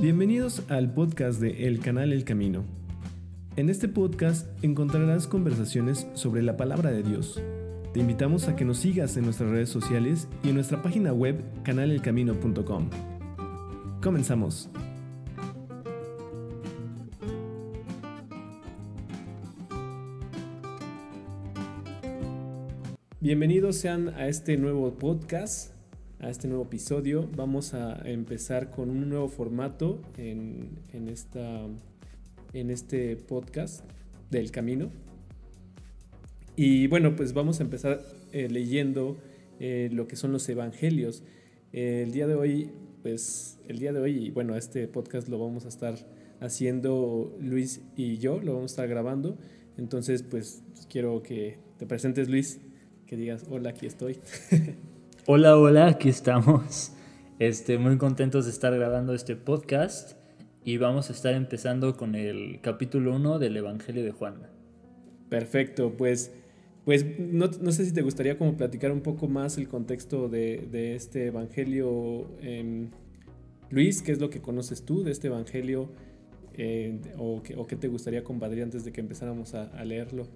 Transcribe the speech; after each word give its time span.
Bienvenidos 0.00 0.62
al 0.68 0.92
podcast 0.92 1.40
de 1.40 1.66
El 1.66 1.78
Canal 1.78 2.12
El 2.12 2.24
Camino. 2.24 2.64
En 3.56 3.68
este 3.68 3.88
podcast 3.88 4.48
encontrarás 4.64 5.26
conversaciones 5.26 6.06
sobre 6.14 6.42
la 6.42 6.56
palabra 6.56 6.90
de 6.90 7.02
Dios. 7.02 7.40
Te 7.92 8.00
invitamos 8.00 8.48
a 8.48 8.56
que 8.56 8.64
nos 8.64 8.78
sigas 8.78 9.16
en 9.16 9.24
nuestras 9.24 9.50
redes 9.50 9.68
sociales 9.68 10.28
y 10.42 10.48
en 10.48 10.54
nuestra 10.54 10.80
página 10.82 11.12
web 11.12 11.44
canalelcamino.com. 11.62 12.88
Comenzamos. 14.02 14.70
Bienvenidos 23.20 23.76
sean 23.76 24.08
a 24.08 24.26
este 24.26 24.56
nuevo 24.56 24.98
podcast, 24.98 25.70
a 26.22 26.30
este 26.30 26.48
nuevo 26.48 26.62
episodio. 26.64 27.28
Vamos 27.36 27.74
a 27.74 28.00
empezar 28.04 28.70
con 28.70 28.88
un 28.88 29.08
nuevo 29.08 29.28
formato 29.28 30.00
en, 30.16 30.78
esta, 31.08 31.66
en 32.52 32.70
este 32.70 33.16
podcast 33.16 33.84
del 34.30 34.50
camino. 34.50 34.90
Y 36.56 36.86
bueno, 36.86 37.16
pues 37.16 37.32
vamos 37.34 37.60
a 37.60 37.64
empezar 37.64 38.00
eh, 38.30 38.48
leyendo 38.48 39.18
eh, 39.58 39.90
lo 39.92 40.06
que 40.06 40.16
son 40.16 40.32
los 40.32 40.48
evangelios. 40.48 41.24
el 41.72 42.12
día 42.12 42.26
de 42.26 42.34
hoy, 42.34 42.70
pues 43.02 43.58
el 43.66 43.80
día 43.80 43.92
de 43.92 43.98
hoy, 43.98 44.26
y 44.26 44.30
bueno, 44.30 44.56
este 44.56 44.86
podcast 44.86 45.28
lo 45.28 45.38
vamos 45.38 45.64
a 45.64 45.68
estar 45.68 45.96
haciendo 46.40 47.36
Luis 47.40 47.82
y 47.96 48.18
yo, 48.18 48.40
lo 48.40 48.54
vamos 48.54 48.70
a 48.70 48.74
estar 48.74 48.88
grabando. 48.88 49.36
Entonces, 49.76 50.22
pues 50.22 50.62
quiero 50.88 51.22
que 51.22 51.58
te 51.78 51.86
presentes, 51.86 52.28
Luis 52.28 52.60
que 53.12 53.18
digas, 53.18 53.44
hola, 53.50 53.68
aquí 53.68 53.84
estoy. 53.84 54.16
hola, 55.26 55.56
hola, 55.56 55.86
aquí 55.86 56.08
estamos. 56.08 56.92
Este, 57.38 57.78
muy 57.78 57.96
contentos 57.98 58.44
de 58.44 58.50
estar 58.50 58.74
grabando 58.74 59.14
este 59.14 59.36
podcast 59.36 60.12
y 60.64 60.76
vamos 60.76 61.10
a 61.10 61.12
estar 61.12 61.34
empezando 61.34 61.96
con 61.96 62.14
el 62.14 62.60
capítulo 62.60 63.14
1 63.16 63.38
del 63.38 63.56
Evangelio 63.56 64.04
de 64.04 64.12
Juan. 64.12 64.34
Perfecto, 65.28 65.94
pues, 65.96 66.32
pues 66.84 67.04
no, 67.18 67.48
no, 67.60 67.72
sé 67.72 67.84
si 67.84 67.92
te 67.92 68.02
gustaría 68.02 68.38
como 68.38 68.56
platicar 68.56 68.92
un 68.92 69.00
poco 69.00 69.28
más 69.28 69.58
el 69.58 69.68
contexto 69.68 70.28
de, 70.28 70.68
de 70.70 70.94
este 70.94 71.26
Evangelio. 71.26 72.28
Luis, 73.70 74.02
¿qué 74.02 74.12
es 74.12 74.20
lo 74.20 74.30
que 74.30 74.40
conoces 74.40 74.84
tú 74.84 75.02
de 75.02 75.12
este 75.12 75.28
Evangelio? 75.28 75.90
Eh, 76.54 77.00
o, 77.16 77.42
o, 77.56 77.66
qué 77.66 77.76
te 77.76 77.88
gustaría 77.88 78.22
compartir 78.22 78.62
antes 78.62 78.84
de 78.84 78.92
que 78.92 79.00
empezáramos 79.00 79.54
a, 79.54 79.68
a 79.68 79.84
leerlo? 79.84 80.26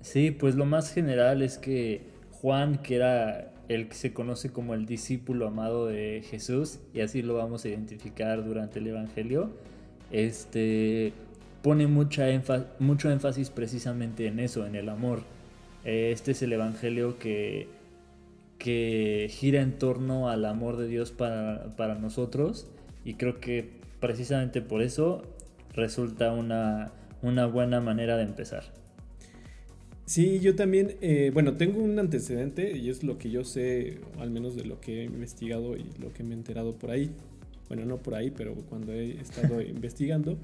Sí, 0.00 0.30
pues 0.30 0.54
lo 0.54 0.64
más 0.64 0.92
general 0.92 1.42
es 1.42 1.58
que 1.58 2.09
Juan, 2.40 2.78
que 2.78 2.96
era 2.96 3.52
el 3.68 3.88
que 3.88 3.94
se 3.94 4.12
conoce 4.12 4.50
como 4.50 4.74
el 4.74 4.86
discípulo 4.86 5.46
amado 5.46 5.86
de 5.86 6.22
Jesús, 6.28 6.80
y 6.94 7.00
así 7.00 7.22
lo 7.22 7.34
vamos 7.34 7.64
a 7.64 7.68
identificar 7.68 8.44
durante 8.44 8.78
el 8.78 8.88
Evangelio, 8.88 9.50
este, 10.10 11.12
pone 11.62 11.86
mucha 11.86 12.24
mucho 12.78 13.10
énfasis 13.10 13.50
precisamente 13.50 14.26
en 14.26 14.40
eso, 14.40 14.66
en 14.66 14.74
el 14.74 14.88
amor. 14.88 15.20
Este 15.84 16.32
es 16.32 16.42
el 16.42 16.52
Evangelio 16.52 17.18
que, 17.18 17.68
que 18.58 19.28
gira 19.30 19.60
en 19.60 19.78
torno 19.78 20.28
al 20.28 20.44
amor 20.46 20.76
de 20.76 20.88
Dios 20.88 21.12
para, 21.12 21.76
para 21.76 21.94
nosotros, 21.94 22.68
y 23.04 23.14
creo 23.14 23.38
que 23.38 23.80
precisamente 24.00 24.62
por 24.62 24.82
eso 24.82 25.22
resulta 25.74 26.32
una, 26.32 26.90
una 27.22 27.46
buena 27.46 27.80
manera 27.80 28.16
de 28.16 28.24
empezar. 28.24 28.79
Sí, 30.10 30.40
yo 30.40 30.56
también, 30.56 30.96
eh, 31.02 31.30
bueno, 31.32 31.56
tengo 31.56 31.80
un 31.80 31.96
antecedente 32.00 32.76
y 32.76 32.90
es 32.90 33.04
lo 33.04 33.16
que 33.16 33.30
yo 33.30 33.44
sé, 33.44 34.00
al 34.18 34.28
menos 34.28 34.56
de 34.56 34.64
lo 34.64 34.80
que 34.80 35.02
he 35.02 35.04
investigado 35.04 35.76
y 35.76 35.86
lo 36.00 36.12
que 36.12 36.24
me 36.24 36.34
he 36.34 36.36
enterado 36.36 36.74
por 36.74 36.90
ahí. 36.90 37.12
Bueno, 37.68 37.86
no 37.86 37.98
por 37.98 38.16
ahí, 38.16 38.32
pero 38.32 38.56
cuando 38.68 38.92
he 38.92 39.20
estado 39.20 39.62
investigando. 39.62 40.36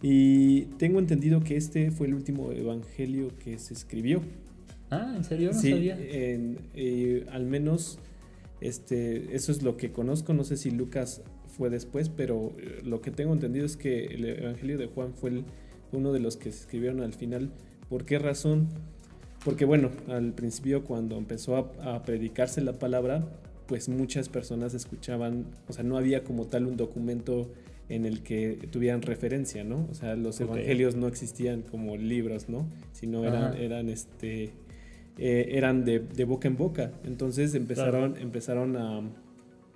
Y 0.00 0.66
tengo 0.78 1.00
entendido 1.00 1.42
que 1.42 1.56
este 1.56 1.90
fue 1.90 2.06
el 2.06 2.14
último 2.14 2.52
evangelio 2.52 3.36
que 3.36 3.58
se 3.58 3.74
escribió. 3.74 4.22
Ah, 4.90 5.12
¿en 5.16 5.24
serio? 5.24 5.50
No 5.52 5.60
sí, 5.60 5.72
sabía. 5.72 5.96
Eh, 5.98 7.26
al 7.32 7.46
menos 7.46 7.98
este, 8.60 9.34
eso 9.34 9.50
es 9.50 9.64
lo 9.64 9.76
que 9.76 9.90
conozco. 9.90 10.34
No 10.34 10.44
sé 10.44 10.56
si 10.56 10.70
Lucas 10.70 11.20
fue 11.48 11.68
después, 11.68 12.10
pero 12.10 12.52
eh, 12.58 12.82
lo 12.84 13.00
que 13.00 13.10
tengo 13.10 13.32
entendido 13.32 13.66
es 13.66 13.76
que 13.76 14.04
el 14.04 14.24
evangelio 14.24 14.78
de 14.78 14.86
Juan 14.86 15.14
fue 15.14 15.42
uno 15.90 16.12
de 16.12 16.20
los 16.20 16.36
que 16.36 16.52
se 16.52 16.60
escribieron 16.60 17.00
al 17.00 17.12
final 17.12 17.50
¿Por 17.88 18.04
qué 18.04 18.18
razón? 18.18 18.68
Porque 19.44 19.66
bueno, 19.66 19.90
al 20.08 20.32
principio 20.32 20.84
cuando 20.84 21.18
empezó 21.18 21.56
a, 21.56 22.02
predicarse 22.02 22.62
la 22.62 22.72
palabra, 22.74 23.24
pues 23.66 23.88
muchas 23.88 24.28
personas 24.28 24.74
escuchaban, 24.74 25.46
o 25.68 25.72
sea, 25.72 25.84
no 25.84 25.98
había 25.98 26.24
como 26.24 26.46
tal 26.46 26.66
un 26.66 26.76
documento 26.76 27.50
en 27.90 28.06
el 28.06 28.22
que 28.22 28.68
tuvieran 28.70 29.02
referencia, 29.02 29.62
¿no? 29.62 29.86
O 29.90 29.94
sea, 29.94 30.16
los 30.16 30.40
evangelios 30.40 30.96
no 30.96 31.06
existían 31.06 31.60
como 31.60 31.96
libros, 31.96 32.48
¿no? 32.48 32.66
Sino 32.92 33.24
eran, 33.24 33.54
eran 33.58 33.90
este, 33.90 34.52
eh, 35.18 35.48
eran 35.50 35.84
de, 35.84 35.98
boca 36.24 36.48
en 36.48 36.56
boca. 36.56 36.92
Entonces 37.04 37.54
empezaron, 37.54 38.16
empezaron 38.16 38.76
a, 38.76 39.02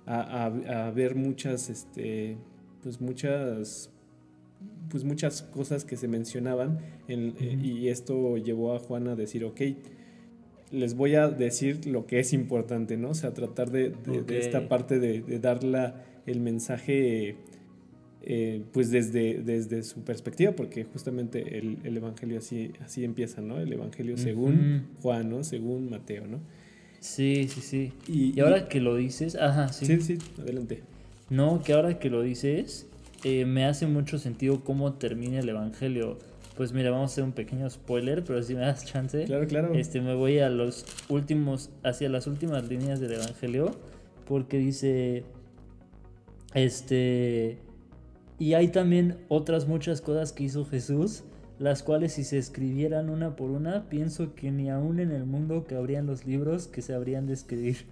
a, 0.07 0.45
a, 0.87 0.91
ver 0.91 1.13
muchas, 1.13 1.69
este, 1.69 2.37
pues 2.81 2.99
muchas 2.99 3.91
pues 4.89 5.03
muchas 5.03 5.43
cosas 5.43 5.85
que 5.85 5.97
se 5.97 6.07
mencionaban 6.07 6.79
eh, 7.07 7.59
y 7.61 7.87
esto 7.89 8.37
llevó 8.37 8.73
a 8.73 8.79
Juan 8.79 9.07
a 9.07 9.15
decir, 9.15 9.45
ok, 9.45 9.61
les 10.71 10.95
voy 10.95 11.15
a 11.15 11.29
decir 11.29 11.85
lo 11.87 12.05
que 12.05 12.19
es 12.19 12.33
importante, 12.33 12.97
¿no? 12.97 13.09
O 13.09 13.13
sea, 13.15 13.33
tratar 13.33 13.71
de, 13.71 13.93
esta 14.29 14.67
parte 14.67 14.99
de, 14.99 15.39
dar 15.39 15.59
el 16.25 16.39
mensaje 16.39 17.35
eh, 18.21 18.63
pues 18.73 18.91
desde, 18.91 19.41
desde 19.41 19.83
su 19.83 20.03
perspectiva, 20.03 20.51
porque 20.51 20.83
justamente 20.83 21.57
el, 21.57 21.79
Evangelio 21.97 22.37
así, 22.37 22.71
así 22.83 23.03
empieza, 23.03 23.41
¿no? 23.41 23.59
El 23.59 23.71
Evangelio 23.73 24.17
según 24.17 24.87
Juan, 25.01 25.29
¿no? 25.29 25.43
Según 25.43 25.89
Mateo, 25.89 26.27
¿no? 26.27 26.39
Sí, 26.99 27.47
sí, 27.47 27.61
sí. 27.61 27.93
Y, 28.07 28.39
ahora 28.41 28.67
que 28.67 28.81
lo 28.81 28.95
dices, 28.95 29.35
ajá, 29.35 29.69
sí. 29.69 29.85
Sí, 29.85 30.01
sí, 30.01 30.17
adelante. 30.37 30.83
No, 31.29 31.61
que 31.63 31.73
ahora 31.73 31.97
que 31.97 32.09
lo 32.09 32.21
dices, 32.21 32.88
eh, 33.23 33.45
me 33.45 33.65
hace 33.65 33.87
mucho 33.87 34.17
sentido 34.17 34.63
cómo 34.63 34.93
termina 34.93 35.39
el 35.39 35.49
Evangelio. 35.49 36.17
Pues 36.55 36.73
mira, 36.73 36.91
vamos 36.91 37.11
a 37.11 37.13
hacer 37.13 37.23
un 37.23 37.31
pequeño 37.31 37.69
spoiler, 37.69 38.23
pero 38.23 38.41
si 38.43 38.53
me 38.53 38.61
das 38.61 38.85
chance. 38.85 39.23
Claro, 39.25 39.47
claro. 39.47 39.73
Este, 39.73 40.01
me 40.01 40.13
voy 40.13 40.39
a 40.39 40.49
los 40.49 40.85
últimos, 41.07 41.69
hacia 41.83 42.09
las 42.09 42.27
últimas 42.27 42.67
líneas 42.67 42.99
del 42.99 43.13
Evangelio, 43.13 43.71
porque 44.25 44.57
dice, 44.57 45.23
este, 46.53 47.59
y 48.37 48.53
hay 48.53 48.69
también 48.69 49.17
otras 49.27 49.67
muchas 49.67 50.01
cosas 50.01 50.31
que 50.31 50.43
hizo 50.43 50.65
Jesús, 50.65 51.23
las 51.59 51.83
cuales 51.83 52.13
si 52.13 52.23
se 52.23 52.37
escribieran 52.37 53.09
una 53.09 53.35
por 53.35 53.51
una, 53.51 53.89
pienso 53.89 54.33
que 54.33 54.51
ni 54.51 54.69
aún 54.69 54.99
en 54.99 55.11
el 55.11 55.25
mundo 55.25 55.65
cabrían 55.67 56.07
los 56.07 56.25
libros 56.25 56.67
que 56.67 56.81
se 56.81 56.93
habrían 56.93 57.27
de 57.27 57.33
escribir. 57.33 57.85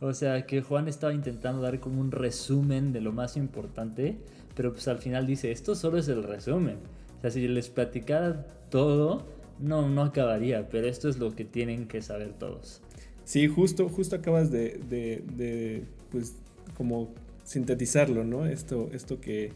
O 0.00 0.14
sea, 0.14 0.46
que 0.46 0.62
Juan 0.62 0.86
estaba 0.86 1.12
intentando 1.12 1.60
dar 1.60 1.80
como 1.80 2.00
un 2.00 2.12
resumen 2.12 2.92
de 2.92 3.00
lo 3.00 3.12
más 3.12 3.36
importante 3.36 4.18
pero 4.58 4.72
pues 4.72 4.88
al 4.88 4.98
final 4.98 5.24
dice, 5.24 5.52
esto 5.52 5.76
solo 5.76 5.98
es 5.98 6.08
el 6.08 6.24
resumen. 6.24 6.78
O 7.18 7.20
sea, 7.20 7.30
si 7.30 7.46
les 7.46 7.68
platicara 7.68 8.44
todo, 8.70 9.24
no, 9.60 9.88
no 9.88 10.02
acabaría, 10.02 10.68
pero 10.68 10.88
esto 10.88 11.08
es 11.08 11.16
lo 11.16 11.32
que 11.36 11.44
tienen 11.44 11.86
que 11.86 12.02
saber 12.02 12.32
todos. 12.32 12.82
Sí, 13.24 13.46
justo, 13.46 13.88
justo 13.88 14.16
acabas 14.16 14.50
de, 14.50 14.80
de, 14.90 15.84
pues, 16.10 16.34
como 16.76 17.08
sintetizarlo, 17.44 18.24
¿no? 18.24 18.46
Esto, 18.46 18.90
esto 18.92 19.20
que, 19.20 19.52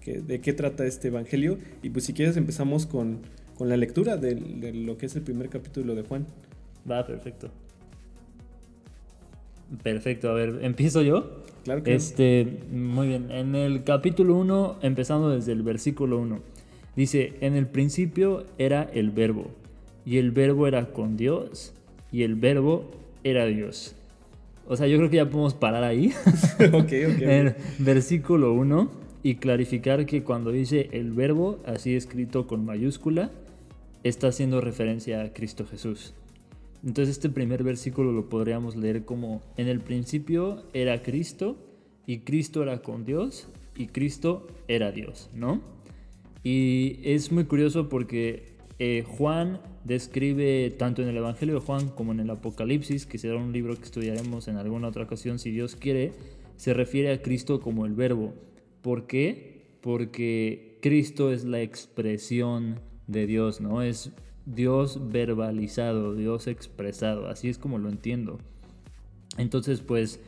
que, 0.00 0.22
de 0.22 0.40
qué 0.40 0.54
trata 0.54 0.86
este 0.86 1.08
evangelio. 1.08 1.58
Y 1.82 1.90
pues 1.90 2.06
si 2.06 2.14
quieres 2.14 2.38
empezamos 2.38 2.86
con, 2.86 3.18
con 3.58 3.68
la 3.68 3.76
lectura 3.76 4.16
de, 4.16 4.36
de 4.36 4.72
lo 4.72 4.96
que 4.96 5.04
es 5.04 5.16
el 5.16 5.22
primer 5.22 5.50
capítulo 5.50 5.94
de 5.94 6.00
Juan. 6.00 6.26
Va, 6.90 7.06
perfecto. 7.06 7.50
Perfecto, 9.82 10.30
a 10.30 10.34
ver, 10.34 10.60
¿empiezo 10.62 11.02
yo? 11.02 11.42
Claro 11.64 11.82
que 11.82 11.94
este, 11.94 12.60
Muy 12.70 13.08
bien, 13.08 13.30
en 13.30 13.54
el 13.54 13.82
capítulo 13.82 14.36
1, 14.36 14.78
empezando 14.82 15.30
desde 15.30 15.52
el 15.52 15.62
versículo 15.62 16.18
1, 16.18 16.40
dice, 16.94 17.34
en 17.40 17.54
el 17.54 17.66
principio 17.66 18.44
era 18.58 18.84
el 18.94 19.10
verbo, 19.10 19.50
y 20.04 20.18
el 20.18 20.30
verbo 20.30 20.68
era 20.68 20.86
con 20.92 21.16
Dios, 21.16 21.74
y 22.12 22.22
el 22.22 22.36
verbo 22.36 22.90
era 23.24 23.46
Dios. 23.46 23.96
O 24.68 24.76
sea, 24.76 24.86
yo 24.86 24.96
creo 24.98 25.10
que 25.10 25.16
ya 25.16 25.28
podemos 25.28 25.54
parar 25.54 25.84
ahí. 25.84 26.12
ok, 26.72 26.74
ok. 26.74 26.92
en 27.20 27.30
el 27.48 27.54
versículo 27.78 28.52
1 28.52 28.90
y 29.22 29.36
clarificar 29.36 30.06
que 30.06 30.22
cuando 30.22 30.50
dice 30.52 30.88
el 30.92 31.12
verbo, 31.12 31.58
así 31.66 31.96
escrito 31.96 32.46
con 32.46 32.64
mayúscula, 32.64 33.30
está 34.04 34.28
haciendo 34.28 34.60
referencia 34.60 35.22
a 35.22 35.32
Cristo 35.32 35.66
Jesús. 35.66 36.14
Entonces 36.86 37.16
este 37.16 37.28
primer 37.28 37.64
versículo 37.64 38.12
lo 38.12 38.28
podríamos 38.28 38.76
leer 38.76 39.04
como, 39.04 39.42
en 39.56 39.66
el 39.66 39.80
principio 39.80 40.62
era 40.72 41.02
Cristo 41.02 41.56
y 42.06 42.20
Cristo 42.20 42.62
era 42.62 42.80
con 42.80 43.04
Dios 43.04 43.48
y 43.76 43.88
Cristo 43.88 44.46
era 44.68 44.92
Dios, 44.92 45.28
¿no? 45.34 45.60
Y 46.44 47.00
es 47.02 47.32
muy 47.32 47.44
curioso 47.46 47.88
porque 47.88 48.54
eh, 48.78 49.04
Juan 49.04 49.60
describe 49.82 50.70
tanto 50.78 51.02
en 51.02 51.08
el 51.08 51.16
Evangelio 51.16 51.56
de 51.56 51.60
Juan 51.60 51.88
como 51.88 52.12
en 52.12 52.20
el 52.20 52.30
Apocalipsis, 52.30 53.04
que 53.04 53.18
será 53.18 53.36
un 53.36 53.52
libro 53.52 53.74
que 53.74 53.82
estudiaremos 53.82 54.46
en 54.46 54.56
alguna 54.56 54.86
otra 54.86 55.02
ocasión 55.02 55.40
si 55.40 55.50
Dios 55.50 55.74
quiere, 55.74 56.12
se 56.56 56.72
refiere 56.72 57.10
a 57.10 57.20
Cristo 57.20 57.60
como 57.60 57.84
el 57.84 57.94
verbo. 57.94 58.32
¿Por 58.82 59.08
qué? 59.08 59.76
Porque 59.80 60.78
Cristo 60.82 61.32
es 61.32 61.44
la 61.44 61.60
expresión 61.62 62.78
de 63.08 63.26
Dios, 63.26 63.60
¿no? 63.60 63.82
Es 63.82 64.12
Dios 64.46 65.10
verbalizado, 65.10 66.14
Dios 66.14 66.46
expresado, 66.46 67.28
así 67.28 67.48
es 67.48 67.58
como 67.58 67.78
lo 67.78 67.88
entiendo. 67.88 68.38
Entonces, 69.38 69.80
pues, 69.80 70.20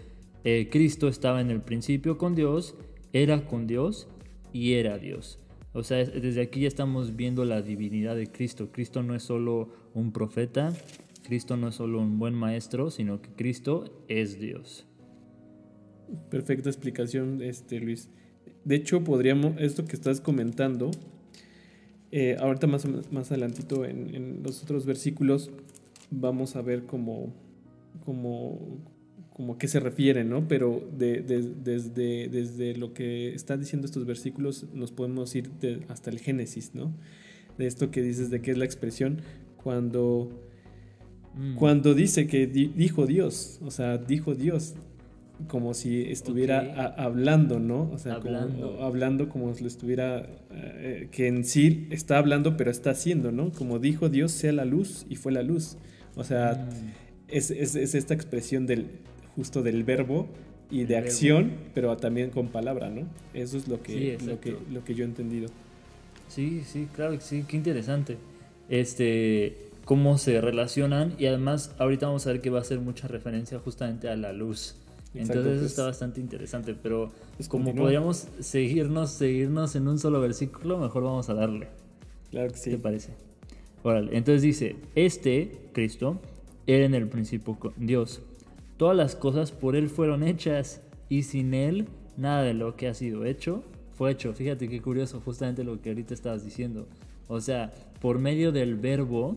eh, 0.44 0.68
Cristo 0.70 1.08
estaba 1.08 1.40
en 1.40 1.50
el 1.50 1.62
principio 1.62 2.18
con 2.18 2.34
Dios, 2.34 2.74
era 3.12 3.46
con 3.46 3.66
Dios 3.66 4.08
y 4.52 4.74
era 4.74 4.98
Dios. 4.98 5.38
O 5.72 5.82
sea, 5.84 5.98
desde 6.04 6.40
aquí 6.40 6.60
ya 6.60 6.68
estamos 6.68 7.14
viendo 7.14 7.44
la 7.44 7.62
divinidad 7.62 8.16
de 8.16 8.26
Cristo. 8.26 8.70
Cristo 8.72 9.02
no 9.02 9.14
es 9.14 9.22
solo 9.22 9.68
un 9.94 10.12
profeta, 10.12 10.72
Cristo 11.22 11.56
no 11.56 11.68
es 11.68 11.76
solo 11.76 12.00
un 12.00 12.18
buen 12.18 12.34
maestro, 12.34 12.90
sino 12.90 13.22
que 13.22 13.30
Cristo 13.30 14.02
es 14.08 14.40
Dios. 14.40 14.86
Perfecta 16.30 16.68
explicación, 16.68 17.42
este 17.42 17.78
Luis. 17.80 18.08
De 18.64 18.76
hecho, 18.76 19.04
podríamos, 19.04 19.54
esto 19.58 19.84
que 19.84 19.94
estás 19.94 20.20
comentando, 20.20 20.90
eh, 22.10 22.36
ahorita 22.38 22.66
más, 22.66 22.86
más 23.10 23.30
adelantito 23.30 23.84
en, 23.84 24.42
los 24.42 24.62
otros 24.62 24.86
versículos, 24.86 25.50
vamos 26.10 26.56
a 26.56 26.62
ver 26.62 26.84
cómo, 26.84 27.34
cómo, 28.04 28.58
como 29.34 29.54
a 29.54 29.58
qué 29.58 29.68
se 29.68 29.80
refiere, 29.80 30.24
¿no? 30.24 30.48
Pero 30.48 30.82
desde, 30.96 32.28
desde 32.28 32.76
lo 32.76 32.94
que 32.94 33.34
están 33.34 33.60
diciendo 33.60 33.86
estos 33.86 34.06
versículos 34.06 34.66
nos 34.72 34.90
podemos 34.92 35.34
ir 35.34 35.50
hasta 35.88 36.10
el 36.10 36.18
Génesis, 36.18 36.74
¿no? 36.74 36.94
De 37.58 37.66
esto 37.66 37.90
que 37.90 38.02
dices 38.02 38.30
de 38.30 38.40
qué 38.40 38.52
es 38.52 38.58
la 38.58 38.64
expresión 38.64 39.20
cuando, 39.62 40.30
mm. 41.34 41.56
cuando 41.56 41.94
dice 41.94 42.26
que 42.26 42.46
dijo 42.46 43.06
Dios, 43.06 43.60
o 43.62 43.70
sea, 43.70 43.98
dijo 43.98 44.34
Dios, 44.34 44.74
como 45.46 45.72
si 45.74 46.02
estuviera 46.02 46.94
hablando, 46.96 47.60
¿no? 47.60 47.90
O 47.92 47.98
sea, 47.98 48.14
hablando 48.14 48.72
como, 48.72 48.82
hablando 48.82 49.28
como 49.28 49.54
si 49.54 49.62
lo 49.62 49.68
estuviera, 49.68 50.28
eh, 50.50 51.08
que 51.12 51.28
en 51.28 51.44
sí 51.44 51.86
está 51.90 52.18
hablando, 52.18 52.56
pero 52.56 52.70
está 52.70 52.90
haciendo, 52.90 53.30
¿no? 53.30 53.52
Como 53.52 53.78
dijo 53.78 54.08
Dios, 54.08 54.32
sea 54.32 54.52
la 54.52 54.64
luz 54.64 55.06
y 55.08 55.16
fue 55.16 55.32
la 55.32 55.42
luz. 55.42 55.76
O 56.16 56.24
sea, 56.24 56.66
mm. 56.68 56.90
es, 57.28 57.50
esta 57.50 58.14
expresión 58.14 58.66
del 58.66 58.86
justo 59.36 59.62
del 59.62 59.84
verbo 59.84 60.28
y 60.70 60.84
de 60.84 60.96
acción, 60.96 61.52
pero 61.72 61.96
también 61.96 62.30
con 62.30 62.48
palabra, 62.48 62.90
¿no? 62.90 63.06
Eso 63.32 63.56
es 63.56 63.68
lo 63.68 63.80
que, 63.82 64.18
lo 64.26 64.40
que, 64.40 64.56
lo 64.70 64.84
que 64.84 64.94
yo 64.94 65.04
he 65.04 65.06
entendido. 65.06 65.48
Sí, 66.26 66.62
sí, 66.66 66.88
claro 66.94 67.12
que 67.12 67.20
sí, 67.20 67.44
qué 67.46 67.56
interesante. 67.56 68.18
Este, 68.68 69.68
cómo 69.84 70.18
se 70.18 70.40
relacionan 70.42 71.14
y 71.18 71.24
además 71.26 71.74
ahorita 71.78 72.06
vamos 72.06 72.26
a 72.26 72.32
ver 72.32 72.42
que 72.42 72.50
va 72.50 72.60
a 72.60 72.64
ser 72.64 72.80
mucha 72.80 73.08
referencia 73.08 73.58
justamente 73.58 74.08
a 74.10 74.16
la 74.16 74.34
luz. 74.34 74.76
Entonces 75.14 75.46
eso 75.46 75.60
pues, 75.60 75.70
está 75.70 75.84
bastante 75.84 76.20
interesante, 76.20 76.74
pero 76.74 77.10
pues 77.36 77.48
como 77.48 77.74
podríamos 77.74 78.28
seguirnos, 78.40 79.10
seguirnos 79.10 79.74
en 79.74 79.88
un 79.88 79.98
solo 79.98 80.20
versículo, 80.20 80.78
mejor 80.78 81.02
vamos 81.04 81.28
a 81.28 81.34
darle. 81.34 81.68
Claro 82.30 82.50
que 82.50 82.58
sí. 82.58 82.70
¿Qué 82.70 82.76
te 82.76 82.82
parece? 82.82 83.14
Órale, 83.82 84.16
entonces 84.16 84.42
dice, 84.42 84.76
este, 84.94 85.70
Cristo, 85.72 86.20
era 86.66 86.84
en 86.84 86.94
el 86.94 87.08
principio 87.08 87.58
con 87.58 87.72
Dios. 87.76 88.22
Todas 88.76 88.96
las 88.96 89.16
cosas 89.16 89.50
por 89.50 89.76
Él 89.76 89.88
fueron 89.88 90.22
hechas 90.22 90.82
y 91.08 91.22
sin 91.22 91.54
Él 91.54 91.88
nada 92.16 92.42
de 92.42 92.54
lo 92.54 92.76
que 92.76 92.88
ha 92.88 92.94
sido 92.94 93.24
hecho 93.24 93.64
fue 93.94 94.12
hecho. 94.12 94.32
Fíjate 94.34 94.68
qué 94.68 94.80
curioso, 94.80 95.20
justamente 95.20 95.64
lo 95.64 95.80
que 95.80 95.88
ahorita 95.88 96.14
estabas 96.14 96.44
diciendo. 96.44 96.86
O 97.26 97.40
sea, 97.40 97.72
por 98.00 98.18
medio 98.18 98.52
del 98.52 98.76
verbo, 98.76 99.34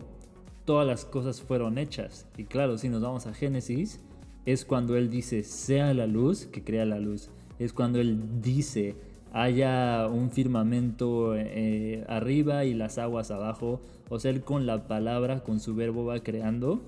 todas 0.64 0.86
las 0.86 1.04
cosas 1.04 1.40
fueron 1.40 1.78
hechas. 1.78 2.26
Y 2.36 2.44
claro, 2.44 2.78
si 2.78 2.88
nos 2.88 3.02
vamos 3.02 3.26
a 3.26 3.34
Génesis, 3.34 4.00
es 4.46 4.64
cuando 4.64 4.96
Él 4.96 5.10
dice, 5.10 5.42
sea 5.44 5.94
la 5.94 6.06
luz, 6.06 6.46
que 6.46 6.62
crea 6.62 6.84
la 6.84 6.98
luz. 6.98 7.30
Es 7.58 7.72
cuando 7.72 8.00
Él 8.00 8.18
dice, 8.42 8.96
haya 9.32 10.08
un 10.08 10.30
firmamento 10.30 11.34
eh, 11.36 12.04
arriba 12.08 12.64
y 12.64 12.74
las 12.74 12.98
aguas 12.98 13.30
abajo. 13.30 13.80
O 14.08 14.18
sea, 14.18 14.30
Él 14.30 14.42
con 14.42 14.66
la 14.66 14.88
palabra, 14.88 15.42
con 15.42 15.60
su 15.60 15.74
verbo 15.74 16.04
va 16.04 16.20
creando. 16.22 16.82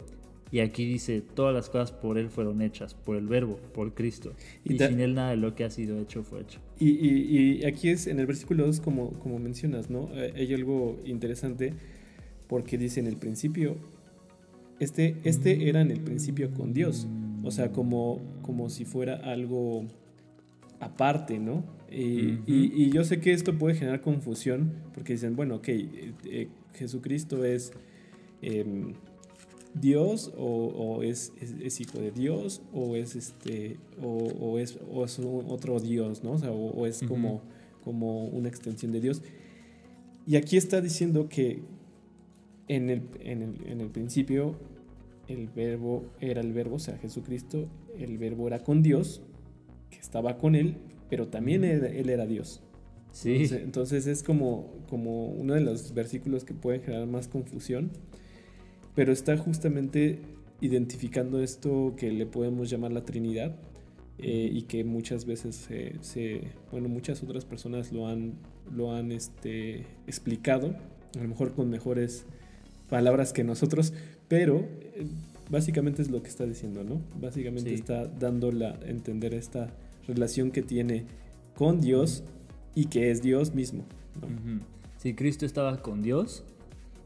Y 0.51 0.61
aquí 0.61 0.85
dice, 0.85 1.21
todas 1.21 1.55
las 1.55 1.69
cosas 1.69 1.91
por 1.91 2.19
Él 2.19 2.29
fueron 2.29 2.63
hechas, 2.63 2.95
por 2.95 3.17
el 3.17 3.27
verbo, 3.27 3.59
por 3.73 3.95
Cristo. 3.95 4.35
Y, 4.65 4.79
sin 4.79 5.01
Él 5.01 5.15
nada 5.15 5.31
de 5.31 5.37
lo 5.37 5.55
que 5.55 5.65
ha 5.65 5.71
sido 5.71 5.99
hecho 5.99 6.23
fue 6.23 6.43
hecho. 6.43 6.61
Y, 6.79 7.65
aquí 7.65 7.89
es, 7.89 8.07
en 8.07 8.21
el 8.21 8.27
versículo 8.27 8.67
2, 8.67 8.81
como, 8.81 9.11
como 9.15 9.39
mencionas, 9.39 9.91
¿no? 9.91 10.11
Eh, 10.15 10.33
hay 10.37 10.55
algo 10.55 11.01
interesante 11.05 11.75
porque 12.47 12.79
dice 12.79 13.01
en 13.01 13.07
el 13.07 13.17
principio, 13.17 13.77
este, 14.79 15.17
este 15.25 15.69
era 15.69 15.81
en 15.81 15.91
el 15.91 16.01
principio 16.01 16.53
con 16.53 16.73
Dios. 16.73 17.09
O 17.45 17.51
sea, 17.51 17.73
como, 17.73 18.21
como 18.43 18.71
si 18.71 18.85
fuera 18.85 19.17
algo 19.17 19.85
aparte, 20.81 21.39
¿no? 21.39 21.65
Y, 21.91 22.91
yo 22.91 23.05
sé 23.05 23.21
que 23.21 23.33
esto 23.33 23.57
puede 23.57 23.77
generar 23.77 24.01
confusión 24.01 24.73
porque 24.95 25.13
dicen, 25.13 25.37
bueno, 25.37 25.57
ok, 25.57 25.69
eh, 25.69 26.13
eh, 26.25 26.49
Jesucristo 26.75 27.45
es 27.45 27.73
em, 28.43 28.95
Dios 29.75 30.33
o, 30.37 31.03
es, 31.03 31.33
es, 31.41 31.81
hijo 31.81 31.99
de 31.99 32.11
Dios 32.11 32.63
o 32.73 32.97
es 32.97 33.15
este 33.15 33.77
o, 34.01 34.59
es, 34.59 34.79
otro 35.49 35.79
Dios, 35.81 36.25
¿no? 36.25 36.33
O, 36.33 36.39
sea, 36.39 36.51
o 36.51 36.87
es 36.87 37.03
como, 37.03 37.43
como 37.85 38.27
una 38.27 38.49
extensión 38.49 38.91
de 38.91 39.01
Dios. 39.01 39.23
Y 40.27 40.37
aquí 40.37 40.57
está 40.57 40.81
diciendo 40.81 41.29
que 41.29 41.63
en 42.69 42.91
el, 42.91 43.03
en 43.21 43.43
el, 43.43 43.67
en 43.67 43.81
el 43.81 43.89
principio 43.91 44.57
el 45.29 45.49
verbo 45.49 46.05
era 46.21 46.41
el 46.41 46.53
verbo, 46.53 46.77
o 46.77 46.79
sea, 46.79 46.99
Jesucristo, 46.99 47.69
el 47.99 48.19
verbo 48.19 48.47
era 48.47 48.63
con 48.63 48.83
Dios, 48.83 49.23
que 49.91 49.99
estaba 49.99 50.39
con 50.39 50.55
él, 50.55 50.77
pero 51.09 51.29
también 51.29 51.65
él, 51.65 52.09
era 52.09 52.27
Dios. 52.27 52.63
Sí. 53.13 53.47
Entonces, 53.53 54.07
es 54.07 54.23
como, 54.23 54.73
como 54.89 55.29
uno 55.29 55.55
de 55.55 55.61
los 55.61 55.95
versículos 55.95 56.45
que 56.45 56.55
pueden 56.55 56.83
generar 56.83 57.07
más 57.07 57.29
confusión, 57.29 57.91
pero 58.95 59.13
está 59.13 59.37
justamente 59.37 60.21
identificando 60.61 61.43
esto 61.43 61.95
que 61.97 62.11
le 62.11 62.27
podemos 62.27 62.71
llamar 62.71 62.93
la 62.93 63.05
Trinidad 63.05 63.57
eh, 64.19 64.49
y 64.53 64.63
que 64.63 64.85
muchas 64.85 65.27
veces 65.27 65.69
se, 66.01 66.43
bueno, 66.71 66.89
muchas 66.89 67.23
otras 67.23 67.45
personas 67.45 67.93
lo 67.93 68.07
han, 68.07 68.35
lo 68.73 68.93
han 68.93 69.13
este, 69.13 69.87
explicado, 70.07 70.75
a 71.17 71.23
lo 71.23 71.29
mejor 71.29 71.53
con 71.53 71.69
mejores 71.69 72.25
palabras 72.89 73.33
que 73.33 73.45
nosotros, 73.45 73.93
pero 74.29 74.59
eh, 74.59 75.07
básicamente 75.51 76.03
es 76.03 76.11
lo 76.11 76.23
que 76.23 76.29
está 76.29 76.45
diciendo, 76.45 76.85
¿no? 76.85 77.01
Básicamente 77.21 77.75
está 77.75 78.07
dando 78.07 78.49
a 78.49 78.79
entender 78.89 79.35
esta 79.35 79.71
relación 80.07 80.51
que 80.51 80.63
tiene 80.63 81.05
con 81.57 81.81
Dios 81.81 82.25
y 82.75 82.87
que 82.87 83.11
es 83.11 83.23
Dios 83.23 83.55
mismo. 83.55 83.85
Si 84.99 85.15
Cristo 85.15 85.45
estaba 85.47 85.83
con 85.83 86.03
Dios, 86.03 86.45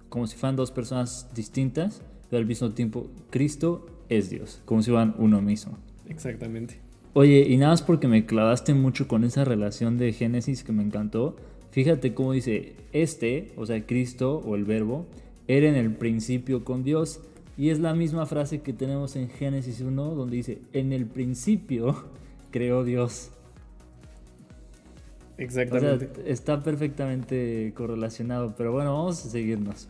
como 0.09 0.27
si 0.27 0.37
fueran 0.37 0.57
dos 0.57 0.71
personas 0.71 1.29
distintas, 1.35 2.03
pero 2.31 2.41
al 2.41 2.47
mismo 2.47 2.71
tiempo 2.71 3.09
Cristo 3.31 3.87
es 4.09 4.31
Dios, 4.31 4.61
como 4.65 4.83
si 4.83 4.91
fueran 4.91 5.15
uno 5.19 5.43
mismo. 5.43 5.79
Exactamente. 6.09 6.79
Oye, 7.15 7.47
y 7.49 7.57
nada 7.57 7.73
más 7.73 7.83
porque 7.83 8.07
me 8.07 8.27
clavaste 8.27 8.75
mucho 8.75 9.09
con 9.09 9.25
esa 9.25 9.45
relación 9.45 9.99
de 9.99 10.13
Génesis 10.13 10.63
que 10.63 10.73
me 10.73 10.83
encantó, 10.83 11.37
fíjate 11.71 12.15
cómo 12.15 12.33
dice, 12.33 12.77
este, 12.93 13.53
o 13.57 13.67
sea, 13.67 13.85
Cristo 13.87 14.39
o 14.39 14.55
el 14.55 14.65
verbo, 14.65 15.07
era 15.49 15.69
en 15.69 15.75
el 15.75 15.95
principio 15.95 16.65
con 16.65 16.85
Dios. 16.85 17.21
Y 17.57 17.71
es 17.71 17.81
la 17.81 17.93
misma 17.95 18.27
frase 18.27 18.61
que 18.61 18.73
tenemos 18.73 19.17
en 19.17 19.29
Génesis 19.29 19.81
1, 19.81 20.15
donde 20.15 20.37
dice, 20.37 20.59
en 20.73 20.93
el 20.93 21.07
principio 21.07 22.05
creó 22.53 22.85
Dios. 22.85 23.33
Exactamente. 25.39 26.31
está 26.31 26.63
perfectamente 26.63 27.73
correlacionado, 27.75 28.55
pero 28.57 28.73
bueno, 28.73 28.93
vamos 28.93 29.25
a 29.25 29.29
seguirnos. 29.29 29.89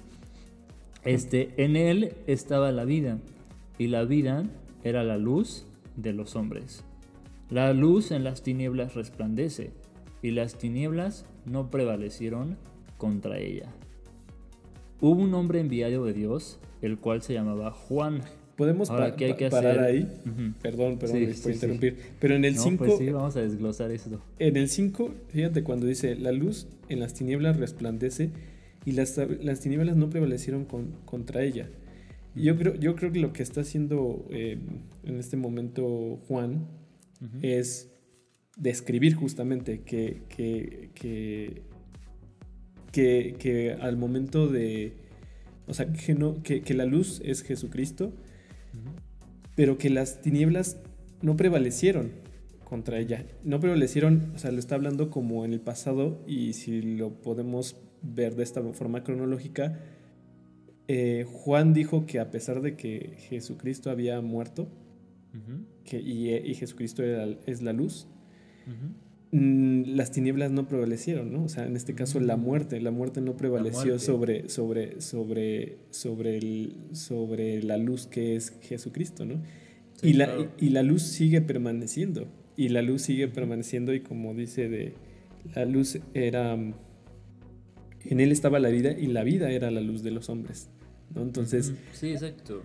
Este, 1.05 1.53
en 1.57 1.77
él 1.77 2.15
estaba 2.27 2.71
la 2.71 2.85
vida, 2.85 3.19
y 3.79 3.87
la 3.87 4.05
vida 4.05 4.45
era 4.85 5.05
la 5.05 5.17
luz 5.17 5.67
de 5.97 6.13
los 6.13 6.37
hombres. 6.37 6.85
La 7.51 7.73
luz 7.73 8.11
en 8.11 8.25
las 8.25 8.43
tinieblas 8.43 8.95
resplandece, 8.95 9.73
y 10.23 10.33
las 10.33 10.57
tinieblas 10.57 11.25
no 11.47 11.71
prevalecieron 11.71 12.59
contra 12.99 13.39
ella. 13.39 13.73
Hubo 15.01 15.23
un 15.23 15.35
hombre 15.35 15.61
enviado 15.61 16.05
de 16.05 16.13
Dios, 16.13 16.59
el 16.83 16.99
cual 16.99 17.23
se 17.23 17.33
llamaba 17.35 17.71
Juan. 17.71 18.23
Podemos 18.57 18.89
parar 18.89 19.81
ahí. 19.81 20.09
Perdón, 20.61 20.99
perdón, 20.99 21.29
por 21.43 21.53
interrumpir. 21.53 21.97
Pero 22.19 22.35
en 22.35 22.45
el 22.45 22.59
5. 22.59 22.85
pues 22.85 22.99
sí, 22.99 23.11
vamos 23.11 23.37
a 23.37 23.41
desglosar 23.41 23.93
esto. 23.93 24.21
En 24.41 24.57
el 24.57 24.69
5, 24.69 25.15
fíjate 25.29 25.63
cuando 25.63 25.87
dice: 25.87 26.17
La 26.17 26.33
luz 26.33 26.67
en 26.89 26.99
las 26.99 27.15
tinieblas 27.15 27.57
resplandece 27.59 28.31
y 28.85 28.93
las, 28.93 29.17
las 29.43 29.61
tinieblas 29.61 29.97
no 29.97 30.11
prevalecieron 30.11 30.65
contra 30.65 31.45
ella. 31.45 31.69
Y 32.35 32.43
yo 32.43 32.57
creo, 32.57 32.75
yo 32.75 32.97
creo 32.97 33.13
que 33.13 33.21
lo 33.21 33.33
que 33.33 33.43
está 33.43 33.61
haciendo 33.61 34.27
eh, 34.31 34.59
en 35.05 35.19
este 35.19 35.37
momento 35.37 36.19
Juan 36.27 36.67
es 37.43 37.91
describir 38.57 39.15
justamente 39.15 39.83
que, 39.83 40.23
que, 40.29 40.91
que 40.95 41.63
que, 42.93 43.77
al 43.81 43.97
momento 43.97 44.49
de, 44.49 44.95
o 45.67 45.75
sea, 45.75 45.93
que, 45.93 46.15
no, 46.15 46.43
que, 46.43 46.75
la 46.75 46.85
luz 46.85 47.21
es 47.25 47.43
Jesucristo, 47.43 48.13
pero 49.55 49.79
que 49.79 49.91
las 49.91 50.23
tinieblas 50.23 50.79
no 51.23 51.37
prevalecieron 51.37 52.13
contra 52.65 52.99
ella. 52.99 53.25
No 53.45 53.61
prevalecieron, 53.61 54.33
o 54.35 54.39
sea, 54.39 54.53
lo 54.53 54.59
está 54.59 54.75
hablando 54.75 55.11
como 55.11 55.45
en 55.45 55.53
el 55.53 55.61
pasado 55.61 56.23
y 56.27 56.53
si 56.53 56.83
lo 56.83 57.11
podemos 57.21 57.77
ver 58.03 58.37
de 58.37 58.43
esta 58.45 58.63
forma 58.73 59.03
cronológica, 59.03 59.79
eh, 60.87 61.27
Juan 61.31 61.75
dijo 61.75 62.07
que 62.07 62.21
a 62.21 62.31
pesar 62.31 62.63
de 62.63 62.77
que 62.77 63.15
Jesucristo 63.29 63.91
había 63.91 64.21
muerto 64.21 64.69
que, 65.85 65.99
y, 65.99 66.55
Jesucristo 66.55 67.03
es 67.47 67.63
la 67.63 67.73
luz, 67.73 68.07
mm, 68.67 69.08
las 69.31 70.11
tinieblas 70.11 70.51
no 70.51 70.69
prevalecieron, 70.69 71.33
¿no? 71.33 71.45
O 71.45 71.49
sea, 71.49 71.67
en 71.67 71.77
este 71.77 71.95
caso 71.95 72.19
la 72.19 72.37
mm. 72.37 72.41
muerte, 72.41 72.81
la 72.81 72.91
muerte 72.91 73.21
no 73.21 73.37
prevaleció 73.37 73.99
sobre, 73.99 74.49
sobre, 74.49 75.01
sobre, 75.01 75.79
sobre, 75.91 76.39
el, 76.39 76.77
sobre 76.93 77.63
la 77.63 77.77
luz 77.77 78.07
que 78.07 78.37
es 78.37 78.55
Jesucristo, 78.63 79.27
¿no? 79.27 79.43
y, 80.03 80.13
la, 80.15 80.49
y 80.59 80.71
la 80.71 80.83
luz 80.83 81.03
sigue 81.03 81.41
permaneciendo 81.41 82.27
y 82.57 82.69
la 82.69 82.83
luz 82.83 83.03
sigue 83.03 83.29
permaneciendo 83.29 83.95
y 83.95 84.01
como 84.01 84.35
dice 84.35 84.69
de 84.69 84.95
la 85.55 85.65
luz 85.65 85.99
era 86.15 86.55
en 86.55 88.21
él 88.21 88.33
estaba 88.33 88.59
la 88.59 88.69
vida 88.69 88.93
y 88.93 89.07
la 89.07 89.25
vida 89.25 89.51
era 89.51 89.71
la 89.71 89.81
luz 89.81 90.03
de 90.03 90.11
los 90.11 90.29
hombres 90.29 90.69
¿no? 91.15 91.23
entonces 91.23 91.73
sí 91.93 92.11
exacto 92.11 92.63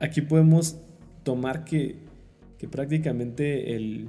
aquí 0.00 0.20
podemos 0.20 0.78
tomar 1.24 1.64
que, 1.64 1.96
que 2.58 2.68
prácticamente 2.68 3.74
el 3.74 4.08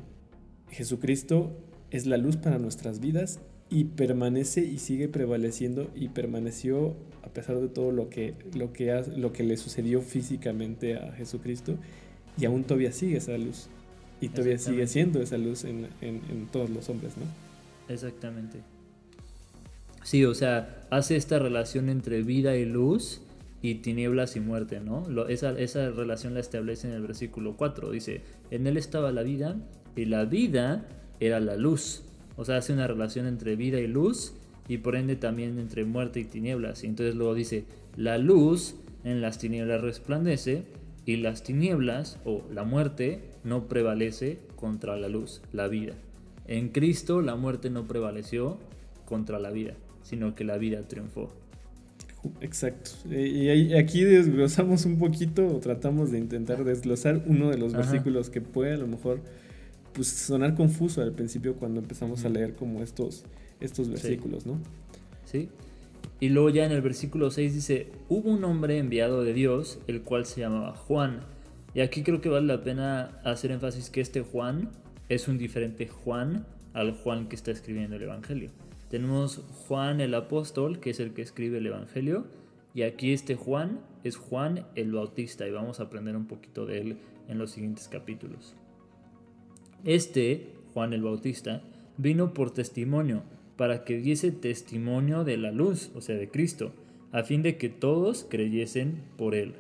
Jesucristo 0.69 1.57
es 1.91 2.05
la 2.05 2.17
luz 2.17 2.37
para 2.37 2.59
nuestras 2.59 2.99
vidas 2.99 3.39
y 3.69 3.85
permanece 3.85 4.61
y 4.61 4.79
sigue 4.79 5.07
prevaleciendo 5.07 5.89
y 5.95 6.09
permaneció 6.09 6.95
a 7.23 7.29
pesar 7.29 7.59
de 7.59 7.67
todo 7.67 7.91
lo 7.91 8.09
que, 8.09 8.33
lo 8.55 8.73
que, 8.73 9.03
lo 9.15 9.31
que 9.31 9.43
le 9.43 9.57
sucedió 9.57 10.01
físicamente 10.01 10.97
a 10.97 11.11
Jesucristo 11.13 11.77
y 12.37 12.45
aún 12.45 12.63
todavía 12.63 12.91
sigue 12.91 13.17
esa 13.17 13.37
luz 13.37 13.67
y 14.21 14.29
todavía 14.29 14.57
sigue 14.57 14.87
siendo 14.87 15.21
esa 15.21 15.37
luz 15.37 15.63
en, 15.63 15.87
todos 16.51 16.69
los 16.69 16.89
hombres, 16.89 17.13
¿no? 17.17 17.93
Exactamente. 17.93 18.59
Sí, 20.03 20.25
o 20.25 20.33
sea, 20.33 20.87
hace 20.89 21.15
esta 21.15 21.39
relación 21.39 21.89
entre 21.89 22.23
vida 22.23 22.55
y 22.55 22.65
luz 22.65 23.21
y 23.61 23.75
tinieblas 23.75 24.35
y 24.35 24.39
muerte, 24.39 24.79
¿no? 24.79 25.05
esa, 25.27 25.51
esa 25.59 25.89
relación 25.89 26.33
la 26.33 26.39
establece 26.39 26.87
en 26.87 26.93
el 26.93 27.01
versículo 27.01 27.55
4. 27.57 27.91
Dice, 27.91 28.21
en 28.51 28.67
él 28.67 28.77
estaba 28.77 29.11
la 29.11 29.23
vida 29.23 29.57
y 29.95 30.05
la 30.05 30.25
vida 30.25 30.85
era 31.19 31.39
la 31.39 31.55
luz. 31.55 32.03
O 32.37 32.45
sea, 32.45 32.57
hace 32.57 32.73
una 32.73 32.87
relación 32.87 33.27
entre 33.27 33.55
vida 33.55 33.79
y 33.79 33.87
luz 33.87 34.33
y 34.67 34.77
por 34.77 34.95
ende 34.95 35.15
también 35.15 35.59
entre 35.59 35.83
muerte 35.83 36.19
y 36.19 36.25
tinieblas. 36.25 36.83
Y 36.83 36.87
entonces 36.87 37.15
luego 37.15 37.33
dice, 37.33 37.65
la 37.97 38.17
luz 38.17 38.75
en 39.03 39.21
las 39.21 39.39
tinieblas 39.39 39.81
resplandece 39.81 40.63
y 41.05 41.17
las 41.17 41.43
tinieblas 41.43 42.19
o 42.23 42.43
la 42.53 42.63
muerte 42.63 43.21
no 43.43 43.67
prevalece 43.67 44.39
contra 44.55 44.95
la 44.97 45.09
luz, 45.09 45.41
la 45.51 45.67
vida. 45.67 45.95
En 46.47 46.69
Cristo 46.69 47.21
la 47.21 47.35
muerte 47.35 47.69
no 47.69 47.87
prevaleció 47.87 48.57
contra 49.05 49.39
la 49.39 49.49
vida, 49.49 49.73
sino 50.03 50.35
que 50.35 50.43
la 50.43 50.57
vida 50.57 50.87
triunfó. 50.87 51.31
Exacto. 52.41 52.91
Y 53.09 53.73
aquí 53.73 54.03
desglosamos 54.03 54.85
un 54.85 54.99
poquito 54.99 55.47
o 55.47 55.59
tratamos 55.59 56.11
de 56.11 56.19
intentar 56.19 56.63
desglosar 56.63 57.23
uno 57.25 57.49
de 57.49 57.57
los 57.57 57.73
versículos 57.73 58.29
que 58.29 58.41
puede 58.41 58.73
a 58.73 58.77
lo 58.77 58.87
mejor 58.87 59.21
pues, 59.93 60.07
sonar 60.07 60.55
confuso 60.55 61.01
al 61.01 61.13
principio 61.13 61.55
cuando 61.55 61.79
empezamos 61.79 62.25
a 62.25 62.29
leer 62.29 62.55
como 62.55 62.81
estos, 62.81 63.23
estos 63.59 63.89
versículos, 63.89 64.45
¿no? 64.45 64.59
Sí. 65.25 65.49
Y 66.19 66.29
luego 66.29 66.49
ya 66.49 66.65
en 66.65 66.71
el 66.71 66.81
versículo 66.81 67.31
6 67.31 67.53
dice, 67.53 67.87
hubo 68.09 68.29
un 68.29 68.43
hombre 68.43 68.77
enviado 68.77 69.23
de 69.23 69.33
Dios, 69.33 69.79
el 69.87 70.01
cual 70.01 70.25
se 70.25 70.41
llamaba 70.41 70.75
Juan. 70.75 71.21
Y 71.73 71.81
aquí 71.81 72.03
creo 72.03 72.19
que 72.19 72.29
vale 72.29 72.47
la 72.47 72.63
pena 72.63 73.19
hacer 73.23 73.51
énfasis 73.51 73.89
que 73.89 74.01
este 74.01 74.21
Juan 74.21 74.69
es 75.07 75.27
un 75.27 75.37
diferente 75.37 75.87
Juan 75.87 76.45
al 76.73 76.93
Juan 76.93 77.29
que 77.29 77.35
está 77.35 77.51
escribiendo 77.51 77.95
el 77.95 78.03
Evangelio. 78.03 78.49
Tenemos 78.89 79.43
Juan 79.67 80.01
el 80.01 80.13
apóstol, 80.13 80.79
que 80.79 80.89
es 80.89 80.99
el 80.99 81.13
que 81.13 81.21
escribe 81.21 81.59
el 81.59 81.67
Evangelio, 81.67 82.25
y 82.73 82.81
aquí 82.81 83.13
este 83.13 83.35
Juan 83.35 83.79
es 84.03 84.17
Juan 84.17 84.65
el 84.75 84.91
Bautista, 84.91 85.47
y 85.47 85.51
vamos 85.51 85.79
a 85.79 85.83
aprender 85.83 86.15
un 86.15 86.25
poquito 86.25 86.65
de 86.65 86.79
él 86.79 86.97
en 87.27 87.37
los 87.37 87.51
siguientes 87.51 87.87
capítulos. 87.87 88.55
Este, 89.83 90.53
Juan 90.73 90.93
el 90.93 91.03
Bautista, 91.03 91.61
vino 91.97 92.33
por 92.33 92.51
testimonio 92.51 93.23
para 93.59 93.83
que 93.83 93.97
diese 93.97 94.31
testimonio 94.31 95.25
de 95.25 95.35
la 95.35 95.51
luz, 95.51 95.91
o 95.93 95.99
sea, 95.99 96.15
de 96.15 96.29
Cristo, 96.29 96.71
a 97.11 97.23
fin 97.23 97.41
de 97.41 97.57
que 97.57 97.67
todos 97.67 98.25
creyesen 98.29 99.03
por 99.17 99.35
él. 99.35 99.55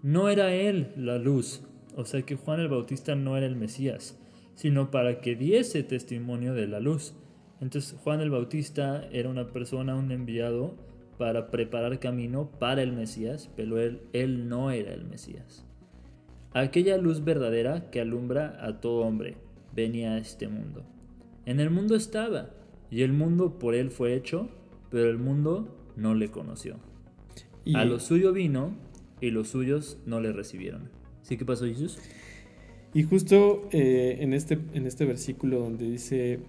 No 0.00 0.28
era 0.28 0.54
él 0.54 0.92
la 0.96 1.18
luz, 1.18 1.62
o 1.96 2.04
sea 2.04 2.22
que 2.22 2.36
Juan 2.36 2.60
el 2.60 2.68
Bautista 2.68 3.16
no 3.16 3.36
era 3.36 3.46
el 3.46 3.56
Mesías, 3.56 4.16
sino 4.54 4.90
para 4.92 5.20
que 5.20 5.34
diese 5.34 5.82
testimonio 5.82 6.54
de 6.54 6.68
la 6.68 6.78
luz. 6.78 7.14
Entonces 7.60 7.98
Juan 8.02 8.20
el 8.20 8.30
Bautista 8.30 9.08
era 9.10 9.28
una 9.28 9.52
persona, 9.52 9.96
un 9.96 10.12
enviado 10.12 10.76
para 11.18 11.50
preparar 11.50 11.98
camino 11.98 12.50
para 12.60 12.82
el 12.82 12.92
Mesías, 12.92 13.50
pero 13.56 13.80
él, 13.80 14.02
él 14.12 14.48
no 14.48 14.70
era 14.70 14.92
el 14.92 15.04
Mesías. 15.04 15.64
Aquella 16.52 16.96
luz 16.96 17.24
verdadera 17.24 17.90
que 17.90 18.00
alumbra 18.00 18.58
a 18.60 18.80
todo 18.80 19.00
hombre 19.00 19.36
venía 19.74 20.12
a 20.12 20.18
este 20.18 20.48
mundo. 20.48 20.84
En 21.46 21.60
el 21.60 21.70
mundo 21.70 21.96
estaba, 21.96 22.50
y 22.90 23.02
el 23.02 23.12
mundo 23.12 23.58
por 23.58 23.74
él 23.74 23.90
fue 23.90 24.14
hecho, 24.14 24.48
pero 24.90 25.08
el 25.08 25.18
mundo 25.18 25.74
no 25.96 26.14
le 26.14 26.30
conoció. 26.30 26.76
A 27.74 27.84
lo 27.84 28.00
suyo 28.00 28.32
vino 28.32 28.74
y 29.20 29.30
los 29.30 29.48
suyos 29.48 29.98
no 30.04 30.20
le 30.20 30.32
recibieron. 30.32 30.90
¿Sí 31.22 31.36
qué 31.36 31.44
pasó 31.44 31.64
Jesús? 31.64 31.98
Y 32.92 33.04
justo 33.04 33.68
eh, 33.72 34.18
en, 34.20 34.34
este, 34.34 34.58
en 34.74 34.86
este 34.86 35.04
versículo 35.06 35.60
donde 35.60 35.90
dice, 35.90 36.40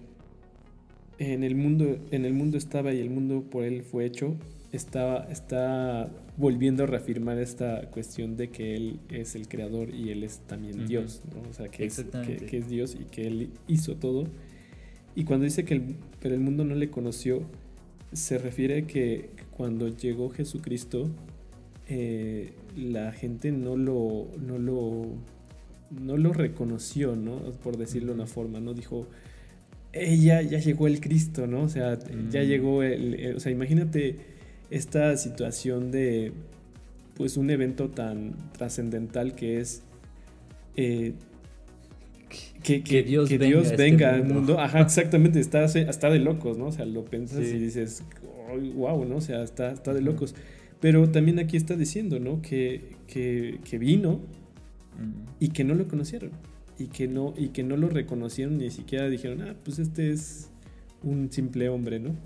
en 1.18 1.44
el, 1.44 1.54
mundo, 1.54 1.98
en 2.10 2.24
el 2.24 2.34
mundo 2.34 2.58
estaba 2.58 2.92
y 2.92 3.00
el 3.00 3.10
mundo 3.10 3.44
por 3.48 3.64
él 3.64 3.82
fue 3.82 4.04
hecho, 4.04 4.36
estaba, 4.74 5.26
está 5.30 6.10
volviendo 6.36 6.84
a 6.84 6.86
reafirmar 6.86 7.38
esta 7.38 7.90
cuestión 7.90 8.36
de 8.36 8.50
que 8.50 8.76
él 8.76 9.00
es 9.08 9.34
el 9.34 9.48
creador 9.48 9.90
y 9.94 10.10
él 10.10 10.24
es 10.24 10.40
también 10.46 10.86
Dios, 10.86 11.22
o 11.48 11.52
sea, 11.52 11.68
que 11.68 11.84
es, 11.84 12.04
que 12.48 12.58
es 12.58 12.68
Dios 12.68 12.96
y 13.00 13.04
que 13.04 13.26
él 13.26 13.50
hizo 13.68 13.96
todo 13.96 14.26
y 15.16 15.24
cuando 15.24 15.44
dice 15.44 15.64
que 15.64 15.74
el, 15.74 15.96
pero 16.20 16.34
el 16.34 16.40
mundo 16.40 16.64
no 16.64 16.74
le 16.74 16.90
conoció, 16.90 17.42
se 18.12 18.38
refiere 18.38 18.84
que 18.86 19.30
cuando 19.56 19.88
llegó 19.88 20.30
Jesucristo, 20.30 21.08
eh, 21.88 22.52
la 22.76 23.12
gente 23.12 23.52
no 23.52 23.76
lo, 23.76 24.28
no 24.40 24.58
lo, 24.58 25.06
no 25.90 26.16
lo 26.16 26.32
reconoció, 26.32 27.14
¿no? 27.14 27.38
Por 27.62 27.76
decirlo 27.76 28.08
de 28.08 28.14
una 28.14 28.26
forma, 28.26 28.58
¿no? 28.58 28.74
Dijo, 28.74 29.06
ella 29.92 30.42
ya 30.42 30.58
llegó 30.58 30.88
el 30.88 31.00
Cristo, 31.00 31.46
¿no? 31.46 31.62
O 31.62 31.68
sea, 31.68 31.96
ya 32.30 32.42
mm. 32.42 32.46
llegó 32.46 32.82
el, 32.82 33.34
O 33.36 33.40
sea, 33.40 33.52
imagínate 33.52 34.33
esta 34.74 35.16
situación 35.16 35.90
de, 35.90 36.32
pues, 37.16 37.36
un 37.36 37.50
evento 37.50 37.88
tan 37.88 38.34
trascendental 38.52 39.34
que 39.34 39.60
es... 39.60 39.82
Eh, 40.76 41.12
que, 42.62 42.80
Dios, 43.02 43.28
venga, 43.28 43.60
este 43.60 44.04
al 44.06 44.24
mundo. 44.24 44.58
Ajá, 44.58 44.80
exactamente, 44.80 45.38
está, 45.38 45.64
está 45.64 46.10
de 46.10 46.18
locos, 46.18 46.56
¿no? 46.56 46.66
O 46.66 46.72
sea, 46.72 46.86
lo 46.86 47.04
piensas 47.04 47.40
y 47.40 47.58
dices, 47.58 48.02
wow, 48.74 49.04
¿no? 49.04 49.16
O 49.16 49.20
sea, 49.20 49.42
está, 49.42 49.70
está 49.70 49.92
de 49.92 50.00
locos. 50.00 50.34
Pero 50.80 51.08
también 51.10 51.38
aquí 51.38 51.56
está 51.56 51.76
diciendo, 51.76 52.18
¿no? 52.18 52.42
Que, 52.42 52.96
que, 53.06 53.78
vino 53.78 54.20
y 55.38 55.48
que 55.48 55.62
no 55.62 55.74
lo 55.74 55.86
conocieron. 55.86 56.30
Y 56.78 56.86
que, 56.86 57.06
no, 57.06 57.34
y 57.36 57.48
que 57.48 57.62
no 57.62 57.76
lo 57.76 57.88
reconocieron, 57.88 58.58
ni 58.58 58.70
siquiera 58.70 59.08
dijeron, 59.08 59.42
ah, 59.42 59.54
pues 59.62 59.78
este 59.78 60.10
es 60.10 60.50
un 61.02 61.30
simple 61.30 61.68
hombre, 61.68 62.00
¿no? 62.00 62.16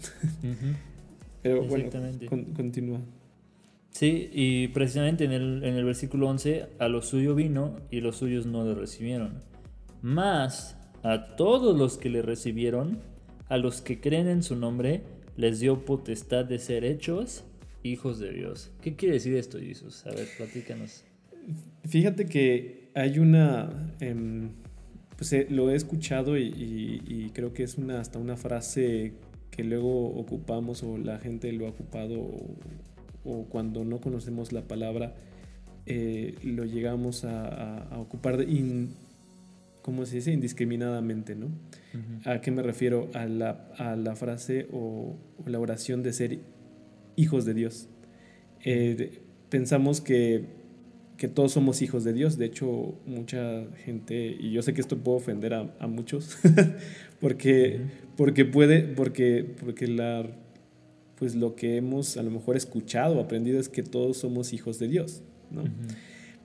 Pero 1.48 1.64
bueno, 1.64 1.90
continúa. 2.54 3.00
Sí, 3.90 4.30
y 4.32 4.68
precisamente 4.68 5.24
en 5.24 5.32
el, 5.32 5.64
en 5.64 5.74
el 5.74 5.84
versículo 5.84 6.28
11, 6.28 6.66
a 6.78 6.88
lo 6.88 7.02
suyo 7.02 7.34
vino 7.34 7.76
y 7.90 8.00
los 8.00 8.16
suyos 8.16 8.46
no 8.46 8.64
lo 8.64 8.74
recibieron. 8.74 9.40
Más 10.02 10.76
a 11.02 11.36
todos 11.36 11.76
los 11.76 11.96
que 11.96 12.10
le 12.10 12.22
recibieron, 12.22 12.98
a 13.48 13.56
los 13.56 13.80
que 13.80 14.00
creen 14.00 14.28
en 14.28 14.42
su 14.42 14.56
nombre, 14.56 15.02
les 15.36 15.60
dio 15.60 15.84
potestad 15.84 16.44
de 16.44 16.58
ser 16.58 16.84
hechos 16.84 17.44
hijos 17.82 18.18
de 18.18 18.32
Dios. 18.32 18.70
¿Qué 18.82 18.94
quiere 18.94 19.14
decir 19.14 19.34
esto, 19.36 19.58
Jesús? 19.58 20.04
A 20.06 20.10
ver, 20.10 20.28
platícanos. 20.36 21.04
Fíjate 21.84 22.26
que 22.26 22.90
hay 22.94 23.18
una... 23.18 23.94
Em, 24.00 24.50
pues 25.16 25.32
eh, 25.32 25.46
lo 25.50 25.70
he 25.70 25.74
escuchado 25.74 26.38
y, 26.38 27.30
creo 27.34 27.52
que 27.52 27.64
es 27.64 27.76
una, 27.76 28.00
hasta 28.00 28.20
una 28.20 28.36
frase 28.36 29.14
que 29.50 29.64
luego 29.64 30.06
ocupamos 30.10 30.82
o 30.82 30.98
la 30.98 31.18
gente 31.18 31.52
lo 31.52 31.66
ha 31.66 31.70
ocupado 31.70 32.20
o, 33.24 33.44
cuando 33.50 33.84
no 33.84 34.00
conocemos 34.00 34.52
la 34.52 34.62
palabra 34.62 35.14
eh, 35.84 36.34
lo 36.42 36.64
llegamos 36.64 37.24
a, 37.24 37.88
ocupar 37.98 38.36
de, 38.36 38.88
¿cómo 39.82 40.06
se 40.06 40.16
dice? 40.16 40.32
Indiscriminadamente, 40.32 41.34
¿no? 41.34 41.48
¿A 42.24 42.40
qué 42.40 42.50
me 42.50 42.62
refiero? 42.62 43.10
A 43.14 43.26
la, 43.26 44.16
frase 44.16 44.66
o, 44.72 45.16
la 45.46 45.58
oración 45.58 46.02
de 46.02 46.12
ser 46.12 46.38
hijos 47.16 47.44
de 47.44 47.54
Dios. 47.54 47.88
Eh, 48.64 49.20
pensamos 49.48 50.00
que 50.00 50.57
que 51.18 51.26
todos 51.26 51.52
somos 51.52 51.82
hijos 51.82 52.04
de 52.04 52.12
Dios. 52.12 52.38
De 52.38 52.46
hecho, 52.46 52.94
mucha 53.04 53.66
gente, 53.84 54.36
y 54.38 54.52
yo 54.52 54.62
sé 54.62 54.72
que 54.72 54.80
esto 54.80 54.96
puede 54.96 55.18
ofender 55.18 55.52
a, 55.52 55.86
muchos, 55.88 56.38
porque, 57.20 57.80
porque 58.16 58.44
puede, 58.44 58.82
porque, 58.82 59.44
porque 59.60 59.88
la, 59.88 60.30
pues 61.16 61.34
lo 61.34 61.56
que 61.56 61.76
hemos 61.76 62.16
a 62.16 62.22
lo 62.22 62.30
mejor 62.30 62.56
escuchado, 62.56 63.20
aprendido 63.20 63.58
es 63.58 63.68
que 63.68 63.82
todos 63.82 64.16
somos 64.16 64.52
hijos 64.52 64.78
de 64.78 64.86
Dios, 64.86 65.22
¿no? 65.50 65.64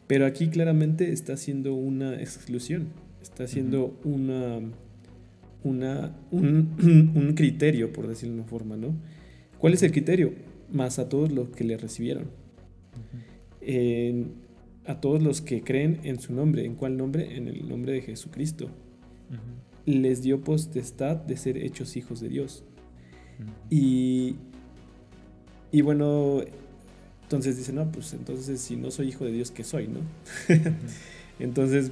Pero 0.08 0.26
aquí 0.26 0.48
claramente 0.48 1.14
está 1.14 1.34
haciendo 1.34 1.76
una 1.76 2.20
exclusión, 2.20 2.88
está 3.22 3.44
haciendo 3.44 3.98
una, 4.04 4.60
una, 5.64 6.16
un, 6.32 7.34
criterio, 7.36 7.94
por 7.94 8.08
decirlo 8.08 8.34
de 8.34 8.42
una 8.42 8.50
forma, 8.50 8.76
¿no? 8.76 8.96
¿Cuál 9.60 9.74
es 9.76 9.84
el 9.84 9.92
criterio? 9.92 10.34
Más 10.72 10.98
a 10.98 11.10
todos 11.10 11.32
los 11.32 11.50
que 11.50 11.64
le 11.64 11.78
recibieron. 11.78 12.26
A 14.86 15.00
todos 15.00 15.22
los 15.22 15.42
que 15.42 15.62
creen 15.62 16.00
en 16.04 16.20
su 16.20 16.34
nombre. 16.34 16.66
¿En 16.66 16.76
cuál 16.76 16.98
nombre? 16.98 17.36
En 17.38 17.48
el 17.48 17.68
nombre 17.68 17.94
de 17.94 18.02
Jesucristo. 18.02 18.70
Les 19.86 20.22
dio 20.22 20.42
potestad 20.42 21.18
de 21.18 21.38
ser 21.38 21.58
hechos 21.58 21.98
hijos 21.98 22.20
de 22.20 22.30
Dios. 22.30 22.64
Y, 23.70 24.36
y 25.72 25.82
bueno, 25.82 26.42
entonces 27.24 27.58
dice, 27.58 27.74
no, 27.74 27.92
pues 27.92 28.14
entonces 28.14 28.62
si 28.62 28.76
no 28.76 28.92
soy 28.92 29.10
hijo 29.10 29.26
de 29.26 29.32
Dios, 29.32 29.52
¿qué 29.52 29.64
soy? 29.64 29.88
¿no? 29.88 30.00
entonces, 31.40 31.92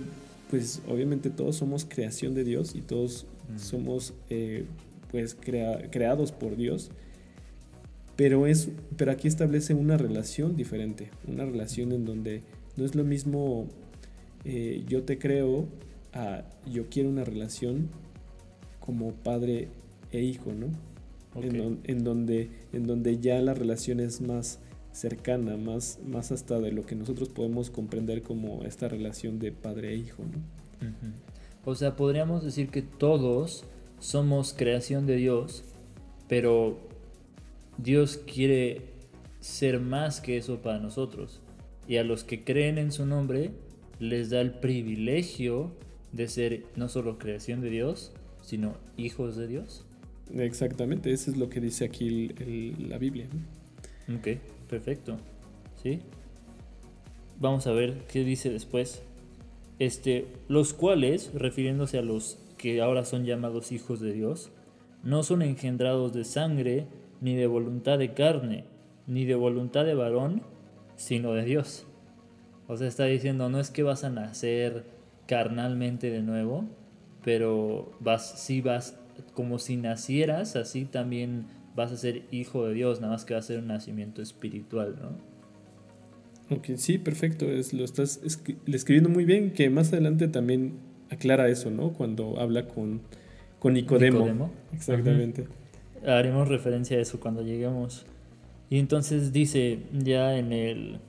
pues 0.50 0.82
obviamente 0.88 1.30
todos 1.30 1.56
somos 1.56 1.86
creación 1.86 2.36
de 2.36 2.44
Dios 2.44 2.76
y 2.76 2.82
todos 2.82 3.26
somos 3.58 4.14
eh, 4.30 4.66
pues 5.10 5.36
creados 5.36 6.32
por 6.32 6.56
Dios. 6.56 6.92
Pero, 8.16 8.46
es, 8.46 8.70
pero 8.98 9.12
aquí 9.12 9.28
establece 9.28 9.74
una 9.74 9.98
relación 9.98 10.56
diferente, 10.56 11.10
una 11.28 11.44
relación 11.46 11.92
en 11.92 12.06
donde 12.06 12.44
no 12.78 12.86
es 12.86 12.96
lo 12.96 13.04
mismo 13.04 13.68
eh, 14.46 14.84
yo 14.88 15.04
te 15.04 15.18
creo 15.20 15.68
a 16.14 16.44
yo 16.70 16.90
quiero 16.90 17.10
una 17.10 17.24
relación 17.24 17.90
como 18.80 19.14
padre 19.14 19.70
e 20.12 20.22
hijo, 20.22 20.52
¿no? 20.52 20.68
En, 21.34 22.04
donde, 22.04 22.50
en 22.74 22.88
donde 22.88 23.20
ya 23.20 23.40
la 23.42 23.54
relación 23.54 24.02
es 24.02 24.20
más 24.20 24.60
cercana, 24.92 25.56
más, 25.56 26.00
más 26.06 26.34
hasta 26.34 26.60
de 26.60 26.74
lo 26.74 26.86
que 26.86 26.94
nosotros 26.96 27.30
podemos 27.30 27.70
comprender 27.70 28.22
como 28.22 28.64
esta 28.64 28.90
relación 28.90 29.40
de 29.40 29.54
padre 29.54 29.94
e 29.94 29.96
hijo, 29.96 30.24
¿no? 30.24 30.90
O 31.64 31.76
sea, 31.76 31.96
podríamos 31.96 32.44
decir 32.44 32.70
que 32.70 32.82
todos 32.82 33.64
somos 34.00 34.54
creación 34.54 35.06
de 35.06 35.16
Dios, 35.16 35.64
pero 36.28 36.80
Dios 37.78 38.18
quiere 38.18 38.82
ser 39.40 39.80
más 39.80 40.20
que 40.20 40.38
eso 40.38 40.62
para 40.62 40.80
nosotros. 40.80 41.40
Y 41.88 41.98
a 41.98 42.04
los 42.04 42.24
que 42.24 42.44
creen 42.44 42.78
en 42.78 42.92
su 42.92 43.06
nombre 43.06 43.52
les 44.00 44.30
da 44.30 44.42
el 44.42 44.52
privilegio 44.52 45.72
de 46.12 46.28
ser 46.28 46.64
no 46.76 46.90
solo 46.90 47.18
creación 47.18 47.62
de 47.62 47.70
Dios, 47.70 48.14
sino 48.42 48.76
hijos 48.98 49.36
de 49.36 49.48
Dios. 49.48 49.86
Exactamente, 50.34 51.12
eso 51.12 51.32
es 51.32 51.38
lo 51.38 51.50
que 51.50 51.60
dice 51.60 51.86
aquí 51.86 52.30
la 52.80 52.98
Biblia. 52.98 53.28
Ok, 54.18 54.40
perfecto. 54.70 55.18
¿Sí? 55.82 56.00
Vamos 57.40 57.68
a 57.68 57.72
ver 57.72 58.06
qué 58.12 58.24
dice 58.24 58.50
después. 58.50 59.04
Este, 59.80 60.28
los 60.48 60.74
cuales, 60.74 61.32
refiriéndose 61.34 61.98
a 61.98 62.04
los 62.04 62.38
que 62.58 62.82
ahora 62.82 63.04
son 63.04 63.26
llamados 63.26 63.72
hijos 63.72 64.00
de 64.00 64.14
Dios, 64.14 64.52
no 65.04 65.24
son 65.24 65.42
engendrados 65.42 66.14
de 66.14 66.24
sangre, 66.24 66.86
ni 67.20 67.36
de 67.36 67.48
voluntad 67.48 67.98
de 67.98 68.14
carne, 68.14 68.66
ni 69.08 69.26
de 69.26 69.36
voluntad 69.36 69.86
de 69.86 69.96
varón, 69.96 70.44
sino 71.02 71.34
de 71.34 71.44
Dios. 71.44 71.88
O 72.68 72.78
sea, 72.78 72.88
está 72.88 73.06
diciendo, 73.06 73.50
no 73.50 73.60
es 73.60 73.72
que 73.72 73.84
vas 73.84 74.04
a 74.04 74.10
nacer 74.10 74.86
carnalmente 75.28 76.12
de 76.12 76.22
nuevo, 76.22 76.66
pero 77.24 77.92
vas, 78.00 78.40
si 78.40 78.62
vas, 78.62 78.98
como 79.34 79.60
si 79.60 79.78
nacieras, 79.78 80.56
así 80.56 80.86
también 80.86 81.46
vas 81.76 81.92
a 81.92 81.98
ser 81.98 82.24
hijo 82.32 82.68
de 82.68 82.76
Dios, 82.76 83.02
nada 83.02 83.14
más 83.14 83.26
que 83.26 83.34
va 83.34 83.40
a 83.40 83.44
ser 83.44 83.60
un 83.60 83.68
nacimiento 83.68 84.22
espiritual, 84.22 84.96
¿no? 85.02 86.56
Ok, 86.56 86.76
sí, 86.76 86.98
perfecto, 86.98 87.46
es, 87.46 87.74
lo 87.74 87.84
estás 87.84 88.22
escribiendo 88.68 89.10
muy 89.10 89.26
bien, 89.26 89.52
que 89.52 89.70
más 89.70 89.92
adelante 89.92 90.28
también 90.28 90.74
aclara 91.10 91.50
eso, 91.50 91.72
¿no? 91.72 91.94
Cuando 91.94 92.40
habla 92.40 92.68
con, 92.68 93.02
con 93.60 93.74
Nicodemo. 93.74 94.52
Exactamente. 94.74 95.48
Haremos 96.06 96.48
referencia 96.48 96.98
a 96.98 97.02
eso 97.02 97.20
cuando 97.20 97.42
lleguemos. 97.42 98.06
Y 98.72 98.80
entonces 98.80 99.34
dice 99.34 99.80
ya 99.92 100.38
en 100.38 100.54
el, 100.54 101.00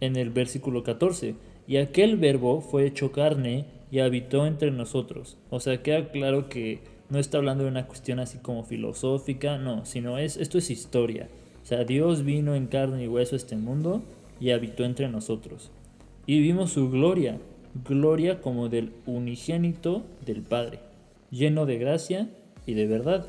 en 0.00 0.14
el 0.14 0.30
versículo 0.30 0.84
14, 0.84 1.34
y 1.66 1.78
aquel 1.78 2.16
verbo 2.16 2.60
fue 2.60 2.86
hecho 2.86 3.10
carne 3.10 3.64
y 3.90 3.98
habitó 3.98 4.46
entre 4.46 4.70
nosotros. 4.70 5.36
O 5.50 5.58
sea, 5.58 5.82
queda 5.82 6.12
claro 6.12 6.48
que 6.48 6.78
no 7.10 7.18
está 7.18 7.38
hablando 7.38 7.64
de 7.64 7.70
una 7.70 7.88
cuestión 7.88 8.20
así 8.20 8.38
como 8.38 8.62
filosófica, 8.62 9.58
no, 9.58 9.84
sino 9.84 10.16
es, 10.16 10.36
esto 10.36 10.58
es 10.58 10.70
historia. 10.70 11.28
O 11.60 11.66
sea, 11.66 11.82
Dios 11.82 12.24
vino 12.24 12.54
en 12.54 12.68
carne 12.68 13.02
y 13.02 13.08
hueso 13.08 13.34
a 13.34 13.38
este 13.38 13.56
mundo 13.56 14.04
y 14.38 14.52
habitó 14.52 14.84
entre 14.84 15.08
nosotros. 15.08 15.72
Y 16.24 16.40
vimos 16.40 16.70
su 16.70 16.88
gloria, 16.88 17.40
gloria 17.84 18.40
como 18.40 18.68
del 18.68 18.92
unigénito 19.06 20.04
del 20.24 20.42
Padre, 20.42 20.78
lleno 21.32 21.66
de 21.66 21.78
gracia 21.78 22.28
y 22.64 22.74
de 22.74 22.86
verdad. 22.86 23.26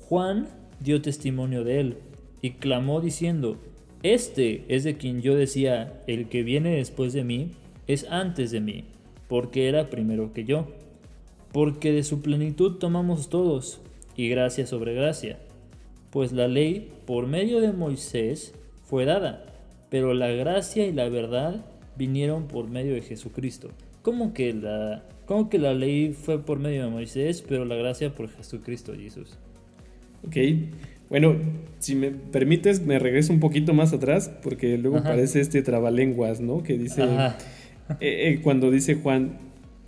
Juan 0.00 0.48
dio 0.80 1.00
testimonio 1.00 1.64
de 1.64 1.80
él 1.80 1.96
y 2.42 2.52
clamó 2.52 3.00
diciendo, 3.00 3.58
Este 4.02 4.64
es 4.68 4.84
de 4.84 4.96
quien 4.96 5.22
yo 5.22 5.34
decía, 5.34 6.02
el 6.06 6.28
que 6.28 6.42
viene 6.42 6.76
después 6.76 7.12
de 7.12 7.24
mí 7.24 7.50
es 7.86 8.06
antes 8.10 8.50
de 8.50 8.60
mí, 8.60 8.84
porque 9.28 9.68
era 9.68 9.90
primero 9.90 10.32
que 10.32 10.44
yo 10.44 10.68
porque 11.52 11.92
de 11.92 12.02
su 12.02 12.20
plenitud 12.20 12.78
tomamos 12.78 13.28
todos, 13.28 13.80
y 14.16 14.28
gracia 14.28 14.66
sobre 14.66 14.94
gracia. 14.94 15.38
Pues 16.10 16.32
la 16.32 16.48
ley, 16.48 16.92
por 17.06 17.26
medio 17.26 17.60
de 17.60 17.72
Moisés, 17.72 18.54
fue 18.84 19.04
dada, 19.04 19.44
pero 19.88 20.14
la 20.14 20.28
gracia 20.28 20.86
y 20.86 20.92
la 20.92 21.08
verdad 21.08 21.64
vinieron 21.96 22.46
por 22.46 22.68
medio 22.68 22.94
de 22.94 23.02
Jesucristo. 23.02 23.70
¿Cómo 24.02 24.32
que 24.32 24.52
la, 24.52 25.04
cómo 25.26 25.48
que 25.48 25.58
la 25.58 25.74
ley 25.74 26.12
fue 26.12 26.44
por 26.44 26.58
medio 26.58 26.84
de 26.84 26.90
Moisés, 26.90 27.44
pero 27.46 27.64
la 27.64 27.76
gracia 27.76 28.14
por 28.14 28.28
Jesucristo, 28.28 28.94
Jesús? 28.94 29.36
Ok, 30.26 30.36
bueno, 31.10 31.36
si 31.80 31.96
me 31.96 32.12
permites, 32.12 32.86
me 32.86 33.00
regreso 33.00 33.32
un 33.32 33.40
poquito 33.40 33.74
más 33.74 33.92
atrás, 33.92 34.30
porque 34.42 34.78
luego 34.78 35.02
parece 35.02 35.40
este 35.40 35.60
trabalenguas, 35.60 36.40
¿no? 36.40 36.62
Que 36.62 36.78
dice, 36.78 37.02
eh, 37.02 37.32
eh, 38.00 38.40
cuando 38.42 38.70
dice 38.70 38.94
Juan, 38.94 39.32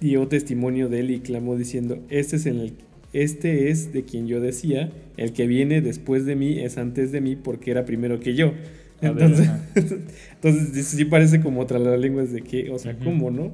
dio 0.00 0.26
testimonio 0.26 0.88
de 0.88 1.00
él 1.00 1.12
y 1.12 1.20
clamó 1.20 1.56
diciendo, 1.56 2.00
este 2.10 2.36
es, 2.36 2.46
el, 2.46 2.72
este 3.12 3.70
es 3.70 3.92
de 3.92 4.02
quien 4.02 4.26
yo 4.26 4.40
decía, 4.40 4.90
el 5.16 5.32
que 5.32 5.46
viene 5.46 5.80
después 5.80 6.26
de 6.26 6.34
mí 6.34 6.58
es 6.58 6.76
antes 6.76 7.12
de 7.12 7.20
mí 7.20 7.36
porque 7.36 7.70
era 7.70 7.84
primero 7.84 8.18
que 8.18 8.34
yo. 8.34 8.52
Entonces, 9.00 9.48
entonces 10.34 10.86
sí 10.86 11.04
parece 11.04 11.40
como 11.40 11.64
lengua 11.96 12.24
de 12.24 12.42
que, 12.42 12.70
o 12.70 12.80
sea, 12.80 12.98
¿cómo, 12.98 13.30
no? 13.30 13.52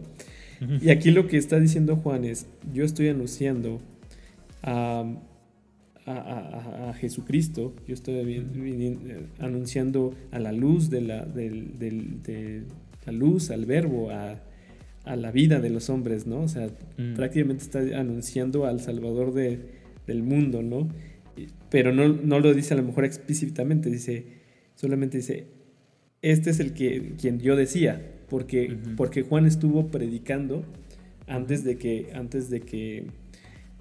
Y 0.81 0.89
aquí 0.89 1.11
lo 1.11 1.29
que 1.29 1.37
está 1.37 1.61
diciendo 1.61 1.97
Juan 1.97 2.25
es, 2.25 2.47
yo 2.73 2.85
estoy 2.85 3.09
anunciando 3.09 3.81
a, 4.63 5.05
a, 6.11 6.95
Jesucristo, 6.95 7.75
yo 7.87 7.95
estoy 7.95 8.17
eh, 8.17 9.27
anunciando 9.39 10.15
a 10.31 10.39
la 10.39 10.53
luz 10.53 10.91
de 10.91 11.01
la, 11.03 11.25
de 11.25 12.65
la 13.05 13.13
luz, 13.13 13.51
al 13.51 13.67
verbo, 13.67 14.11
a, 14.11 14.41
a 15.09 15.17
la 15.17 15.33
vida 15.33 15.61
de 15.61 15.71
los 15.71 15.89
hombres, 15.89 16.27
¿no? 16.27 16.41
O 16.41 16.49
sea, 16.49 16.69
mm. 16.99 17.15
prácticamente 17.15 17.65
está 17.65 17.79
anunciando 17.99 18.67
al 18.67 18.81
Salvador 18.81 19.33
de, 19.33 19.61
del 20.07 20.23
mundo, 20.23 20.63
¿no? 20.63 20.89
Pero 21.71 21.95
no, 21.95 22.09
no, 22.09 22.41
lo 22.41 22.53
dice 22.53 22.75
a 22.75 22.77
lo 22.77 22.83
mejor 22.83 23.07
explícitamente, 23.07 23.91
dice, 23.91 24.27
solamente 24.75 25.19
dice, 25.19 25.47
este 26.21 26.51
es 26.51 26.61
el 26.61 26.75
que 26.75 27.15
quien 27.19 27.41
yo 27.41 27.57
decía, 27.57 28.03
porque, 28.29 28.77
porque 28.97 29.23
Juan 29.23 29.47
estuvo 29.47 29.87
predicando 29.87 30.65
antes 31.27 31.65
de 31.65 31.79
que, 31.79 32.11
antes 32.15 32.51
de 32.51 32.61
que, 32.61 33.07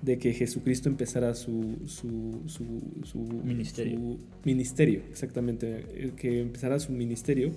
de 0.02 0.18
que 0.18 0.34
Jesucristo 0.34 0.90
empezara 0.90 1.34
su, 1.34 1.78
su, 1.86 2.44
su, 2.46 3.20
ministerio. 3.44 4.00
Su 4.00 4.20
ministerio, 4.46 5.02
exactamente, 5.10 6.14
que 6.16 6.42
empezara 6.42 6.80
su 6.80 6.92
ministerio 6.92 7.54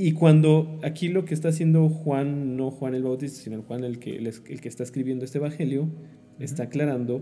y 0.00 0.12
cuando 0.12 0.78
aquí 0.84 1.08
lo 1.08 1.24
que 1.24 1.34
está 1.34 1.48
haciendo 1.48 1.88
Juan, 1.88 2.56
no 2.56 2.70
Juan 2.70 2.94
el 2.94 3.02
Bautista, 3.02 3.40
sino 3.40 3.60
Juan 3.62 3.82
el 3.82 3.98
que, 3.98 4.16
el, 4.16 4.60
que 4.60 4.68
está 4.68 4.84
escribiendo 4.84 5.24
este 5.24 5.38
Evangelio, 5.38 5.88
está 6.38 6.62
aclarando 6.62 7.20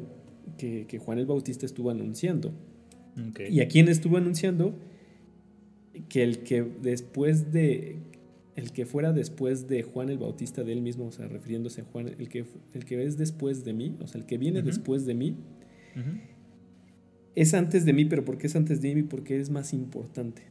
que, 0.58 1.00
Juan 1.02 1.18
el 1.18 1.24
Bautista 1.24 1.64
estuvo 1.64 1.88
anunciando. 1.88 2.52
¿Y 3.48 3.60
a 3.60 3.68
quién 3.68 3.88
estuvo 3.88 4.18
anunciando? 4.18 4.74
Que 6.10 6.22
el 6.22 6.40
que 6.40 6.66
después 6.82 7.50
de, 7.50 7.96
el 8.56 8.72
que 8.72 8.86
fuera 8.86 9.12
después 9.12 9.68
de 9.68 9.82
Juan 9.82 10.08
el 10.08 10.18
Bautista 10.18 10.64
de 10.64 10.72
él 10.72 10.80
mismo, 10.80 11.06
o 11.06 11.12
sea, 11.12 11.28
refiriéndose 11.28 11.82
a 11.82 11.84
Juan, 11.84 12.08
el 12.18 12.28
que, 12.28 12.44
el 12.72 12.84
que 12.84 13.04
es 13.04 13.18
después 13.18 13.64
de 13.64 13.74
mí, 13.74 13.96
o 14.00 14.06
sea, 14.06 14.20
el 14.20 14.26
que 14.26 14.38
viene 14.38 14.62
después 14.62 15.04
de 15.04 15.14
mí, 15.14 15.36
es 17.34 17.54
antes 17.54 17.84
de 17.84 17.92
mí, 17.92 18.06
pero 18.06 18.24
¿por 18.24 18.38
qué 18.38 18.46
es 18.46 18.56
antes 18.56 18.80
de 18.80 18.94
mí? 18.94 19.02
Porque 19.02 19.38
es 19.38 19.50
más 19.50 19.72
importante. 19.72 20.42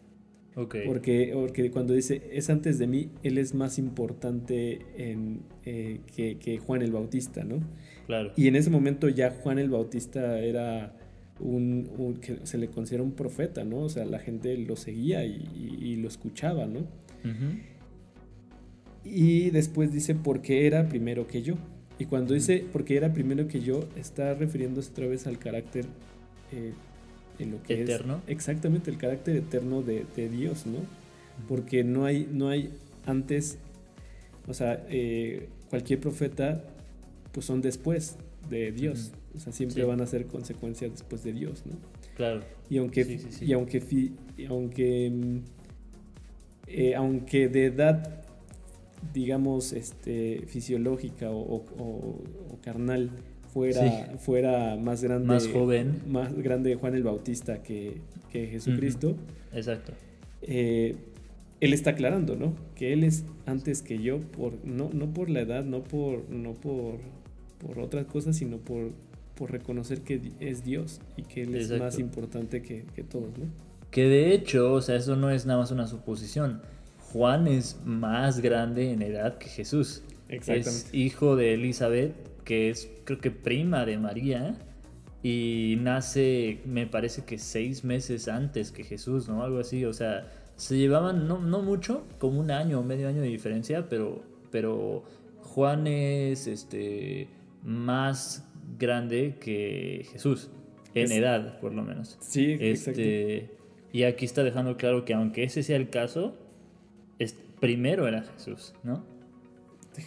Porque, 0.53 1.31
porque 1.33 1.69
cuando 1.69 1.93
dice 1.93 2.29
es 2.31 2.49
antes 2.49 2.79
de 2.79 2.87
mí, 2.87 3.09
él 3.23 3.37
es 3.37 3.53
más 3.53 3.77
importante 3.77 4.79
en, 4.95 5.41
eh, 5.65 5.99
que, 6.15 6.57
Juan 6.59 6.81
el 6.81 6.91
Bautista, 6.91 7.43
¿no? 7.43 7.59
Claro. 8.05 8.31
Y 8.37 8.47
en 8.47 8.55
ese 8.55 8.69
momento 8.69 9.09
ya 9.09 9.31
Juan 9.31 9.59
el 9.59 9.69
Bautista 9.69 10.39
era 10.39 10.95
un, 11.41 12.19
que 12.21 12.45
se 12.45 12.57
le 12.57 12.69
considera 12.69 13.03
un 13.03 13.11
profeta, 13.11 13.65
¿no? 13.65 13.79
O 13.79 13.89
sea, 13.89 14.05
la 14.05 14.19
gente 14.19 14.57
lo 14.57 14.77
seguía 14.77 15.25
y, 15.25 15.97
lo 15.97 16.07
escuchaba, 16.07 16.67
¿no? 16.67 16.87
Y 19.05 19.51
después 19.51 19.93
dice 19.93 20.15
porque 20.15 20.65
era 20.65 20.89
primero 20.89 21.27
que 21.27 21.43
yo. 21.43 21.55
Y 21.99 22.05
cuando 22.05 22.33
dice 22.33 22.65
porque 22.73 22.97
era 22.97 23.13
primero 23.13 23.47
que 23.47 23.61
yo, 23.61 23.87
está 23.95 24.33
refiriéndose 24.33 24.91
otra 24.91 25.07
vez 25.07 25.27
al 25.27 25.37
carácter 25.37 25.85
eh, 26.51 26.73
en 27.39 27.51
lo 27.51 27.63
que 27.63 27.81
eterno. 27.81 28.21
exactamente 28.27 28.89
el 28.89 28.97
carácter 28.97 29.37
eterno 29.37 29.81
de, 29.81 30.05
Dios, 30.29 30.65
¿no? 30.65 30.79
Porque 31.47 31.83
no 31.83 32.05
hay, 32.05 32.27
no 32.31 32.49
hay 32.49 32.71
antes, 33.05 33.57
o 34.47 34.53
sea, 34.53 34.83
eh, 34.89 35.47
cualquier 35.69 35.99
profeta, 35.99 36.63
pues 37.31 37.45
son 37.45 37.61
después 37.61 38.17
de 38.49 38.71
Dios. 38.71 39.11
O 39.35 39.39
sea, 39.39 39.53
siempre 39.53 39.83
van 39.83 40.01
a 40.01 40.07
ser 40.07 40.25
consecuencias 40.25 40.91
después 40.91 41.23
de 41.23 41.33
Dios, 41.33 41.63
¿no? 41.65 41.75
Claro. 42.15 42.41
Y 42.69 42.77
aunque, 42.77 43.19
y 43.41 43.53
aunque, 43.53 44.11
aunque, 44.49 45.09
mm, 45.09 45.37
eh, 46.67 46.95
aunque 46.95 47.49
de 47.49 47.65
edad, 47.65 48.24
digamos, 49.13 49.73
este, 49.73 50.43
fisiológica 50.47 51.31
o 51.31 52.21
carnal, 52.63 53.11
fuera, 53.55 54.17
fuera 54.19 54.75
más 54.75 55.01
grande. 55.01 55.27
Más 55.27 55.47
joven. 55.47 56.01
Más 56.07 56.35
grande 56.35 56.75
Juan 56.75 56.93
el 56.93 57.03
Bautista 57.03 57.63
que, 57.63 58.01
Jesucristo. 58.31 59.15
Exacto. 59.53 59.93
Eh, 60.41 60.97
él 61.61 61.71
está 61.71 61.91
aclarando, 61.91 62.35
¿no? 62.35 62.53
Que 62.75 62.91
él 62.91 63.05
es 63.05 63.23
antes 63.45 63.81
que 63.81 64.03
yo, 64.03 64.19
por, 64.19 64.53
no, 64.65 64.89
no 64.91 65.13
por 65.13 65.29
la 65.29 65.39
edad, 65.39 65.63
no 65.63 65.83
por, 65.83 66.29
no 66.29 66.53
por, 66.53 66.97
por 67.65 67.79
otras 67.79 68.07
cosas, 68.07 68.35
sino 68.35 68.57
por, 68.57 68.91
por 69.35 69.51
reconocer 69.51 70.01
que 70.01 70.33
es 70.41 70.65
Dios 70.65 70.99
y 71.15 71.21
que 71.21 71.43
Él 71.43 71.55
es 71.55 71.71
más 71.79 71.97
importante 71.97 72.61
que, 72.61 72.83
todos, 73.09 73.29
¿no? 73.37 73.45
Que 73.89 74.03
de 74.03 74.33
hecho, 74.33 74.73
o 74.73 74.81
sea, 74.81 74.97
eso 74.97 75.15
no 75.15 75.29
es 75.29 75.45
nada 75.45 75.59
más 75.59 75.71
una 75.71 75.87
suposición. 75.87 76.61
Juan 77.15 77.47
es 77.47 77.79
más 77.85 78.41
grande 78.41 78.91
en 78.91 79.01
edad 79.01 79.37
que 79.37 79.47
Jesús. 79.47 80.03
Exactamente. 80.27 80.69
Es 80.69 80.93
hijo 80.93 81.37
de 81.37 81.53
Elizabeth 81.53 82.13
que 82.43 82.69
es 82.69 82.91
creo 83.05 83.19
que 83.19 83.31
prima 83.31 83.85
de 83.85 83.97
María 83.97 84.57
y 85.23 85.77
nace, 85.79 86.59
me 86.65 86.87
parece 86.87 87.23
que 87.23 87.37
seis 87.37 87.85
meses 87.85 88.27
antes 88.27 88.73
que 88.73 88.83
Jesús, 88.83 89.29
¿no? 89.29 89.43
Algo 89.43 89.59
así, 89.59 89.85
o 89.85 89.93
sea, 89.93 90.29
se 90.57 90.77
llevaban 90.77 91.25
no, 91.25 91.39
no 91.39 91.61
mucho, 91.61 92.05
como 92.19 92.41
un 92.41 92.51
año 92.51 92.81
o 92.81 92.83
medio 92.83 93.07
año 93.07 93.21
de 93.21 93.29
diferencia, 93.29 93.87
pero, 93.87 94.21
pero 94.51 95.05
Juan 95.39 95.87
es 95.87 96.47
este, 96.47 97.29
más 97.63 98.45
grande 98.77 99.37
que 99.39 100.05
Jesús, 100.11 100.49
en 100.93 101.13
edad 101.13 101.61
por 101.61 101.73
lo 101.73 101.81
menos. 101.81 102.17
Sí, 102.19 102.57
este, 102.59 103.51
Y 103.93 104.03
aquí 104.03 104.25
está 104.25 104.43
dejando 104.43 104.75
claro 104.75 105.05
que 105.05 105.13
aunque 105.13 105.45
ese 105.45 105.63
sea 105.63 105.77
el 105.77 105.89
caso, 105.89 106.35
primero 107.59 108.07
era 108.07 108.23
Jesús, 108.23 108.73
¿no? 108.83 109.03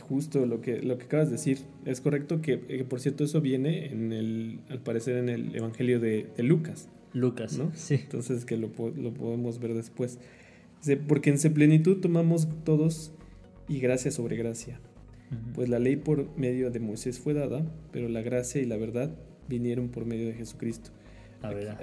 Justo 0.00 0.44
lo 0.44 0.60
que, 0.60 0.82
lo 0.82 0.98
que 0.98 1.04
acabas 1.04 1.28
de 1.28 1.32
decir. 1.32 1.60
Es 1.84 2.00
correcto 2.00 2.42
que, 2.42 2.58
por 2.88 3.00
cierto, 3.00 3.24
eso 3.24 3.40
viene 3.40 3.86
en 3.86 4.12
el, 4.12 4.60
al 4.68 4.80
parecer 4.80 5.16
en 5.16 5.28
el 5.28 5.54
Evangelio 5.54 5.98
de, 5.98 6.28
Lucas. 6.38 6.88
Lucas, 7.14 7.56
¿no? 7.56 7.72
Sí. 7.74 7.94
Entonces 7.94 8.44
que 8.44 8.56
lo, 8.56 8.68
lo 8.68 9.14
podemos 9.14 9.58
ver 9.60 9.74
después. 9.74 10.18
Porque 11.06 11.30
en 11.30 11.38
su 11.38 11.52
plenitud 11.52 12.00
tomamos 12.00 12.48
todos 12.64 13.12
y 13.68 13.80
gracia 13.80 14.10
sobre 14.10 14.36
gracia. 14.36 14.78
Pues 15.54 15.68
la 15.68 15.78
ley 15.78 15.96
por 15.96 16.36
medio 16.38 16.70
de 16.70 16.80
Moisés 16.80 17.18
fue 17.18 17.34
dada, 17.34 17.66
pero 17.92 18.08
la 18.08 18.22
gracia 18.22 18.62
y 18.62 18.66
la 18.66 18.76
verdad 18.76 19.10
vinieron 19.46 19.88
por 19.88 20.06
medio 20.06 20.26
de 20.26 20.34
Jesucristo. 20.34 20.90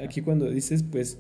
aquí, 0.04 0.22
cuando 0.22 0.50
dices, 0.50 0.84
pues, 0.84 1.20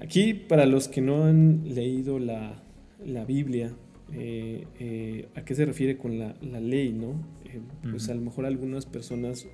aquí 0.00 0.34
para 0.34 0.66
los 0.66 0.86
que 0.88 1.00
no 1.00 1.24
han 1.24 1.62
leído 1.74 2.20
la, 2.20 2.62
la 3.06 3.24
Biblia, 3.24 3.72
eh, 4.14 4.66
eh, 4.78 5.28
a 5.34 5.44
qué 5.44 5.54
se 5.54 5.64
refiere 5.64 5.96
con 5.96 6.18
la, 6.18 6.34
ley, 6.60 6.92
¿no? 6.92 7.12
Eh, 7.46 7.60
pues 7.90 8.08
a 8.08 8.14
lo 8.14 8.20
mejor 8.20 8.44
algunas 8.44 8.84
personas, 8.84 9.46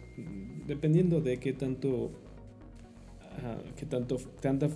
dependiendo 0.67 1.21
de 1.21 1.39
qué 1.39 1.53
tanto, 1.53 2.11
qué 3.77 3.87
tanto, 3.87 4.17
tanta 4.41 4.69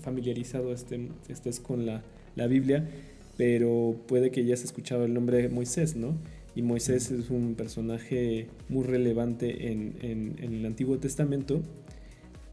familiarizado 0.00 0.72
estés 0.72 1.60
con 1.60 1.86
la, 1.86 2.02
Biblia, 2.46 2.88
pero 3.36 3.96
puede 4.06 4.30
que 4.30 4.44
ya 4.44 4.54
has 4.54 4.64
escuchado 4.64 5.04
el 5.04 5.14
nombre 5.14 5.40
de 5.40 5.48
Moisés, 5.48 5.96
¿no? 5.96 6.14
Y 6.54 6.60
Moisés 6.62 7.10
es 7.10 7.30
un 7.30 7.54
personaje 7.54 8.48
muy 8.68 8.84
relevante 8.84 9.70
en, 9.72 10.36
el 10.38 10.66
Antiguo 10.66 10.98
Testamento 10.98 11.62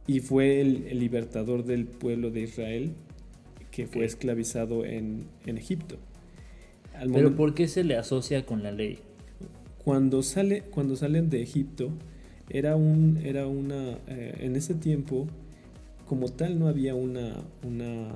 y 0.08 0.22
fue 0.22 0.62
el, 0.62 0.98
libertador 0.98 1.66
del 1.66 1.86
pueblo 1.86 2.32
de 2.32 2.42
Israel 2.42 2.94
que 3.72 3.88
fue 3.88 4.06
esclavizado 4.06 4.86
en 4.86 5.28
Egipto. 5.46 5.98
Pero 7.14 7.36
¿por 7.36 7.54
qué 7.54 7.68
se 7.68 7.84
le 7.84 7.96
asocia 7.96 8.46
con 8.46 8.64
la 8.64 8.72
ley? 8.72 9.00
Cuando, 9.84 10.22
sale, 10.24 10.62
cuando 10.62 10.96
salen 10.96 11.30
de 11.30 11.42
Egipto, 11.42 11.92
era, 12.50 12.76
un, 12.76 13.20
era 13.24 13.48
una... 13.48 13.98
Eh, 14.08 14.38
en 14.42 14.56
ese 14.56 14.74
tiempo, 14.74 15.28
como 16.08 16.30
tal, 16.30 16.60
no 16.60 16.68
había 16.68 16.96
una, 16.96 17.36
una, 17.66 18.16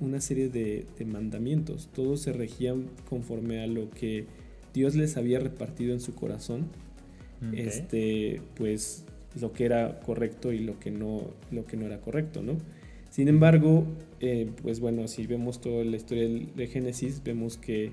una 0.00 0.20
serie 0.20 0.48
de, 0.48 0.86
mandamientos. 1.04 1.88
Todos 1.92 2.20
se 2.22 2.32
regían 2.32 2.86
conforme 3.08 3.62
a 3.62 3.66
lo 3.66 3.90
que 3.90 4.26
Dios 4.72 4.94
les 4.94 5.16
había 5.16 5.38
repartido 5.38 5.92
en 5.92 6.00
su 6.00 6.14
corazón. 6.14 6.66
Este, 7.56 8.40
pues 8.54 9.04
lo 9.40 9.52
que 9.52 9.64
era 9.64 9.98
correcto 9.98 10.52
y 10.52 10.60
lo 10.60 10.78
que 10.78 10.92
no, 10.92 11.22
lo 11.50 11.64
que 11.64 11.76
no 11.76 11.86
era 11.86 12.00
correcto, 12.00 12.40
¿no? 12.40 12.56
Sin 13.12 13.28
embargo, 13.28 13.84
eh, 14.20 14.50
pues 14.62 14.80
bueno, 14.80 15.06
si 15.06 15.26
vemos 15.26 15.60
toda 15.60 15.84
la 15.84 15.96
historia 15.96 16.26
de 16.56 16.66
Génesis, 16.66 17.22
vemos 17.22 17.58
que, 17.58 17.92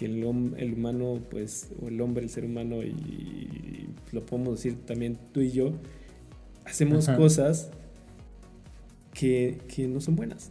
el, 0.00 0.24
humano, 0.24 1.20
pues, 1.30 1.70
o 1.80 1.86
el 1.86 2.00
hombre, 2.00 2.24
el 2.24 2.30
ser 2.30 2.44
humano, 2.44 2.82
y, 2.82 3.88
lo 4.10 4.26
podemos 4.26 4.56
decir 4.56 4.84
también 4.84 5.16
tú 5.30 5.42
y 5.42 5.52
yo, 5.52 5.74
hacemos 6.64 7.08
cosas 7.10 7.70
que, 9.14 9.60
no 9.88 10.00
son 10.00 10.16
buenas, 10.16 10.50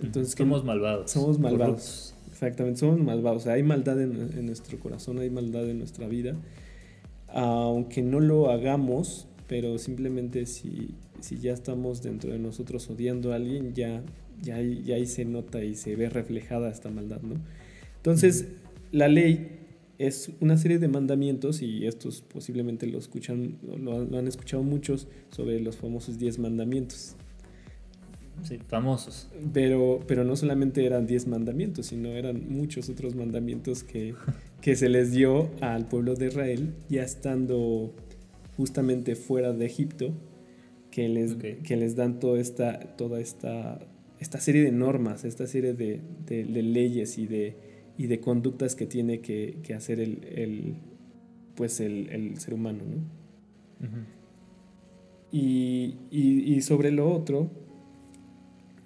Entonces, 0.00 0.32
somos 0.32 0.64
malvados. 0.64 1.10
Somos 1.10 1.38
malvados. 1.38 2.14
Exactamente, 2.30 2.80
somos 2.80 2.98
malvados. 2.98 3.46
hay 3.46 3.62
maldad 3.62 4.00
en, 4.00 4.46
nuestro 4.46 4.80
corazón, 4.80 5.18
hay 5.18 5.28
maldad 5.28 5.68
en 5.68 5.80
nuestra 5.80 6.08
vida. 6.08 6.34
Aunque 7.28 8.00
no 8.00 8.20
lo 8.20 8.50
hagamos, 8.50 9.28
pero 9.46 9.78
simplemente 9.78 10.46
si, 10.46 10.94
si 11.20 11.38
ya 11.38 11.52
estamos 11.52 12.02
dentro 12.02 12.32
de 12.32 12.38
nosotros 12.38 12.88
odiando 12.90 13.32
a 13.32 13.36
alguien, 13.36 13.74
ya, 13.74 14.02
ya, 14.42 14.60
ya 14.60 14.96
ahí 14.96 15.06
se 15.06 15.24
nota 15.24 15.64
y 15.64 15.74
se 15.74 15.96
ve 15.96 16.08
reflejada 16.08 16.70
esta 16.70 16.90
maldad, 16.90 17.20
¿no? 17.22 17.36
Entonces, 17.96 18.48
la 18.92 19.08
ley 19.08 19.66
es 19.98 20.30
una 20.40 20.56
serie 20.56 20.78
de 20.78 20.88
mandamientos, 20.88 21.62
y 21.62 21.86
estos 21.86 22.20
posiblemente 22.20 22.86
lo 22.86 22.98
escuchan, 22.98 23.58
lo, 23.62 24.18
han 24.18 24.26
escuchado 24.26 24.62
muchos, 24.62 25.08
sobre 25.30 25.60
los 25.60 25.76
famosos 25.76 26.18
10 26.18 26.38
mandamientos. 26.38 27.16
Sí, 28.42 28.58
famosos. 28.68 29.28
Pero, 29.54 30.00
pero 30.06 30.22
no 30.22 30.36
solamente 30.36 30.84
eran 30.84 31.06
10 31.06 31.28
mandamientos, 31.28 31.86
sino 31.86 32.10
eran 32.10 32.48
muchos 32.48 32.88
otros 32.90 33.14
mandamientos 33.14 33.82
que, 33.82 34.14
que 34.60 34.76
se 34.76 34.88
les 34.88 35.12
dio 35.12 35.50
al 35.60 35.88
pueblo 35.88 36.14
de 36.14 36.26
Israel, 36.26 36.74
ya 36.88 37.02
estando 37.02 37.94
justamente 38.56 39.16
fuera 39.16 39.52
de 39.52 39.66
Egipto, 39.66 40.14
que 40.90 41.08
les, 41.08 41.34
que 41.34 41.76
les 41.76 41.94
dan 41.94 42.18
toda 42.20 42.40
esta, 42.40 42.96
toda 42.96 43.20
esta, 43.20 43.78
esta 44.18 44.40
serie 44.40 44.62
de 44.62 44.72
normas, 44.72 45.24
esta 45.24 45.46
serie 45.46 45.74
de, 45.74 46.00
leyes 46.62 47.18
y 47.18 47.26
de, 47.26 47.56
y 47.98 48.06
de 48.06 48.20
conductas 48.20 48.74
que 48.74 48.86
tiene 48.86 49.20
que, 49.20 49.62
hacer 49.76 50.00
el, 50.00 50.76
pues 51.54 51.80
el, 51.80 52.38
ser 52.38 52.54
humano. 52.54 52.82
y, 55.30 56.60
sobre 56.62 56.90
lo 56.92 57.12
otro, 57.12 57.50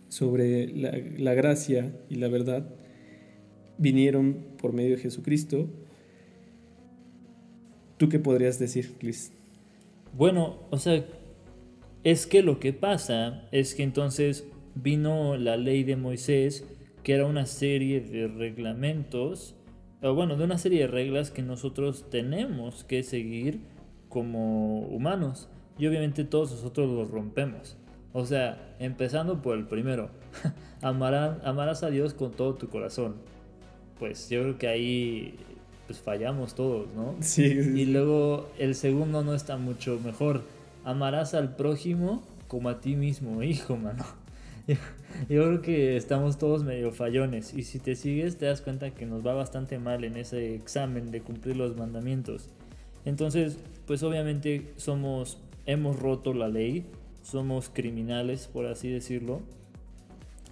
sobre 0.08 0.66
la, 0.66 0.98
la, 1.16 1.34
gracia 1.34 1.94
y 2.08 2.16
la 2.16 2.26
verdad, 2.26 2.74
vinieron 3.78 4.46
por 4.60 4.72
medio 4.72 4.96
de 4.96 5.02
Jesucristo. 5.02 5.68
¿Tú 7.98 8.08
qué 8.08 8.18
podrías 8.18 8.58
decir, 8.58 8.96
Luis? 9.00 9.30
Bueno, 10.12 10.58
o 10.70 10.78
sea, 10.78 11.04
es 12.02 12.26
que 12.26 12.42
lo 12.42 12.58
que 12.58 12.72
pasa 12.72 13.48
es 13.52 13.74
que 13.74 13.82
entonces 13.82 14.46
vino 14.74 15.36
la 15.36 15.56
ley 15.56 15.84
de 15.84 15.96
Moisés, 15.96 16.66
que 17.02 17.14
era 17.14 17.26
una 17.26 17.46
serie 17.46 18.00
de 18.00 18.28
reglamentos, 18.28 19.54
o 20.02 20.14
bueno, 20.14 20.36
de 20.36 20.44
una 20.44 20.58
serie 20.58 20.80
de 20.80 20.86
reglas 20.86 21.30
que 21.30 21.42
nosotros 21.42 22.08
tenemos 22.10 22.84
que 22.84 23.02
seguir 23.02 23.60
como 24.08 24.80
humanos. 24.80 25.48
Y 25.78 25.86
obviamente 25.86 26.24
todos 26.24 26.50
nosotros 26.50 26.90
los 26.90 27.10
rompemos. 27.10 27.76
O 28.12 28.26
sea, 28.26 28.74
empezando 28.78 29.40
por 29.40 29.56
el 29.56 29.66
primero, 29.66 30.10
amarás 30.82 31.82
a 31.82 31.90
Dios 31.90 32.14
con 32.14 32.32
todo 32.32 32.54
tu 32.54 32.68
corazón. 32.68 33.16
Pues 33.98 34.28
yo 34.28 34.42
creo 34.42 34.58
que 34.58 34.68
ahí 34.68 35.38
pues 35.90 35.98
fallamos 35.98 36.54
todos, 36.54 36.86
¿no? 36.94 37.16
Sí, 37.18 37.42
Y 37.42 37.84
luego 37.86 38.48
el 38.60 38.76
segundo 38.76 39.24
no 39.24 39.34
está 39.34 39.56
mucho 39.56 39.98
mejor. 40.04 40.42
Amarás 40.84 41.34
al 41.34 41.56
prójimo 41.56 42.22
como 42.46 42.68
a 42.68 42.80
ti 42.80 42.94
mismo, 42.94 43.42
hijo, 43.42 43.76
mano. 43.76 44.04
Yo, 45.28 45.42
creo 45.46 45.62
que 45.62 45.96
estamos 45.96 46.38
todos 46.38 46.62
medio 46.62 46.92
fallones 46.92 47.54
y 47.54 47.64
si 47.64 47.80
te 47.80 47.96
sigues 47.96 48.38
te 48.38 48.46
das 48.46 48.60
cuenta 48.60 48.92
que 48.92 49.04
nos 49.04 49.26
va 49.26 49.34
bastante 49.34 49.80
mal 49.80 50.04
en 50.04 50.16
ese 50.16 50.54
examen 50.54 51.10
de 51.10 51.22
cumplir 51.22 51.56
los 51.56 51.76
mandamientos. 51.76 52.50
Entonces, 53.04 53.58
pues 53.88 54.04
obviamente 54.04 54.72
somos, 54.76 55.38
hemos 55.66 55.98
roto 55.98 56.34
la 56.34 56.46
ley, 56.46 56.86
somos 57.24 57.68
criminales, 57.68 58.46
por 58.46 58.66
así 58.66 58.88
decirlo. 58.88 59.40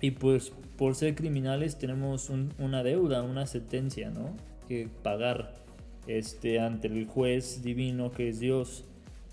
Y 0.01 0.11
pues 0.11 0.53
por 0.77 0.97
ser 0.97 1.15
criminales 1.15 1.79
tenemos 1.79 2.29
una 2.59 2.83
deuda, 2.83 3.23
una 3.23 3.47
sentencia, 3.47 4.11
¿no? 4.11 4.48
Que 4.69 4.89
pagar 5.03 5.55
este, 6.07 6.61
ante 6.61 6.89
el 6.89 7.07
juez 7.07 7.63
divino 7.63 8.13
que 8.13 8.29
es 8.29 8.39
Dios. 8.39 8.85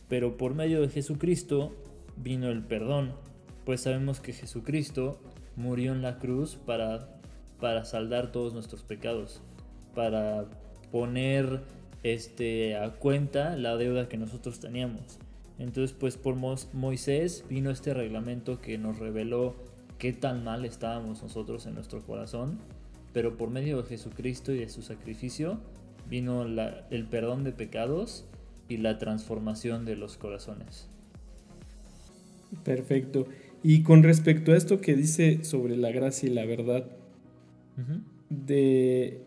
Pero 0.07 0.37
por 0.37 0.55
medio 0.55 0.81
de 0.81 0.89
Jesucristo 0.89 1.75
vino 2.15 2.49
el 2.49 2.63
perdón, 2.63 3.13
pues 3.65 3.81
sabemos 3.81 4.19
que 4.19 4.33
Jesucristo 4.33 5.19
murió 5.55 5.91
en 5.91 6.01
la 6.01 6.17
cruz 6.17 6.55
para, 6.55 7.19
para 7.59 7.85
saldar 7.85 8.31
todos 8.31 8.53
nuestros 8.53 8.83
pecados, 8.83 9.41
para 9.93 10.45
poner 10.91 11.61
este, 12.03 12.77
a 12.77 12.91
cuenta 12.93 13.55
la 13.57 13.75
deuda 13.77 14.07
que 14.07 14.17
nosotros 14.17 14.59
teníamos. 14.59 15.19
Entonces, 15.57 15.95
pues 15.97 16.17
por 16.17 16.35
Moisés 16.35 17.45
vino 17.49 17.71
este 17.71 17.93
reglamento 17.93 18.59
que 18.61 18.77
nos 18.77 18.99
reveló 18.99 19.55
qué 19.97 20.13
tan 20.13 20.43
mal 20.43 20.65
estábamos 20.65 21.23
nosotros 21.23 21.65
en 21.65 21.75
nuestro 21.75 22.01
corazón 22.05 22.59
pero 23.15 23.37
por 23.37 23.49
medio 23.49 23.81
de 23.81 23.87
Jesucristo 23.87 24.51
y 24.51 24.57
de 24.57 24.67
su 24.67 24.81
sacrificio 24.81 25.57
vino 26.09 26.43
el 26.43 27.07
perdón 27.07 27.45
de 27.45 27.53
pecados 27.53 28.25
y 28.67 28.75
la 28.75 28.97
transformación 28.97 29.85
de 29.85 29.95
los 29.95 30.17
corazones. 30.17 30.89
Perfecto. 32.65 33.25
Y 33.63 33.83
con 33.83 34.03
respecto 34.03 34.51
a 34.51 34.57
esto 34.57 34.81
que 34.81 34.97
dice 34.97 35.45
sobre 35.45 35.77
la 35.77 35.91
gracia 35.91 36.29
y 36.29 36.33
la 36.33 36.45
verdad, 36.45 36.87
de 38.29 39.21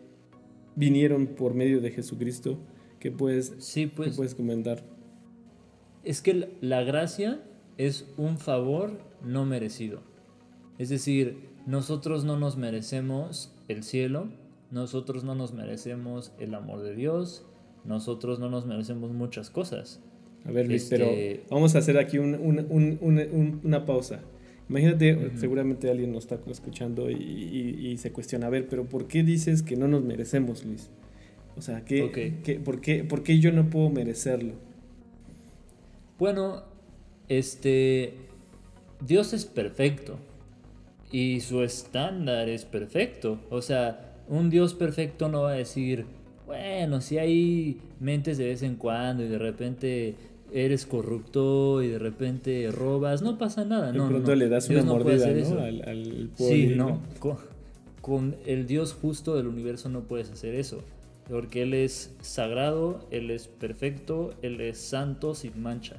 vinieron 0.75 1.25
por 1.25 1.55
medio 1.55 1.81
de 1.81 1.89
Jesucristo, 1.89 2.59
¿qué 2.99 3.09
puedes, 3.09 3.55
sí, 3.57 3.87
pues, 3.87 4.15
puedes 4.15 4.35
comentar? 4.35 4.83
Es 6.03 6.21
que 6.21 6.47
la 6.61 6.83
gracia 6.83 7.41
es 7.79 8.07
un 8.17 8.37
favor 8.37 8.99
no 9.23 9.45
merecido. 9.45 10.03
Es 10.77 10.89
decir, 10.89 11.48
nosotros 11.65 12.23
no 12.25 12.37
nos 12.37 12.57
merecemos 12.57 13.53
el 13.67 13.83
cielo, 13.83 14.29
nosotros 14.71 15.23
no 15.23 15.35
nos 15.35 15.53
merecemos 15.53 16.31
el 16.39 16.53
amor 16.53 16.81
de 16.81 16.95
Dios, 16.95 17.45
nosotros 17.85 18.39
no 18.39 18.49
nos 18.49 18.65
merecemos 18.65 19.11
muchas 19.11 19.49
cosas. 19.49 20.01
A 20.45 20.51
ver, 20.51 20.67
Luis, 20.67 20.87
pero 20.89 21.05
este, 21.05 21.43
vamos 21.49 21.75
a 21.75 21.79
hacer 21.79 21.97
aquí 21.97 22.17
una 22.17 23.85
pausa. 23.85 24.21
Imagínate, 24.69 25.31
seguramente 25.37 25.89
alguien 25.89 26.11
nos 26.11 26.25
está 26.25 26.39
escuchando 26.49 27.09
y, 27.09 27.97
se 27.97 28.11
cuestiona, 28.11 28.47
a 28.47 28.49
ver, 28.49 28.67
pero 28.67 28.85
¿por 28.85 29.07
qué 29.07 29.23
dices 29.23 29.63
que 29.63 29.75
no 29.75 29.87
nos 29.87 30.03
merecemos, 30.03 30.63
Luis? 30.63 30.89
O 31.57 31.61
sea, 31.61 31.83
¿qué, 31.83 32.61
por, 32.63 32.79
qué, 32.79 33.03
¿por 33.03 33.23
qué 33.23 33.39
yo 33.39 33.51
no 33.51 33.69
puedo 33.69 33.89
merecerlo? 33.89 34.53
Bueno, 36.19 36.63
este, 37.27 38.13
Dios 39.05 39.33
es 39.33 39.45
perfecto 39.45 40.19
y 41.11 41.39
su 41.41 41.63
estándar 41.63 42.49
es 42.49 42.65
perfecto. 42.65 43.39
O 43.49 43.61
sea, 43.61 44.15
un 44.27 44.49
Dios 44.49 44.73
perfecto 44.73 45.29
no 45.29 45.43
va 45.43 45.51
a 45.51 45.55
decir, 45.55 46.05
bueno, 46.45 47.01
si 47.01 47.17
hay 47.17 47.79
mentes 47.99 48.37
de 48.37 48.47
vez 48.47 48.63
en 48.63 48.75
cuando 48.75 49.23
y 49.23 49.27
de 49.27 49.37
repente 49.37 50.15
eres 50.51 50.85
corrupto 50.85 51.83
y 51.83 51.87
de 51.87 51.99
repente 51.99 52.71
robas, 52.71 53.21
no 53.21 53.37
pasa 53.37 53.65
nada. 53.65 53.91
De 53.91 53.99
pronto 53.99 54.35
le 54.35 54.49
das 54.49 54.69
una 54.69 54.83
mordida 54.83 55.27
Al, 55.27 55.83
al 55.87 56.29
Sí, 56.35 56.73
no. 56.75 57.01
Con, 58.01 58.35
el 58.45 58.65
Dios 58.65 58.93
justo 58.93 59.35
del 59.35 59.47
universo 59.47 59.89
no 59.89 60.01
puedes 60.01 60.31
hacer 60.31 60.55
eso. 60.55 60.81
Porque 61.29 61.61
Él 61.61 61.75
es 61.75 62.15
sagrado, 62.21 63.07
Él 63.11 63.29
es 63.29 63.47
perfecto, 63.47 64.33
Él 64.41 64.61
es 64.61 64.79
santo 64.79 65.35
sin 65.35 65.61
mancha. 65.61 65.97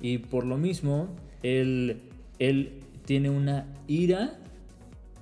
Y 0.00 0.18
por 0.18 0.46
lo 0.46 0.56
mismo, 0.56 1.08
Él, 1.42 1.98
él 2.38 2.83
tiene 3.04 3.30
una 3.30 3.66
ira 3.86 4.38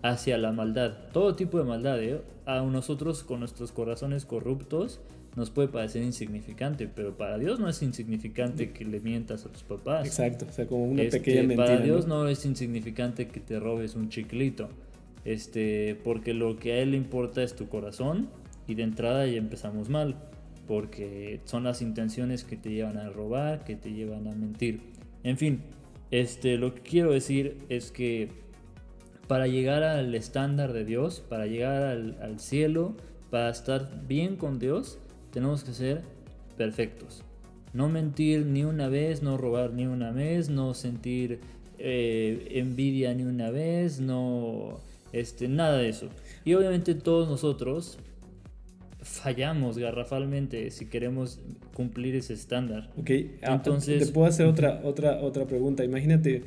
hacia 0.02 0.38
la 0.38 0.52
maldad, 0.52 0.92
todo 1.12 1.34
tipo 1.34 1.58
de 1.58 1.64
maldad. 1.64 2.02
¿eh? 2.02 2.20
A 2.46 2.60
nosotros 2.60 3.22
con 3.22 3.40
nuestros 3.40 3.72
corazones 3.72 4.24
corruptos 4.24 5.00
nos 5.36 5.50
puede 5.50 5.68
parecer 5.68 6.02
insignificante, 6.02 6.88
pero 6.88 7.16
para 7.16 7.38
Dios 7.38 7.58
no 7.58 7.68
es 7.68 7.82
insignificante 7.82 8.72
que 8.72 8.84
le 8.84 9.00
mientas 9.00 9.46
a 9.46 9.48
tus 9.48 9.62
papás. 9.62 10.06
Exacto, 10.06 10.46
o 10.48 10.52
sea, 10.52 10.66
como 10.66 10.84
una 10.84 11.02
este, 11.02 11.18
pequeña 11.18 11.42
mentira. 11.42 11.64
Para 11.64 11.80
Dios 11.80 12.06
¿no? 12.06 12.28
es 12.28 12.44
insignificante 12.44 13.28
que 13.28 13.40
te 13.40 13.58
robes 13.58 13.94
un 13.94 14.10
chiclito, 14.10 14.68
este, 15.24 15.98
porque 16.04 16.34
lo 16.34 16.56
que 16.56 16.72
a 16.72 16.78
Él 16.78 16.90
le 16.90 16.98
importa 16.98 17.42
es 17.42 17.56
tu 17.56 17.68
corazón 17.68 18.28
y 18.66 18.74
de 18.74 18.82
entrada 18.82 19.26
ya 19.26 19.38
empezamos 19.38 19.88
mal, 19.88 20.16
porque 20.66 21.40
son 21.46 21.64
las 21.64 21.80
intenciones 21.80 22.44
que 22.44 22.56
te 22.56 22.70
llevan 22.70 22.98
a 22.98 23.08
robar, 23.08 23.64
que 23.64 23.74
te 23.74 23.92
llevan 23.92 24.28
a 24.28 24.32
mentir. 24.32 24.80
En 25.24 25.38
fin, 25.38 25.62
este, 26.12 26.58
lo 26.58 26.74
que 26.74 26.82
quiero 26.82 27.10
decir 27.10 27.56
es 27.70 27.90
que 27.90 28.28
para 29.26 29.46
llegar 29.46 29.82
al 29.82 30.14
estándar 30.14 30.74
de 30.74 30.84
Dios, 30.84 31.24
para 31.26 31.46
llegar 31.46 31.82
al, 31.82 32.38
cielo, 32.38 32.94
para 33.30 33.48
estar 33.48 34.06
bien 34.06 34.36
con 34.36 34.58
Dios, 34.58 34.98
tenemos 35.32 35.64
que 35.64 35.72
ser 35.72 36.02
perfectos. 36.58 37.24
No 37.72 37.88
mentir 37.88 38.44
ni 38.44 38.62
una 38.62 38.88
vez, 38.88 39.22
no 39.22 39.38
robar 39.38 39.72
ni 39.72 39.86
una 39.86 40.10
vez, 40.10 40.50
no 40.50 40.74
sentir 40.74 41.40
eh, 41.78 42.46
envidia 42.50 43.14
ni 43.14 43.22
una 43.22 43.50
vez, 43.50 43.98
no, 43.98 44.80
este, 45.12 45.48
nada 45.48 45.78
de 45.78 45.88
eso. 45.88 46.08
Y 46.44 46.52
obviamente 46.52 46.94
todos 46.94 47.26
nosotros 47.26 47.96
fallamos 49.12 49.76
garrafalmente 49.76 50.70
si 50.70 50.86
queremos 50.86 51.38
cumplir 51.74 52.14
ese 52.16 52.32
estándar. 52.32 52.90
Ok, 52.96 53.10
ah, 53.42 53.54
entonces... 53.54 54.06
Te 54.06 54.12
puedo 54.12 54.26
hacer 54.26 54.46
otra, 54.46 54.80
otra, 54.84 55.20
otra 55.20 55.46
pregunta. 55.46 55.84
Imagínate, 55.84 56.42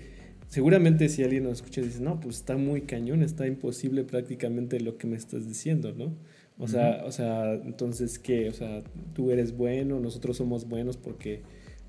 seguramente 0.47 1.07
si 1.09 1.23
alguien 1.23 1.43
nos 1.43 1.53
escucha 1.53 1.81
y 1.81 1.85
dice, 1.85 2.01
no, 2.01 2.19
pues 2.19 2.37
está 2.37 2.57
muy 2.57 2.81
cañón, 2.81 3.21
está 3.21 3.45
imposible 3.45 4.03
prácticamente 4.03 4.79
lo 4.79 4.97
que 4.97 5.05
me 5.05 5.15
estás 5.15 5.47
diciendo, 5.47 5.93
¿no? 5.95 6.15
O 6.57 6.67
sea, 6.67 7.03
o 7.05 7.11
sea, 7.11 7.53
entonces, 7.53 8.17
¿qué? 8.17 8.49
O 8.49 8.53
sea, 8.53 8.81
tú 9.13 9.29
eres 9.29 9.55
bueno, 9.55 9.99
nosotros 9.99 10.37
somos 10.37 10.67
buenos 10.67 10.97
porque, 10.97 11.41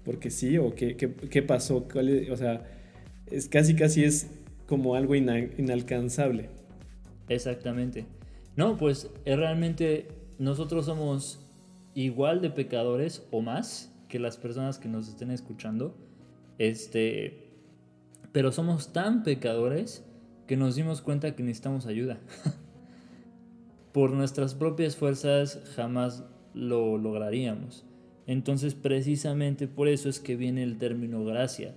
porque 0.05 0.31
sí, 0.31 0.59
o 0.59 0.75
qué, 0.75 0.97
qué, 0.97 1.43
pasó, 1.43 1.87
o 2.31 2.37
sea, 2.37 2.65
es 3.31 3.49
casi 3.49 3.77
casi 3.77 4.05
es 4.05 4.27
como 4.67 4.95
algo 4.95 5.15
inalcanzable. 5.15 6.51
Exactamente. 7.29 8.05
No, 8.57 8.77
pues 8.77 9.09
realmente 9.25 10.09
nosotros 10.39 10.87
somos 10.87 11.41
igual 11.95 12.41
de 12.41 12.51
pecadores 12.51 13.27
o 13.31 13.41
más 13.41 13.93
que 14.09 14.19
las 14.19 14.37
personas 14.37 14.79
que 14.79 14.89
nos 14.89 15.09
estén 15.09 15.31
escuchando. 15.31 15.97
Este, 16.59 17.51
pero 18.33 18.53
somos 18.53 18.93
tan 18.93 19.23
pecadores 19.23 20.05
que 20.47 20.57
nos 20.57 20.77
dimos 20.77 21.01
cuenta 21.01 21.35
que 21.35 21.43
necesitamos 21.43 21.87
ayuda. 21.87 22.19
Por 23.93 24.13
nuestras 24.13 24.55
propias 24.55 24.97
fuerzas 24.97 25.61
jamás 25.75 26.25
lo 26.55 26.99
lograríamos. 26.99 27.85
Entonces 28.27 28.75
precisamente 28.75 29.69
por 29.69 29.89
eso 29.89 30.09
es 30.09 30.19
que 30.19 30.37
viene 30.37 30.63
el 30.63 30.79
término 30.79 31.25
gracia, 31.25 31.75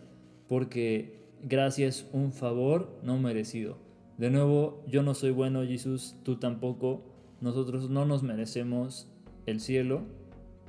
porque 0.48 1.20
gracia 1.44 1.88
es 1.88 2.08
un 2.12 2.32
favor 2.32 3.00
no 3.04 3.18
merecido. 3.20 3.78
De 4.18 4.30
nuevo, 4.32 4.84
yo 4.88 5.04
no 5.04 5.14
soy 5.14 5.32
bueno, 5.32 5.64
Jesús, 5.64 6.16
tú 6.24 6.38
tampoco, 6.38 7.09
nosotros 7.42 7.90
no 7.90 8.06
nos 8.06 8.24
merecemos 8.24 9.12
el 9.46 9.60
cielo, 9.60 10.04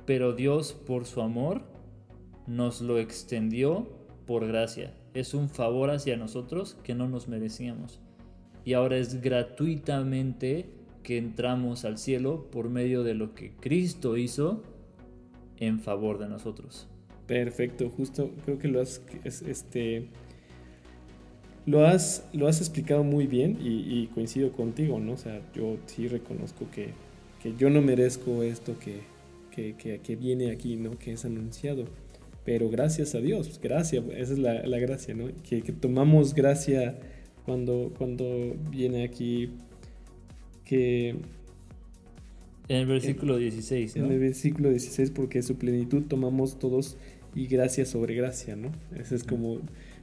pero 0.05 0.33
Dios 0.33 0.73
por 0.73 1.05
su 1.05 1.21
amor 1.21 1.63
nos 2.47 2.81
lo 2.81 2.97
extendió 2.99 3.87
por 4.25 4.47
gracia. 4.47 4.93
Es 5.13 5.33
un 5.33 5.49
favor 5.49 5.89
hacia 5.89 6.17
nosotros 6.17 6.77
que 6.83 6.95
no 6.95 7.07
nos 7.07 7.27
merecíamos. 7.27 7.99
Y 8.63 8.73
ahora 8.73 8.97
es 8.97 9.21
gratuitamente 9.21 10.69
que 11.03 11.17
entramos 11.17 11.83
al 11.83 11.97
cielo 11.97 12.49
por 12.51 12.69
medio 12.69 13.03
de 13.03 13.15
lo 13.15 13.33
que 13.33 13.55
Cristo 13.55 14.17
hizo 14.17 14.63
en 15.57 15.79
favor 15.79 16.19
de 16.19 16.29
nosotros. 16.29 16.87
Perfecto, 17.27 17.89
justo 17.89 18.31
creo 18.45 18.59
que 18.59 18.67
lo 18.67 18.81
has 18.81 19.01
este 19.23 20.09
lo 21.65 21.85
has, 21.85 22.25
lo 22.33 22.47
has 22.47 22.59
explicado 22.59 23.03
muy 23.03 23.27
bien 23.27 23.57
y, 23.61 24.07
coincido 24.07 24.51
contigo, 24.51 24.99
¿no? 24.99 25.13
O 25.13 25.17
sea, 25.17 25.41
yo 25.53 25.77
sí 25.85 26.07
reconozco 26.07 26.65
que, 26.73 26.89
que 27.41 27.55
yo 27.55 27.69
no 27.69 27.81
merezco 27.81 28.43
esto 28.43 28.75
que, 28.79 29.01
que, 29.51 29.99
que, 30.01 30.15
viene 30.15 30.51
aquí, 30.51 30.75
¿no? 30.75 30.97
Que 30.97 31.13
es 31.13 31.25
anunciado. 31.25 31.85
pero 32.43 32.69
gracias 32.69 33.13
a 33.13 33.19
Dios, 33.19 33.59
gracias, 33.61 34.03
esa 34.15 34.33
es 34.33 34.39
la, 34.39 34.65
la 34.65 34.79
gracia, 34.79 35.13
¿no? 35.13 35.27
Que, 35.47 35.61
tomamos 35.61 36.33
gracia 36.33 36.97
cuando, 37.45 37.93
cuando 37.97 38.55
viene 38.69 39.03
aquí 39.03 39.51
que... 40.65 41.15
En 42.67 42.77
el 42.77 42.85
versículo 42.85 43.37
16, 43.37 43.97
¿no? 43.97 44.05
En 44.05 44.11
el 44.13 44.19
versículo 44.19 44.69
16, 44.69 45.11
porque 45.11 45.41
su 45.43 45.57
plenitud 45.57 46.03
tomamos 46.07 46.57
todos 46.57 46.97
y 47.35 47.47
gracia 47.47 47.85
sobre 47.85 48.15
gracia, 48.15 48.55
¿no? 48.55 48.71
Eso 48.97 49.13
es 49.13 49.23
como, 49.23 49.59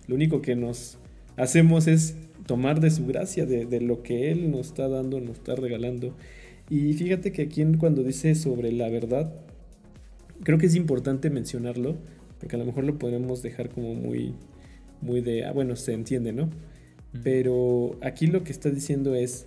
lo 0.06 0.14
único 0.14 0.42
que 0.42 0.54
nos 0.54 0.98
hacemos 1.38 1.86
es 1.86 2.16
tomar 2.46 2.80
de 2.80 2.90
su 2.90 3.06
gracia, 3.06 3.46
de, 3.46 3.66
de 3.66 3.80
lo 3.80 4.02
que 4.02 4.30
Él 4.30 4.50
nos 4.50 4.68
está 4.68 4.88
dando, 4.88 5.20
nos 5.20 5.38
está 5.38 5.54
regalando. 5.54 6.14
Y 6.70 6.92
fíjate 6.92 7.32
que 7.32 7.42
aquí 7.42 7.64
cuando 7.78 8.02
dice 8.02 8.34
sobre 8.34 8.72
la 8.72 8.88
verdad, 8.88 9.32
creo 10.42 10.58
que 10.58 10.66
es 10.66 10.74
importante 10.74 11.30
mencionarlo, 11.30 11.96
porque 12.38 12.56
a 12.56 12.58
lo 12.58 12.66
mejor 12.66 12.84
lo 12.84 12.98
podemos 12.98 13.42
dejar 13.42 13.70
como 13.70 13.94
muy, 13.94 14.34
muy 15.00 15.20
de, 15.20 15.44
ah, 15.44 15.52
bueno, 15.52 15.76
se 15.76 15.92
entiende, 15.92 16.32
¿no? 16.32 16.50
Pero 17.22 17.98
aquí 18.02 18.26
lo 18.26 18.44
que 18.44 18.52
está 18.52 18.70
diciendo 18.70 19.14
es, 19.14 19.46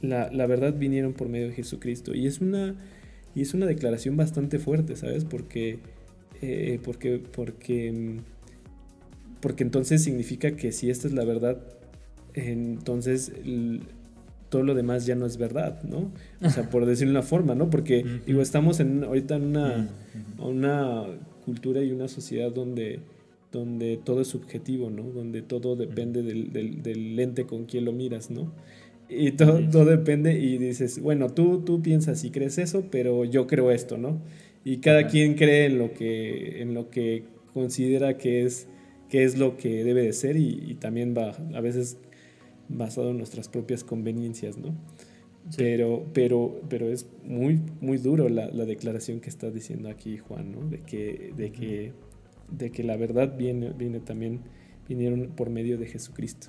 la, 0.00 0.30
la, 0.30 0.46
verdad 0.46 0.74
vinieron 0.78 1.12
por 1.12 1.28
medio 1.28 1.48
de 1.48 1.54
Jesucristo. 1.54 2.14
Y 2.14 2.26
es 2.26 2.40
una, 2.40 2.74
y 3.34 3.42
es 3.42 3.54
una 3.54 3.66
declaración 3.66 4.16
bastante 4.16 4.58
fuerte, 4.58 4.96
¿sabes? 4.96 5.24
Porque, 5.24 5.78
eh, 6.40 6.80
porque, 6.82 7.18
porque, 7.18 8.20
porque 9.46 9.62
entonces 9.62 10.02
significa 10.02 10.56
que 10.56 10.72
si 10.72 10.90
esta 10.90 11.06
es 11.06 11.14
la 11.14 11.24
verdad, 11.24 11.58
entonces 12.34 13.30
todo 14.48 14.64
lo 14.64 14.74
demás 14.74 15.06
ya 15.06 15.14
no 15.14 15.24
es 15.24 15.36
verdad, 15.36 15.84
¿no? 15.84 16.10
O 16.42 16.50
sea, 16.50 16.68
por 16.68 16.84
decirlo 16.84 17.12
de 17.12 17.18
una 17.20 17.28
forma, 17.28 17.54
¿no? 17.54 17.70
Porque, 17.70 18.04
digo, 18.26 18.42
estamos 18.42 18.80
en, 18.80 19.04
ahorita 19.04 19.36
en 19.36 19.44
una, 19.44 19.88
una 20.40 21.04
cultura 21.44 21.80
y 21.84 21.92
una 21.92 22.08
sociedad 22.08 22.50
donde, 22.50 22.98
donde 23.52 24.00
todo 24.02 24.22
es 24.22 24.26
subjetivo, 24.26 24.90
¿no? 24.90 25.04
Donde 25.04 25.42
todo 25.42 25.76
depende 25.76 26.24
del, 26.24 26.52
del, 26.82 27.14
lente 27.14 27.44
con 27.44 27.66
quien 27.66 27.84
lo 27.84 27.92
miras, 27.92 28.32
¿no? 28.32 28.52
Y 29.08 29.30
todo, 29.30 29.60
todo, 29.70 29.84
depende 29.84 30.40
y 30.40 30.58
dices, 30.58 31.00
bueno, 31.00 31.28
tú, 31.28 31.62
tú 31.64 31.82
piensas 31.82 32.24
y 32.24 32.32
crees 32.32 32.58
eso, 32.58 32.86
pero 32.90 33.24
yo 33.24 33.46
creo 33.46 33.70
esto, 33.70 33.96
¿no? 33.96 34.20
Y 34.64 34.78
cada 34.78 35.06
quien 35.06 35.34
cree 35.34 35.66
en 35.66 35.78
lo 35.78 35.94
que, 35.94 36.62
en 36.62 36.74
lo 36.74 36.90
que 36.90 37.22
considera 37.54 38.18
que 38.18 38.42
es, 38.42 38.66
que 39.08 39.24
es 39.24 39.38
lo 39.38 39.56
que 39.56 39.84
debe 39.84 40.02
de 40.02 40.12
ser 40.12 40.36
y, 40.36 40.62
y 40.66 40.74
también 40.74 41.14
va 41.16 41.36
a 41.54 41.60
veces 41.60 41.98
basado 42.68 43.10
en 43.10 43.18
nuestras 43.18 43.48
propias 43.48 43.84
conveniencias, 43.84 44.58
¿no? 44.58 44.74
Pero, 45.56 46.06
pero, 46.12 46.60
pero 46.68 46.88
es 46.88 47.06
muy, 47.24 47.60
muy 47.80 47.98
duro 47.98 48.28
la, 48.28 48.48
la, 48.48 48.64
declaración 48.64 49.20
que 49.20 49.28
está 49.28 49.48
diciendo 49.50 49.88
aquí 49.88 50.18
Juan, 50.18 50.50
¿no? 50.50 50.68
De 50.68 50.80
que, 50.80 51.32
de 51.36 51.52
que, 51.52 51.92
de 52.50 52.72
que 52.72 52.82
la 52.82 52.96
verdad 52.96 53.36
viene, 53.36 53.70
viene 53.70 54.00
también, 54.00 54.40
vinieron 54.88 55.28
por 55.36 55.50
medio 55.50 55.78
de 55.78 55.86
Jesucristo. 55.86 56.48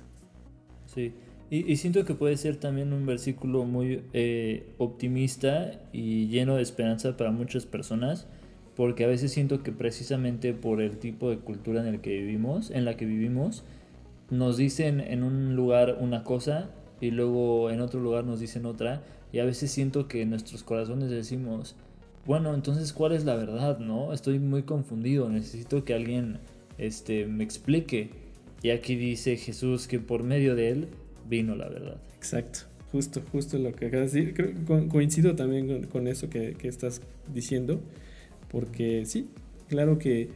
Sí, 0.86 1.12
y, 1.48 1.70
y 1.70 1.76
siento 1.76 2.04
que 2.04 2.14
puede 2.14 2.36
ser 2.36 2.56
también 2.56 2.92
un 2.92 3.06
versículo 3.06 3.64
muy 3.64 4.02
eh, 4.14 4.66
optimista 4.78 5.80
y 5.92 6.26
lleno 6.26 6.56
de 6.56 6.62
esperanza 6.62 7.16
para 7.16 7.30
muchas 7.30 7.66
personas, 7.66 8.26
porque 8.78 9.02
a 9.02 9.08
veces 9.08 9.32
siento 9.32 9.64
que 9.64 9.72
precisamente 9.72 10.54
por 10.54 10.80
el 10.80 10.98
tipo 10.98 11.30
de 11.30 11.38
cultura 11.38 11.80
en 11.80 11.88
el 11.88 12.00
que 12.00 12.10
vivimos, 12.10 12.70
en 12.70 12.84
la 12.84 12.96
que 12.96 13.06
vivimos, 13.06 13.64
nos 14.30 14.56
dicen 14.56 15.00
en 15.00 15.24
un 15.24 15.56
lugar 15.56 15.98
una 15.98 16.22
cosa 16.22 16.70
y 17.00 17.10
luego 17.10 17.72
en 17.72 17.80
otro 17.80 17.98
lugar 17.98 18.22
nos 18.22 18.38
dicen 18.38 18.66
otra 18.66 19.02
y 19.32 19.40
a 19.40 19.44
veces 19.44 19.72
siento 19.72 20.06
que 20.06 20.22
en 20.22 20.30
nuestros 20.30 20.62
corazones 20.62 21.10
decimos, 21.10 21.74
bueno, 22.24 22.54
entonces 22.54 22.92
¿cuál 22.92 23.10
es 23.14 23.24
la 23.24 23.34
verdad? 23.34 23.80
¿No? 23.80 24.12
Estoy 24.12 24.38
muy 24.38 24.62
confundido, 24.62 25.28
necesito 25.28 25.84
que 25.84 25.94
alguien 25.94 26.38
este, 26.78 27.26
me 27.26 27.42
explique. 27.42 28.10
Y 28.62 28.70
aquí 28.70 28.94
dice 28.94 29.36
Jesús 29.38 29.88
que 29.88 29.98
por 29.98 30.22
medio 30.22 30.54
de 30.54 30.70
él 30.70 30.88
vino 31.28 31.56
la 31.56 31.68
verdad. 31.68 31.96
Exacto, 32.14 32.60
justo, 32.92 33.22
justo 33.32 33.58
lo 33.58 33.72
que 33.72 33.86
acabas 33.86 34.12
de 34.12 34.26
decir. 34.26 34.54
coincido 34.88 35.34
también 35.34 35.82
con, 35.86 36.06
eso 36.06 36.30
que, 36.30 36.52
que, 36.52 36.68
estás 36.68 37.02
diciendo, 37.34 37.80
porque 38.50 39.04
sí, 39.06 39.28
claro 39.68 39.98
que, 39.98 40.28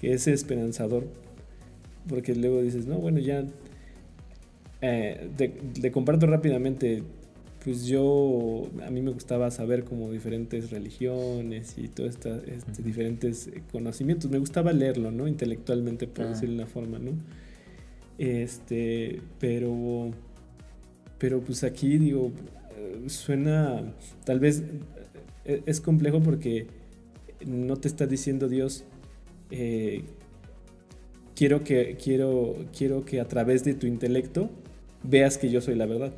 que 0.00 0.12
es 0.12 0.26
esperanzador 0.26 1.06
porque 2.08 2.34
luego 2.34 2.62
dices, 2.62 2.86
no, 2.86 2.96
bueno, 2.96 3.18
ya 3.20 3.44
eh, 4.80 5.90
comparto 5.92 6.26
rápidamente, 6.26 7.02
pues 7.62 7.86
yo, 7.86 8.68
a 8.86 8.90
mí 8.90 9.02
me 9.02 9.10
gustaba 9.10 9.50
saber 9.50 9.84
como 9.84 10.10
diferentes 10.10 10.70
religiones 10.70 11.74
y 11.76 11.88
todos 11.88 12.10
estos 12.10 12.42
este, 12.48 12.82
diferentes 12.82 13.50
conocimientos, 13.70 14.30
me 14.30 14.38
gustaba 14.38 14.72
leerlo, 14.72 15.10
¿no? 15.10 15.28
Intelectualmente, 15.28 16.06
por 16.06 16.26
ah. 16.26 16.28
decirlo 16.30 16.56
de 16.56 16.62
una 16.62 16.66
forma, 16.66 16.98
¿no? 16.98 17.12
Este, 18.16 19.20
pero, 19.38 20.10
pero 21.18 21.40
pues 21.40 21.62
aquí 21.62 21.98
digo, 21.98 22.32
eh, 22.76 23.08
suena, 23.08 23.82
tal 24.24 24.40
vez 24.40 24.62
eh, 25.44 25.62
es 25.66 25.80
complejo 25.80 26.20
porque 26.20 26.66
no 27.46 27.76
te 27.76 27.88
está 27.88 28.06
diciendo 28.06 28.48
Dios 28.48 28.84
eh, 29.50 30.04
quiero 31.34 31.62
que, 31.62 31.96
quiero, 32.02 32.56
quiero 32.76 33.04
que 33.04 33.20
a 33.20 33.28
través 33.28 33.64
de 33.64 33.74
tu 33.74 33.86
intelecto 33.86 34.50
veas 35.02 35.38
que 35.38 35.50
yo 35.50 35.60
soy 35.60 35.76
la 35.76 35.86
verdad, 35.86 36.12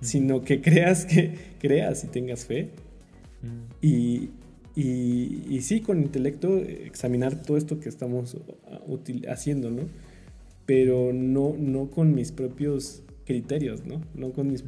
sino 0.00 0.42
que 0.42 0.60
creas 0.60 1.06
que 1.06 1.34
creas 1.60 2.04
y 2.04 2.08
tengas 2.08 2.44
fe. 2.44 2.70
Y, 3.80 4.30
y, 4.74 5.60
sí, 5.60 5.80
con 5.80 6.00
intelecto 6.00 6.56
examinar 6.56 7.42
todo 7.42 7.56
esto 7.58 7.78
que 7.78 7.88
estamos 7.88 8.36
haciendo, 9.28 9.70
¿no? 9.70 9.82
Pero 10.66 11.12
no, 11.12 11.54
no 11.58 11.90
con 11.90 12.14
mis 12.14 12.32
propios 12.32 13.02
criterios, 13.26 13.84
¿no? 13.84 14.00
No 14.14 14.32
con 14.32 14.50
mis, 14.50 14.64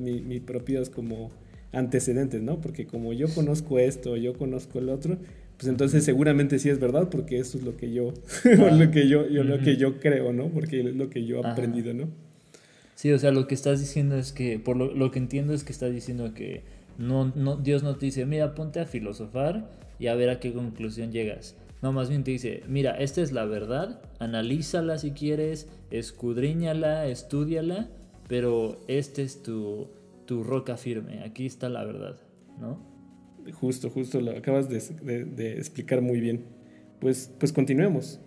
mis 0.00 0.40
propios 0.40 0.90
como 0.90 1.30
antecedentes, 1.74 2.42
¿no? 2.42 2.60
Porque 2.60 2.86
como 2.86 3.12
yo 3.12 3.28
conozco 3.28 3.78
esto, 3.78 4.16
yo 4.16 4.34
conozco 4.34 4.78
el 4.78 4.88
otro, 4.88 5.18
pues 5.56 5.68
entonces 5.68 6.04
seguramente 6.04 6.58
sí 6.58 6.68
es 6.68 6.80
verdad 6.80 7.08
porque 7.10 7.38
eso 7.38 7.58
es 7.58 7.64
lo 7.64 7.76
que 7.76 7.92
yo, 7.92 8.12
lo 8.44 8.90
que 8.90 9.08
yo, 9.08 9.28
yo 9.28 9.44
lo 9.44 9.58
que 9.58 9.76
yo 9.76 10.00
creo, 10.00 10.32
¿no? 10.32 10.48
Porque 10.48 10.80
es 10.80 10.96
lo 10.96 11.10
que 11.10 11.24
yo 11.24 11.40
he 11.40 11.46
aprendido, 11.46 11.94
¿no? 11.94 12.08
Sí, 12.94 13.12
o 13.12 13.18
sea, 13.18 13.32
lo 13.32 13.46
que 13.46 13.54
estás 13.54 13.80
diciendo 13.80 14.16
es 14.16 14.32
que, 14.32 14.58
por 14.58 14.76
lo, 14.76 14.94
lo, 14.94 15.10
que 15.10 15.18
entiendo 15.18 15.52
es 15.52 15.64
que 15.64 15.72
estás 15.72 15.92
diciendo 15.92 16.32
que 16.32 16.62
no, 16.96 17.32
no, 17.34 17.56
Dios 17.56 17.82
no 17.82 17.96
te 17.96 18.06
dice, 18.06 18.24
mira, 18.24 18.54
ponte 18.54 18.80
a 18.80 18.86
filosofar 18.86 19.68
y 19.98 20.06
a 20.06 20.14
ver 20.14 20.30
a 20.30 20.40
qué 20.40 20.52
conclusión 20.52 21.12
llegas. 21.12 21.56
No, 21.82 21.92
más 21.92 22.08
bien 22.08 22.24
te 22.24 22.30
dice, 22.30 22.62
mira, 22.66 22.92
esta 22.92 23.20
es 23.20 23.32
la 23.32 23.44
verdad, 23.44 24.00
analízala 24.18 24.96
si 24.98 25.10
quieres, 25.10 25.68
escudriñala, 25.90 27.06
estudiala, 27.06 27.88
pero 28.26 28.80
este 28.88 29.22
es 29.22 29.42
tu, 29.42 29.88
tu 30.26 30.42
roca 30.42 30.76
firme, 30.76 31.22
aquí 31.22 31.46
está 31.46 31.68
la 31.68 31.84
verdad, 31.84 32.16
¿no? 32.58 32.78
Justo, 33.52 33.90
justo, 33.90 34.20
lo 34.20 34.30
acabas 34.32 34.68
de, 34.68 35.52
explicar 35.58 36.00
muy 36.00 36.20
bien. 36.20 36.44
Pues, 37.00 37.30
pues 37.38 37.52
continuemos. 37.52 38.20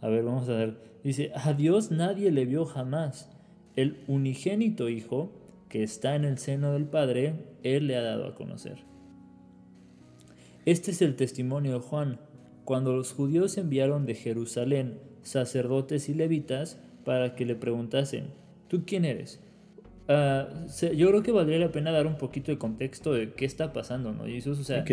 A 0.00 0.08
ver, 0.08 0.24
vamos 0.24 0.48
a 0.48 0.54
ver. 0.54 0.78
Dice, 1.04 1.30
a 1.34 1.52
Dios 1.52 1.90
nadie 1.90 2.30
le 2.30 2.46
vio 2.46 2.64
jamás. 2.64 3.30
El 3.74 3.98
unigénito 4.06 4.88
Hijo, 4.88 5.30
que 5.68 5.82
está 5.82 6.16
en 6.16 6.24
el 6.24 6.38
seno 6.38 6.72
del 6.72 6.86
Padre, 6.86 7.34
Él 7.62 7.88
le 7.88 7.96
ha 7.96 8.02
dado 8.02 8.26
a 8.26 8.34
conocer. 8.34 8.78
Este 10.64 10.90
es 10.90 11.02
el 11.02 11.16
testimonio 11.16 11.74
de 11.74 11.80
Juan, 11.80 12.18
cuando 12.64 12.92
los 12.92 13.12
judíos 13.12 13.58
enviaron 13.58 14.06
de 14.06 14.14
Jerusalén 14.14 14.98
sacerdotes 15.22 16.08
y 16.08 16.14
levitas 16.14 16.78
para 17.04 17.34
que 17.34 17.44
le 17.44 17.54
preguntasen, 17.54 18.30
¿tú 18.68 18.82
quién 18.86 19.04
eres? 19.04 19.40
Ah, 20.08 20.48
yo 20.94 21.08
creo 21.08 21.22
que 21.22 21.32
valdría 21.32 21.58
la 21.58 21.72
pena 21.72 21.90
dar 21.90 22.06
un 22.06 22.16
poquito 22.16 22.52
de 22.52 22.58
contexto 22.58 23.12
de 23.12 23.32
qué 23.32 23.44
está 23.44 23.72
pasando, 23.72 24.12
¿no? 24.12 24.24
Jesús, 24.24 24.58
o 24.60 24.64
sea, 24.64 24.84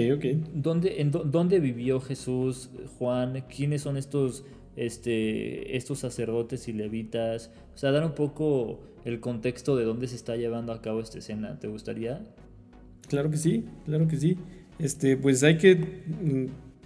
¿dónde, 0.54 1.02
en, 1.02 1.12
¿dónde 1.12 1.60
vivió 1.60 1.99
Jesús, 2.02 2.71
Juan? 2.97 3.45
¿Quiénes 3.47 3.84
son 3.84 3.97
estos, 3.97 4.43
este, 4.76 5.78
estos 5.78 5.99
sacerdotes 5.99 6.67
y 6.67 6.73
levitas? 6.73 7.52
O 7.75 7.77
sea, 7.77 7.92
dar 7.92 8.04
un 8.04 8.13
poco 8.13 8.79
el 9.06 9.19
contexto 9.19 9.75
de 9.75 9.85
dónde 9.85 10.08
se 10.08 10.15
está 10.15 10.35
llevando 10.35 10.73
a 10.73 10.81
cabo 10.81 11.00
esta 11.00 11.19
escena. 11.19 11.60
¿Te 11.60 11.67
gustaría? 11.67 12.23
Claro 13.08 13.29
que 13.29 13.38
sí, 13.38 13.65
claro 13.85 14.08
que 14.08 14.17
sí. 14.17 14.38
Este, 14.79 15.15
pues 15.15 15.44
hay 15.44 15.58
que 15.60 15.75
mm, 15.75 16.46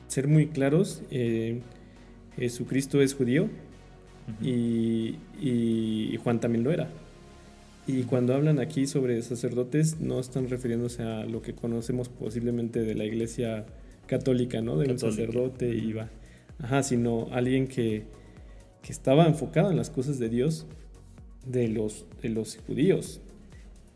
ser 0.09 0.27
muy 0.27 0.47
claros. 0.47 1.01
Eh, 1.11 1.61
Jesucristo 2.35 3.01
es 3.01 3.15
judío 3.15 3.49
y, 4.41 5.15
y 5.39 6.17
Juan 6.21 6.41
también 6.41 6.65
lo 6.65 6.71
era. 6.71 6.89
Y 7.87 8.03
cuando 8.03 8.35
hablan 8.35 8.59
aquí 8.59 8.85
sobre 8.85 9.21
sacerdotes, 9.21 10.01
no 10.01 10.19
están 10.19 10.49
refiriéndose 10.49 11.03
a 11.03 11.25
lo 11.25 11.41
que 11.41 11.55
conocemos 11.55 12.09
posiblemente 12.09 12.81
de 12.81 12.95
la 12.95 13.05
iglesia 13.05 13.65
católica, 14.07 14.61
¿no? 14.61 14.77
De 14.77 14.91
un 14.91 14.99
sacerdote 14.99 15.69
y 15.69 15.93
va. 15.93 16.09
Ajá, 16.59 16.83
sino 16.83 17.29
alguien 17.31 17.67
que, 17.67 18.03
que, 18.81 18.91
estaba 18.91 19.25
enfocado 19.25 19.71
en 19.71 19.77
las 19.77 19.89
cosas 19.89 20.19
de 20.19 20.27
Dios, 20.27 20.65
de 21.45 21.69
los, 21.69 22.05
de 22.21 22.29
los 22.29 22.57
judíos. 22.57 23.21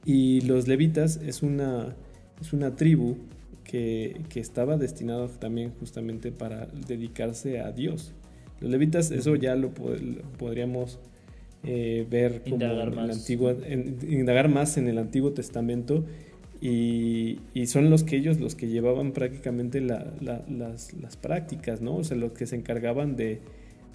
Y 0.05 0.39
los 0.41 0.69
levitas 0.69 1.17
es 1.17 1.43
una, 1.43 1.93
es 2.39 2.53
una 2.53 2.77
tribu 2.77 3.17
que, 3.65 4.21
que 4.29 4.39
estaba 4.39 4.77
destinado 4.77 5.27
también 5.27 5.73
justamente 5.79 6.31
para 6.31 6.67
dedicarse 6.87 7.59
a 7.59 7.73
Dios. 7.73 8.13
Los 8.61 8.71
levitas, 8.71 9.11
eso 9.11 9.35
ya 9.35 9.55
lo, 9.55 9.71
podríamos 9.73 10.99
eh, 11.63 12.07
ver 12.09 12.41
como 12.41 12.55
indagar, 12.55 12.87
en 12.87 12.95
más. 12.95 13.05
El 13.05 13.11
antiguo, 13.11 13.55
indagar 14.09 14.49
más 14.49 14.77
en 14.77 14.87
el 14.87 14.97
Antiguo 14.97 15.31
Testamento 15.31 16.05
y, 16.59 17.39
y, 17.53 17.67
son 17.67 17.89
los 17.89 18.03
que 18.03 18.17
ellos 18.17 18.39
los 18.39 18.55
que 18.55 18.67
llevaban 18.67 19.11
prácticamente 19.13 19.81
la, 19.81 20.13
las, 20.21 20.93
las, 20.93 21.17
prácticas, 21.17 21.81
¿no? 21.81 21.97
O 21.97 22.03
sea, 22.03 22.17
los 22.17 22.33
que 22.33 22.45
se 22.45 22.55
encargaban 22.55 23.15
de, 23.15 23.41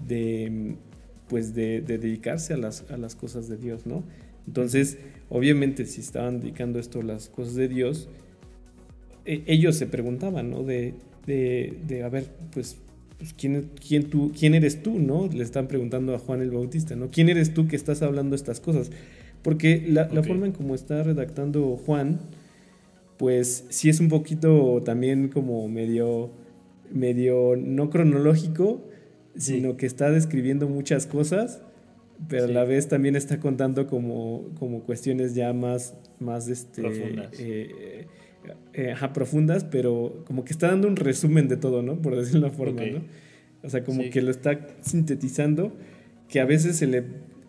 de 0.06 0.74
pues 1.28 1.54
de, 1.54 1.80
de, 1.80 1.98
dedicarse 1.98 2.54
a 2.54 2.56
las, 2.56 2.88
a 2.90 2.96
las 2.96 3.14
cosas 3.14 3.48
de 3.48 3.56
Dios, 3.56 3.86
¿no? 3.86 4.04
Entonces, 4.46 4.98
obviamente, 5.28 5.86
si 5.86 6.00
estaban 6.00 6.40
dedicando 6.40 6.78
esto 6.78 7.00
a 7.00 7.04
las 7.04 7.28
cosas 7.28 7.54
de 7.54 7.68
Dios, 7.68 8.08
e, 9.24 9.42
ellos 9.46 9.76
se 9.76 9.86
preguntaban, 9.86 10.50
¿no? 10.50 10.62
De, 10.62 10.94
de, 11.26 11.76
de, 11.86 12.02
a 12.04 12.08
ver, 12.08 12.26
pues 12.52 12.76
pues, 13.18 13.34
¿quién, 13.34 13.70
quién, 13.86 14.10
tú, 14.10 14.32
¿quién 14.38 14.54
eres 14.54 14.82
tú? 14.82 14.98
¿no? 14.98 15.28
Le 15.28 15.42
están 15.42 15.68
preguntando 15.68 16.14
a 16.14 16.18
Juan 16.18 16.42
el 16.42 16.50
Bautista, 16.50 16.96
¿no? 16.96 17.10
¿Quién 17.10 17.28
eres 17.28 17.54
tú 17.54 17.66
que 17.66 17.76
estás 17.76 18.02
hablando 18.02 18.36
estas 18.36 18.60
cosas? 18.60 18.90
Porque 19.42 19.84
la, 19.88 20.08
forma 20.22 20.46
en 20.46 20.52
cómo 20.52 20.74
está 20.74 21.02
redactando 21.02 21.76
Juan, 21.76 22.18
pues 23.16 23.64
sí 23.68 23.88
es 23.88 24.00
un 24.00 24.08
poquito 24.08 24.82
también 24.84 25.28
como 25.28 25.68
medio, 25.68 26.30
medio 26.92 27.54
no 27.56 27.88
cronológico, 27.88 28.82
sino 29.36 29.76
que 29.76 29.86
está 29.86 30.10
describiendo 30.10 30.68
muchas 30.68 31.06
cosas, 31.06 31.60
pero 32.28 32.46
a 32.46 32.48
la 32.48 32.64
vez 32.64 32.88
también 32.88 33.14
está 33.14 33.38
contando 33.38 33.86
como, 33.86 34.48
como 34.58 34.80
cuestiones 34.80 35.34
ya 35.34 35.52
más, 35.52 35.94
más 36.18 36.48
este, 36.48 36.82
eh, 37.38 37.95
eh, 38.76 38.94
profundas, 39.14 39.64
pero 39.64 40.22
como 40.26 40.44
que 40.44 40.52
está 40.52 40.68
dando 40.68 40.86
un 40.86 40.96
resumen 40.96 41.48
de 41.48 41.56
todo, 41.56 41.82
¿no? 41.82 42.02
Por 42.02 42.14
decirlo 42.14 42.40
de 42.40 42.46
una 42.48 42.56
forma, 42.56 42.84
¿no? 42.84 43.02
O 43.62 43.70
sea, 43.70 43.82
como 43.82 44.02
que 44.10 44.20
lo 44.20 44.30
está 44.30 44.66
sintetizando, 44.82 45.72
que 46.28 46.40
a 46.40 46.44
veces 46.44 46.76
se 46.76 46.86
le 46.86 47.04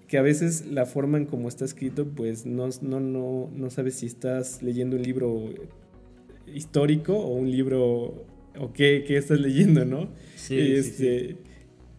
que 0.07 0.17
a 0.17 0.21
veces 0.21 0.65
la 0.67 0.85
forma 0.85 1.17
en 1.17 1.25
cómo 1.25 1.49
está 1.49 1.65
escrito, 1.65 2.07
pues 2.07 2.45
no, 2.45 2.69
no, 2.81 3.01
no, 3.01 3.51
no 3.53 3.69
sabes 3.69 3.95
si 3.95 4.05
estás 4.05 4.63
leyendo 4.63 4.95
un 4.95 5.03
libro 5.03 5.49
histórico 6.47 7.17
o 7.17 7.35
un 7.35 7.51
libro 7.51 8.25
o 8.57 8.71
qué, 8.73 9.03
qué 9.05 9.17
estás 9.17 9.41
leyendo, 9.41 9.83
¿no? 9.83 10.07
Sí, 10.37 10.57
este, 10.57 11.35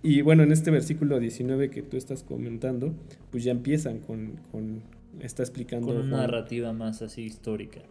Y 0.03 0.23
bueno, 0.23 0.43
en 0.43 0.53
este 0.53 0.71
versículo 0.71 1.21
19 1.21 1.69
que 1.69 1.83
tú 1.83 1.99
estás 1.99 2.23
comentando, 2.23 2.95
pues 3.31 3.45
ya 3.45 3.51
empiezan 3.51 3.99
con, 3.99 4.41
con 4.51 4.81
está 5.21 5.43
explicando... 5.43 5.89
Con 5.89 5.99
una 5.99 6.17
narrativa 6.17 6.73
más 6.73 7.03
así 7.03 7.25
histórica. 7.25 7.83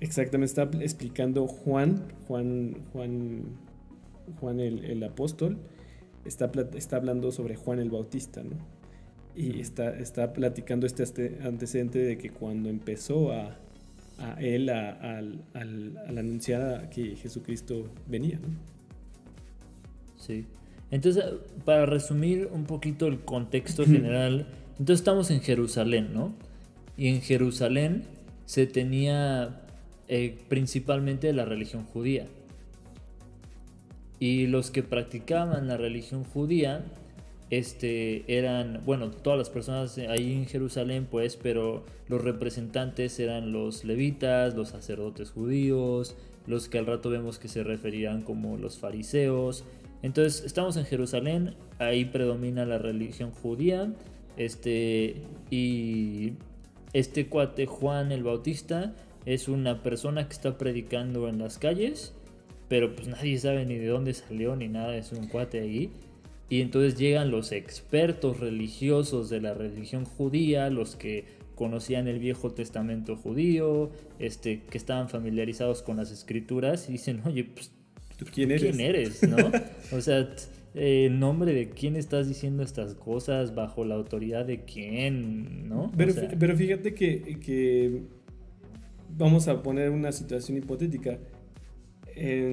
Exactamente, 0.00 0.46
está 0.46 0.70
explicando 0.80 1.46
Juan, 1.46 2.02
Juan, 2.28 2.76
Juan, 2.92 3.44
Juan 4.40 4.60
el, 4.60 5.02
apóstol, 5.02 5.58
está, 6.24 6.50
está 6.74 6.96
hablando 6.96 7.32
sobre 7.32 7.56
Juan 7.56 7.78
el 7.78 7.90
Bautista, 7.90 8.42
¿no? 8.42 8.56
Y 9.34 9.60
está, 9.60 9.90
está 9.98 10.32
platicando 10.32 10.86
este, 10.86 11.38
antecedente 11.42 11.98
de 11.98 12.16
que 12.16 12.30
cuando 12.30 12.70
empezó 12.70 13.32
a, 13.32 13.58
a 14.18 14.40
él 14.40 14.70
al, 14.70 15.44
anunciar 16.08 16.88
que 16.90 17.16
Jesucristo 17.16 17.88
venía, 18.06 18.38
¿no? 18.38 18.48
Sí. 20.16 20.46
Entonces, 20.90 21.24
para 21.64 21.84
resumir 21.84 22.48
un 22.52 22.64
poquito 22.64 23.06
el 23.06 23.20
contexto 23.20 23.84
general, 23.84 24.46
entonces 24.78 25.00
estamos 25.00 25.30
en 25.30 25.40
Jerusalén, 25.40 26.14
¿no? 26.14 26.32
Y 26.96 27.08
en 27.08 27.20
Jerusalén 27.20 28.04
se 28.46 28.66
tenía 28.66 29.65
eh, 30.08 30.38
principalmente 30.48 31.32
la 31.32 31.44
religión 31.44 31.84
judía. 31.84 32.26
Y 34.18 34.46
los 34.46 34.70
que 34.70 34.82
practicaban 34.82 35.66
la 35.66 35.76
religión 35.76 36.24
judía 36.24 36.84
este, 37.50 38.24
eran, 38.26 38.82
bueno, 38.84 39.10
todas 39.10 39.38
las 39.38 39.50
personas 39.50 39.98
ahí 39.98 40.32
en 40.32 40.46
Jerusalén, 40.46 41.06
pues, 41.10 41.36
pero 41.36 41.84
los 42.08 42.22
representantes 42.22 43.18
eran 43.20 43.52
los 43.52 43.84
levitas, 43.84 44.54
los 44.54 44.70
sacerdotes 44.70 45.30
judíos, 45.30 46.16
los 46.46 46.68
que 46.68 46.78
al 46.78 46.86
rato 46.86 47.10
vemos 47.10 47.38
que 47.38 47.48
se 47.48 47.62
referían 47.62 48.22
como 48.22 48.56
los 48.56 48.78
fariseos. 48.78 49.64
Entonces, 50.02 50.44
estamos 50.44 50.76
en 50.76 50.86
Jerusalén, 50.86 51.54
ahí 51.78 52.04
predomina 52.04 52.64
la 52.64 52.78
religión 52.78 53.30
judía, 53.30 53.92
este, 54.36 55.16
y 55.50 56.32
este 56.92 57.26
cuate 57.26 57.66
Juan 57.66 58.12
el 58.12 58.22
Bautista 58.22 58.94
es 59.26 59.48
una 59.48 59.82
persona 59.82 60.26
que 60.26 60.32
está 60.32 60.56
predicando 60.56 61.28
en 61.28 61.38
las 61.38 61.58
calles, 61.58 62.14
pero 62.68 62.94
pues 62.94 63.08
nadie 63.08 63.36
sabe 63.38 63.66
ni 63.66 63.76
de 63.76 63.88
dónde 63.88 64.14
salió 64.14 64.56
ni 64.56 64.68
nada, 64.68 64.96
es 64.96 65.12
un 65.12 65.26
cuate 65.26 65.60
ahí. 65.60 65.90
Y 66.48 66.60
entonces 66.60 66.96
llegan 66.96 67.32
los 67.32 67.50
expertos 67.50 68.38
religiosos 68.38 69.28
de 69.28 69.40
la 69.40 69.52
religión 69.52 70.04
judía, 70.04 70.70
los 70.70 70.94
que 70.94 71.24
conocían 71.56 72.06
el 72.06 72.20
Viejo 72.20 72.52
Testamento 72.52 73.16
judío, 73.16 73.90
este, 74.20 74.62
que 74.62 74.78
estaban 74.78 75.08
familiarizados 75.08 75.82
con 75.82 75.96
las 75.96 76.12
escrituras 76.12 76.88
y 76.88 76.92
dicen, 76.92 77.20
oye, 77.24 77.44
pues, 77.44 77.72
¿tú 78.16 78.26
quién 78.32 78.52
eres? 78.52 78.62
¿Quién 78.62 78.80
eres? 78.80 79.22
¿No? 79.28 79.36
o 79.96 80.00
sea, 80.00 80.28
en 80.74 81.18
nombre 81.18 81.52
de 81.52 81.70
quién 81.70 81.96
estás 81.96 82.28
diciendo 82.28 82.62
estas 82.62 82.94
cosas, 82.94 83.56
bajo 83.56 83.84
la 83.84 83.96
autoridad 83.96 84.44
de 84.44 84.64
quién, 84.64 85.68
¿no? 85.68 85.90
Pero, 85.96 86.14
pero 86.38 86.56
fíjate 86.56 86.94
que, 86.94 87.40
que 87.40 88.02
vamos 89.16 89.48
a 89.48 89.62
poner 89.62 89.90
una 89.90 90.12
situación 90.12 90.58
hipotética. 90.58 91.18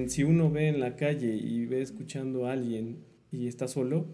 si 0.06 0.24
uno 0.24 0.50
ve 0.50 0.68
en 0.68 0.80
la 0.80 0.96
calle 0.96 1.34
y 1.34 1.66
ve 1.66 1.82
escuchando 1.82 2.46
a 2.46 2.52
alguien 2.52 2.98
y 3.30 3.48
está 3.48 3.68
solo, 3.68 4.06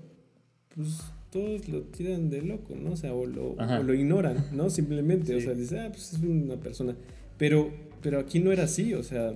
pues 0.75 1.01
todos 1.31 1.69
lo 1.69 1.83
tiran 1.83 2.29
de 2.29 2.43
loco, 2.43 2.75
¿no? 2.75 2.93
O 2.93 2.97
sea, 2.97 3.15
o 3.15 3.27
lo, 3.27 3.57
lo 3.83 3.95
ignoran, 3.95 4.47
¿no? 4.53 4.69
Simplemente, 4.71 5.35
o 5.35 5.41
sea, 5.41 5.55
dice, 5.55 5.81
ah, 5.81 5.89
pues 5.91 6.15
es 6.15 6.21
una 6.21 6.57
persona. 6.57 6.97
Pero, 7.39 7.71
pero 8.03 8.19
aquí 8.19 8.41
no 8.41 8.53
era 8.53 8.65
así, 8.65 8.95
o 8.95 9.03
sea, 9.03 9.35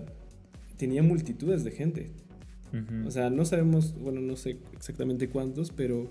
tenía 0.76 1.02
multitudes 1.02 1.64
de 1.64 1.70
gente. 1.70 2.10
O 3.06 3.10
sea, 3.12 3.30
no 3.30 3.44
sabemos, 3.44 3.94
bueno, 4.00 4.20
no 4.20 4.34
sé 4.34 4.56
exactamente 4.72 5.28
cuántos, 5.28 5.70
pero 5.70 6.08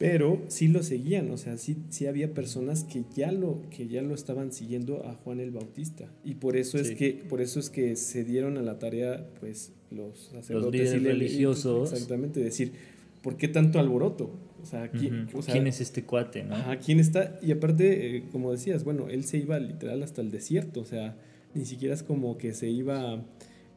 pero 0.00 0.42
sí 0.48 0.66
lo 0.66 0.82
seguían, 0.82 1.30
o 1.30 1.36
sea, 1.36 1.58
sí, 1.58 1.76
sí 1.90 2.06
había 2.06 2.32
personas 2.32 2.84
que 2.84 3.04
ya 3.14 3.32
lo 3.32 3.60
que 3.68 3.86
ya 3.86 4.00
lo 4.00 4.14
estaban 4.14 4.50
siguiendo 4.50 5.04
a 5.06 5.12
Juan 5.12 5.40
el 5.40 5.50
Bautista 5.50 6.10
y 6.24 6.36
por 6.36 6.56
eso 6.56 6.78
es 6.78 6.92
que 6.92 7.22
por 7.28 7.42
eso 7.42 7.60
es 7.60 7.68
que 7.68 7.96
se 7.96 8.24
dieron 8.24 8.56
a 8.56 8.62
la 8.62 8.78
tarea 8.78 9.28
pues 9.40 9.74
los 9.90 10.30
sacerdotes 10.32 10.94
los 10.94 11.02
y 11.02 11.04
religiosos 11.04 11.92
exactamente 11.92 12.40
decir 12.40 12.72
¿por 13.22 13.36
qué 13.36 13.48
tanto 13.48 13.78
alboroto? 13.78 14.30
O 14.62 14.64
sea, 14.64 14.90
¿quién, 14.90 15.28
¿quién 15.46 15.66
es 15.66 15.82
este 15.82 16.04
cuate, 16.04 16.44
no? 16.44 16.54
Ajá, 16.54 16.78
¿quién 16.78 16.98
está? 16.98 17.38
Y 17.42 17.52
aparte, 17.52 18.16
eh, 18.16 18.24
como 18.32 18.52
decías, 18.52 18.84
bueno, 18.84 19.08
él 19.08 19.24
se 19.24 19.36
iba 19.36 19.58
literal 19.58 20.02
hasta 20.02 20.22
el 20.22 20.30
desierto, 20.30 20.80
o 20.80 20.84
sea, 20.86 21.16
ni 21.54 21.66
siquiera 21.66 21.94
es 21.94 22.02
como 22.02 22.38
que 22.38 22.54
se 22.54 22.70
iba 22.70 23.22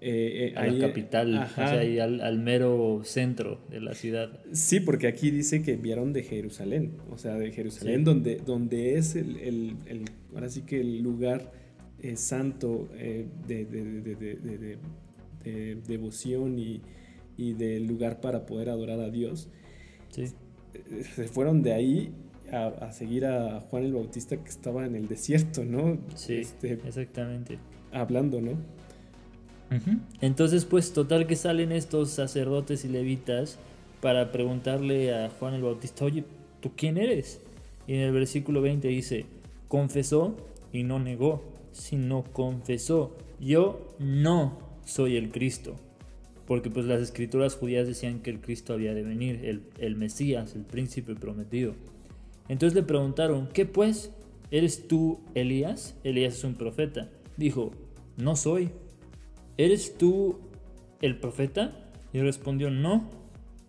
eh, 0.05 0.47
eh, 0.49 0.53
a 0.57 0.67
la 0.67 0.87
capital, 0.87 1.33
o 1.33 1.47
sea, 1.55 1.79
ahí 1.79 1.97
al, 1.97 2.37
mero 2.39 3.03
centro 3.05 3.61
de 3.69 3.79
la 3.79 3.93
ciudad. 3.93 4.37
Sí, 4.51 4.81
porque 4.81 5.07
aquí 5.07 5.31
dice 5.31 5.61
que 5.61 5.71
enviaron 5.71 6.11
de 6.11 6.23
Jerusalén, 6.23 6.97
o 7.09 7.17
sea, 7.17 7.35
de 7.35 7.53
Jerusalén, 7.53 8.03
donde, 8.03 8.35
donde 8.35 8.97
es 8.97 9.15
el, 9.15 9.37
el, 9.37 9.77
ahora 10.33 10.49
sí 10.49 10.63
que 10.63 10.81
el 10.81 11.01
lugar 11.01 11.53
eh, 12.01 12.17
santo 12.17 12.89
de, 12.97 13.27
de, 13.47 14.77
devoción 15.87 16.59
y, 16.59 16.81
y 17.37 17.53
del 17.53 17.87
lugar 17.87 18.19
para 18.19 18.45
poder 18.45 18.71
adorar 18.71 18.99
a 18.99 19.09
Dios. 19.09 19.47
Sí. 20.09 20.25
Se 21.15 21.29
fueron 21.29 21.61
de 21.61 21.71
ahí 21.71 22.13
a, 22.51 22.67
a, 22.67 22.91
seguir 22.91 23.25
a 23.25 23.61
Juan 23.69 23.85
el 23.85 23.93
Bautista 23.93 24.35
que 24.35 24.49
estaba 24.49 24.85
en 24.85 24.95
el 24.97 25.07
desierto, 25.07 25.63
¿no? 25.63 25.97
Sí, 26.15 26.39
este, 26.39 26.73
exactamente. 26.73 27.57
Hablando, 27.93 28.41
¿no? 28.41 28.82
Entonces, 30.21 30.65
pues 30.65 30.93
total 30.93 31.27
que 31.27 31.35
salen 31.35 31.71
estos 31.71 32.09
sacerdotes 32.11 32.85
y 32.85 32.89
levitas 32.89 33.57
para 34.01 34.31
preguntarle 34.31 35.13
a 35.13 35.29
Juan 35.29 35.53
el 35.53 35.61
Bautista, 35.61 36.05
oye, 36.05 36.25
¿tú 36.61 36.71
quién 36.75 36.97
eres? 36.97 37.39
Y 37.87 37.93
en 37.93 38.01
el 38.01 38.11
versículo 38.11 38.61
20 38.61 38.87
dice, 38.87 39.25
confesó 39.67 40.35
y 40.71 40.83
no 40.83 40.99
negó, 40.99 41.43
sino 41.71 42.23
confesó, 42.23 43.15
yo 43.39 43.95
no 43.99 44.57
soy 44.85 45.17
el 45.17 45.31
Cristo. 45.31 45.75
Porque 46.47 46.69
pues 46.69 46.85
las 46.85 47.01
escrituras 47.01 47.55
judías 47.55 47.87
decían 47.87 48.19
que 48.19 48.29
el 48.29 48.41
Cristo 48.41 48.73
había 48.73 48.93
de 48.93 49.03
venir, 49.03 49.45
el, 49.45 49.63
el 49.79 49.95
Mesías, 49.95 50.55
el 50.55 50.63
príncipe 50.63 51.15
prometido. 51.15 51.73
Entonces 52.49 52.75
le 52.75 52.83
preguntaron, 52.83 53.47
¿qué 53.53 53.65
pues? 53.65 54.11
¿Eres 54.51 54.87
tú 54.87 55.19
Elías? 55.33 55.95
Elías 56.03 56.35
es 56.35 56.43
un 56.43 56.55
profeta. 56.55 57.09
Dijo, 57.37 57.71
no 58.17 58.35
soy. 58.35 58.69
¿Eres 59.57 59.97
tú 59.97 60.39
el 61.01 61.17
profeta? 61.19 61.89
Y 62.13 62.19
respondió, 62.19 62.69
no. 62.69 63.09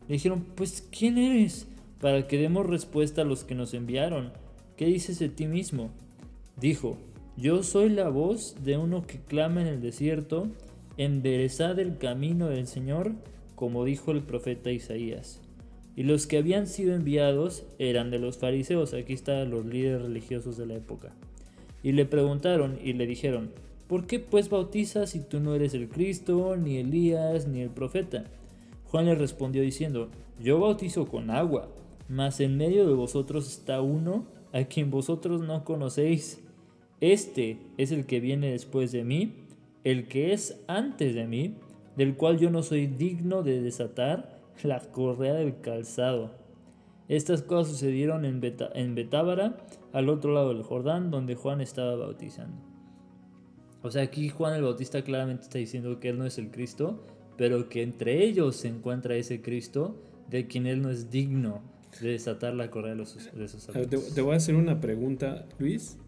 Le 0.09 0.15
dijeron, 0.15 0.45
pues 0.55 0.87
¿quién 0.97 1.19
eres? 1.19 1.67
Para 2.01 2.27
que 2.27 2.39
demos 2.39 2.67
respuesta 2.67 3.23
a 3.23 3.25
los 3.25 3.45
que 3.45 3.55
nos 3.55 3.75
enviaron. 3.75 4.33
¿Qué 4.77 4.87
dices 4.87 5.19
de 5.19 5.29
ti 5.29 5.47
mismo? 5.47 5.91
Dijo, 6.61 6.99
yo 7.37 7.63
soy 7.63 7.89
la 7.89 8.09
voz 8.09 8.57
de 8.63 8.77
uno 8.77 9.07
que 9.07 9.19
clama 9.19 9.63
en 9.63 9.67
el 9.67 9.81
desierto, 9.81 10.49
enderezad 10.97 11.79
el 11.79 11.99
camino 11.99 12.49
del 12.49 12.67
Señor, 12.67 13.13
como 13.55 13.85
dijo 13.85 14.13
el 14.13 14.23
profeta 14.23 14.71
Isaías. 14.71 15.41
Y 15.97 16.03
los 16.03 16.27
que 16.27 16.39
habían 16.39 16.67
sido 16.67 16.95
enviados 16.95 17.65
eran 17.79 18.11
de 18.11 18.19
los 18.19 18.39
fariseos, 18.39 18.95
aquí 18.95 19.13
están 19.13 19.51
los 19.51 19.65
líderes 19.65 20.03
religiosos 20.03 20.57
de 20.57 20.67
la 20.67 20.75
época. 20.75 21.13
Y 21.83 21.93
le 21.93 22.05
preguntaron 22.05 22.79
y 22.83 22.95
le 22.95 23.07
dijeron, 23.07 23.51
¿por 23.95 24.09
qué 24.09 24.19
pues 24.19 24.49
bautizas 24.49 25.11
si 25.11 25.21
tú 25.21 25.39
no 25.39 25.55
eres 25.55 25.73
el 25.73 25.89
Cristo, 25.89 26.57
ni 26.57 26.79
Elías, 26.79 27.47
ni 27.47 27.61
el 27.61 27.71
profeta? 27.71 28.25
Juan 28.87 29.05
le 29.05 29.15
respondió 29.15 29.63
diciendo, 29.63 30.09
yo 30.41 30.59
bautizo 30.59 31.07
con 31.07 31.31
agua, 31.31 31.69
mas 32.09 32.41
en 32.41 32.57
medio 32.57 32.89
de 32.89 32.95
vosotros 32.95 33.47
está 33.47 33.83
uno 33.83 34.27
a 34.53 34.65
quien 34.65 34.91
vosotros 34.91 35.43
no 35.43 35.63
conocéis. 35.63 36.43
Este 37.01 37.59
es 37.79 37.93
el 37.93 38.05
que 38.05 38.19
viene 38.19 38.51
después 38.51 38.91
de 38.91 39.05
mí, 39.05 39.45
el 39.85 40.09
que 40.09 40.33
es 40.33 40.61
antes 40.67 41.15
de 41.15 41.29
mí, 41.29 41.55
del 41.97 42.17
cual 42.17 42.41
yo 42.41 42.51
no 42.51 42.65
soy 42.65 42.89
digno 42.89 43.45
de 43.45 43.63
desatar 43.63 44.41
la 44.65 44.81
correa 44.81 45.35
del 45.35 45.61
calzado. 45.61 46.33
Estas 47.07 47.43
cosas 47.43 47.75
sucedieron 47.75 48.25
en, 48.25 48.41
Betábara, 48.41 49.57
al 49.93 50.09
otro 50.09 50.35
lado 50.35 50.49
del 50.49 50.65
Jordán, 50.65 51.13
donde 51.13 51.37
Juan 51.37 51.61
estaba 51.61 51.95
bautizando. 51.95 52.74
O 53.85 53.91
sea, 53.91 54.03
aquí 54.03 54.31
Juan 54.31 54.55
el 54.55 54.63
Bautista 54.63 55.05
claramente 55.05 55.43
está 55.43 55.59
diciendo 55.59 56.01
que 56.01 56.09
él 56.09 56.19
no 56.19 56.25
es 56.25 56.39
el 56.39 56.51
Cristo, 56.51 57.03
pero 57.37 57.69
que 57.69 57.83
entre 57.83 58.25
ellos 58.25 58.57
se 58.57 58.69
encuentra 58.69 59.15
ese 59.15 59.43
Cristo 59.43 60.03
de 60.31 60.47
quien 60.47 60.67
él 60.67 60.81
no 60.81 60.89
es 60.89 61.11
digno 61.11 61.61
de 62.01 62.13
desatar 62.13 62.55
la 62.55 62.71
correa 62.71 62.93
de, 62.93 62.97
los, 62.97 63.31
de 63.35 63.45
esos 63.45 63.67
te, 63.67 64.21
voy 64.23 64.33
a 64.33 64.37
hacer 64.37 64.55
una 64.55 64.81
pregunta, 64.81 65.47
Luis. 65.59 65.99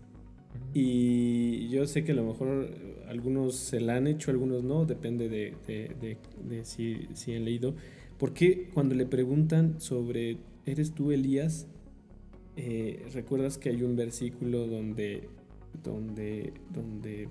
Y 0.72 1.68
yo 1.68 1.86
sé 1.86 2.02
que 2.02 2.12
a 2.12 2.14
lo 2.14 2.24
mejor 2.24 2.70
algunos 3.08 3.56
se 3.56 3.78
la 3.78 3.96
han 3.96 4.06
hecho, 4.06 4.30
algunos 4.30 4.64
no, 4.64 4.86
depende 4.86 5.28
de, 5.28 5.54
de, 5.66 6.16
de, 6.48 6.64
si, 6.64 7.08
si, 7.12 7.34
han 7.34 7.44
leído. 7.44 7.74
¿Por 8.18 8.32
qué 8.32 8.70
cuando 8.72 8.94
le 8.94 9.04
preguntan 9.04 9.82
sobre, 9.82 10.38
¿eres 10.64 10.94
tú 10.94 11.12
Elías? 11.12 11.66
Eh, 12.56 13.04
recuerdas 13.12 13.58
que 13.58 13.68
hay 13.68 13.82
un 13.82 13.96
versículo 13.96 14.66
donde, 14.66 15.28
donde, 15.84 16.54
donde, 16.72 17.28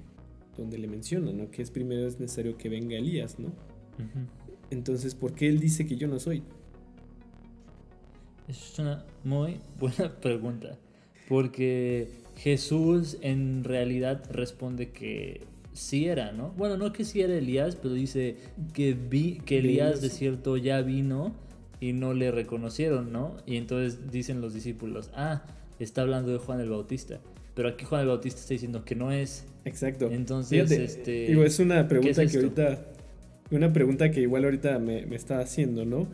donde 0.58 0.78
le 0.78 0.88
menciona, 0.88 1.32
¿no? 1.32 1.50
Que 1.52 1.62
es 1.62 1.72
primero 1.72 2.08
es 2.08 2.20
necesario 2.20 2.58
que 2.58 2.70
venga 2.70 2.98
Elías, 2.98 3.40
¿no? 3.40 3.52
Entonces, 4.70 5.16
¿por 5.16 5.34
qué 5.34 5.48
él 5.48 5.60
dice 5.60 5.86
que 5.86 5.96
yo 5.96 6.08
no 6.08 6.20
soy? 6.20 6.44
Es 8.48 8.78
una 8.80 9.06
muy 9.24 9.60
buena 9.80 10.20
pregunta. 10.20 10.78
Porque 11.28 12.10
Jesús 12.38 13.18
en 13.22 13.64
realidad 13.64 14.24
responde 14.32 14.92
que 14.92 15.42
sí 15.74 16.06
era, 16.06 16.32
¿no? 16.32 16.52
Bueno, 16.52 16.78
no 16.78 16.94
que 16.94 17.04
sí 17.04 17.22
era 17.22 17.36
Elías, 17.36 17.76
pero 17.76 17.94
dice 17.94 18.38
que, 18.74 18.94
vi, 18.94 19.40
que 19.40 19.60
Elías 19.60 20.02
de 20.02 20.10
cierto 20.10 20.58
ya 20.58 20.82
vino 20.82 21.34
y 21.80 21.94
no 21.94 22.14
le 22.14 22.32
reconocieron, 22.32 23.12
¿no? 23.12 23.38
Y 23.46 23.58
entonces 23.58 24.12
dicen 24.12 24.42
los 24.42 24.54
discípulos, 24.54 25.10
ah, 25.14 25.44
está 25.80 26.02
hablando 26.02 26.32
de 26.32 26.38
Juan 26.38 26.60
el 26.60 26.70
Bautista. 26.70 27.20
Pero 27.56 27.70
aquí 27.70 27.86
Juan 27.86 28.02
el 28.02 28.08
Bautista 28.08 28.40
está 28.40 28.54
diciendo 28.54 28.86
que 28.86 28.96
no 28.96 29.12
es. 29.12 29.46
Exacto. 29.64 30.10
Entonces, 30.12 30.70
este, 30.72 31.28
digo, 31.28 31.44
es 31.44 31.60
una 31.60 31.88
pregunta 31.88 32.26
que 32.26 32.38
ahorita, 32.38 32.86
una 33.52 33.74
pregunta 33.74 34.12
que 34.12 34.22
igual 34.22 34.44
ahorita 34.44 34.78
me, 34.78 35.06
me 35.06 35.16
está 35.16 35.40
haciendo, 35.40 35.86
¿no? 35.86 36.08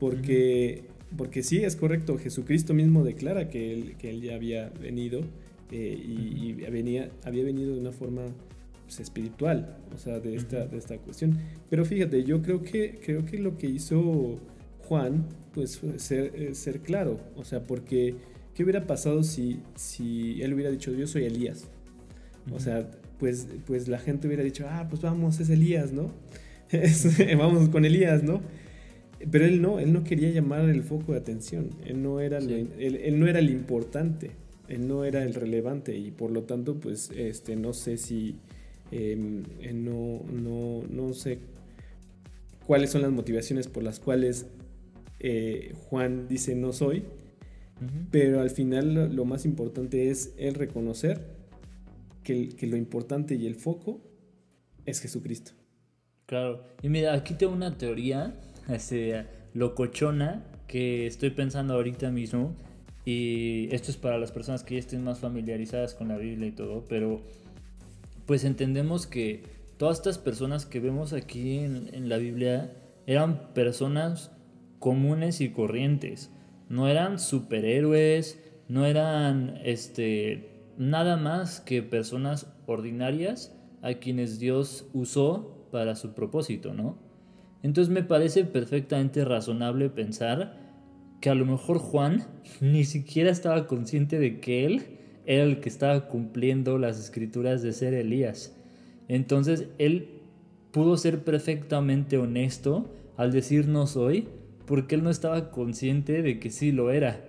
Porque 0.00 0.84
porque 1.16 1.42
sí, 1.42 1.64
es 1.64 1.76
correcto, 1.76 2.18
Jesucristo 2.18 2.74
mismo 2.74 3.02
declara 3.02 3.48
que 3.48 3.72
él, 3.72 3.96
que 3.98 4.10
él 4.10 4.20
ya 4.20 4.34
había 4.34 4.70
venido 4.80 5.22
eh, 5.70 5.98
y, 5.98 6.52
venía, 6.70 7.10
había 7.24 7.44
venido 7.44 7.74
de 7.74 7.80
una 7.80 7.92
forma 7.92 8.26
pues, 8.84 9.00
espiritual, 9.00 9.76
o 9.94 9.98
sea, 9.98 10.20
de 10.20 10.34
esta, 10.34 10.66
de 10.66 10.76
esta 10.76 10.98
cuestión. 10.98 11.38
Pero 11.70 11.84
fíjate, 11.84 12.24
yo 12.24 12.42
creo 12.42 12.62
que, 12.62 13.00
creo 13.04 13.24
que 13.24 13.38
lo 13.38 13.56
que 13.56 13.68
hizo 13.68 14.38
Juan, 14.86 15.26
pues 15.54 15.78
fue 15.78 15.98
ser, 15.98 16.32
eh, 16.34 16.54
ser 16.54 16.80
claro, 16.80 17.20
o 17.36 17.44
sea, 17.44 17.62
porque 17.62 18.14
¿qué 18.58 18.64
hubiera 18.64 18.88
pasado 18.88 19.22
si, 19.22 19.60
si 19.76 20.42
él 20.42 20.52
hubiera 20.52 20.68
dicho, 20.68 20.92
yo 20.92 21.06
soy 21.06 21.26
Elías? 21.26 21.68
O 22.52 22.58
sea, 22.58 22.90
pues, 23.20 23.46
pues 23.64 23.86
la 23.86 24.00
gente 24.00 24.26
hubiera 24.26 24.42
dicho, 24.42 24.66
ah, 24.68 24.88
pues 24.90 25.00
vamos, 25.00 25.38
es 25.38 25.48
Elías, 25.48 25.92
¿no? 25.92 26.10
vamos 27.38 27.68
con 27.68 27.84
Elías, 27.84 28.24
¿no? 28.24 28.40
Pero 29.30 29.44
él 29.44 29.62
no, 29.62 29.78
él 29.78 29.92
no 29.92 30.02
quería 30.02 30.30
llamar 30.30 30.68
el 30.68 30.82
foco 30.82 31.12
de 31.12 31.18
atención, 31.18 31.70
él 31.86 32.02
no 32.02 32.18
era, 32.18 32.38
él, 32.38 33.20
no 33.20 33.28
era 33.28 33.38
el 33.38 33.50
importante, 33.50 34.32
él 34.66 34.88
no 34.88 35.04
era 35.04 35.22
el 35.22 35.34
relevante 35.34 35.96
y 35.96 36.10
por 36.10 36.32
lo 36.32 36.42
tanto, 36.42 36.80
pues, 36.80 37.12
este, 37.14 37.54
no 37.54 37.72
sé 37.72 37.96
si, 37.96 38.38
em, 38.90 39.44
no, 39.72 40.24
no, 40.32 40.82
no 40.90 41.14
sé 41.14 41.38
cuáles 42.66 42.90
son 42.90 43.02
las 43.02 43.12
motivaciones 43.12 43.68
por 43.68 43.84
las 43.84 44.00
cuales 44.00 44.46
eh, 45.20 45.76
Juan 45.88 46.26
dice 46.26 46.56
no 46.56 46.72
soy, 46.72 47.04
pero 48.10 48.40
al 48.40 48.50
final 48.50 49.14
lo, 49.14 49.24
más 49.24 49.44
importante 49.44 50.10
es 50.10 50.34
el 50.36 50.54
reconocer 50.54 51.20
que, 52.22 52.48
que 52.48 52.66
lo 52.66 52.76
importante 52.76 53.34
y 53.34 53.46
el 53.46 53.54
foco 53.54 54.00
es 54.84 55.00
Jesucristo. 55.00 55.52
Claro, 56.26 56.64
y 56.82 56.88
mira, 56.88 57.14
aquí 57.14 57.34
tengo 57.34 57.52
una 57.52 57.78
teoría 57.78 58.34
este, 58.68 59.24
locochona 59.54 60.44
que 60.66 61.06
estoy 61.06 61.30
pensando 61.30 61.74
ahorita 61.74 62.10
mismo. 62.10 62.54
Y 63.04 63.74
esto 63.74 63.90
es 63.90 63.96
para 63.96 64.18
las 64.18 64.32
personas 64.32 64.62
que 64.62 64.74
ya 64.74 64.80
estén 64.80 65.02
más 65.02 65.20
familiarizadas 65.20 65.94
con 65.94 66.08
la 66.08 66.18
Biblia 66.18 66.48
y 66.48 66.52
todo, 66.52 66.84
pero 66.88 67.22
pues 68.26 68.44
entendemos 68.44 69.06
que 69.06 69.42
todas 69.78 69.96
estas 69.96 70.18
personas 70.18 70.66
que 70.66 70.80
vemos 70.80 71.14
aquí 71.14 71.60
en, 71.60 71.88
en 71.94 72.10
la 72.10 72.18
Biblia 72.18 72.70
eran 73.06 73.54
personas 73.54 74.30
comunes 74.78 75.40
y 75.40 75.48
corrientes. 75.48 76.30
No 76.68 76.88
eran 76.88 77.18
superhéroes, 77.18 78.38
no 78.68 78.84
eran 78.84 79.60
este, 79.64 80.72
nada 80.76 81.16
más 81.16 81.60
que 81.60 81.82
personas 81.82 82.52
ordinarias 82.66 83.56
a 83.82 83.94
quienes 83.94 84.38
Dios 84.38 84.86
usó 84.92 85.68
para 85.70 85.96
su 85.96 86.14
propósito, 86.14 86.74
¿no? 86.74 86.98
Entonces 87.62 87.92
me 87.92 88.02
parece 88.02 88.44
perfectamente 88.44 89.24
razonable 89.24 89.90
pensar 89.90 90.56
que 91.20 91.30
a 91.30 91.34
lo 91.34 91.44
mejor 91.44 91.78
Juan 91.78 92.26
ni 92.60 92.84
siquiera 92.84 93.30
estaba 93.30 93.66
consciente 93.66 94.18
de 94.18 94.40
que 94.40 94.64
él 94.64 94.82
era 95.26 95.44
el 95.44 95.60
que 95.60 95.68
estaba 95.68 96.08
cumpliendo 96.08 96.78
las 96.78 96.98
escrituras 96.98 97.62
de 97.62 97.72
ser 97.72 97.94
Elías. 97.94 98.56
Entonces 99.08 99.66
él 99.78 100.20
pudo 100.70 100.96
ser 100.96 101.24
perfectamente 101.24 102.18
honesto 102.18 102.94
al 103.16 103.32
decir 103.32 103.68
no 103.68 103.86
soy, 103.86 104.28
porque 104.68 104.94
él 104.94 105.02
no 105.02 105.10
estaba 105.10 105.50
consciente 105.50 106.22
de 106.22 106.38
que 106.38 106.50
sí 106.50 106.70
lo 106.70 106.92
era. 106.92 107.24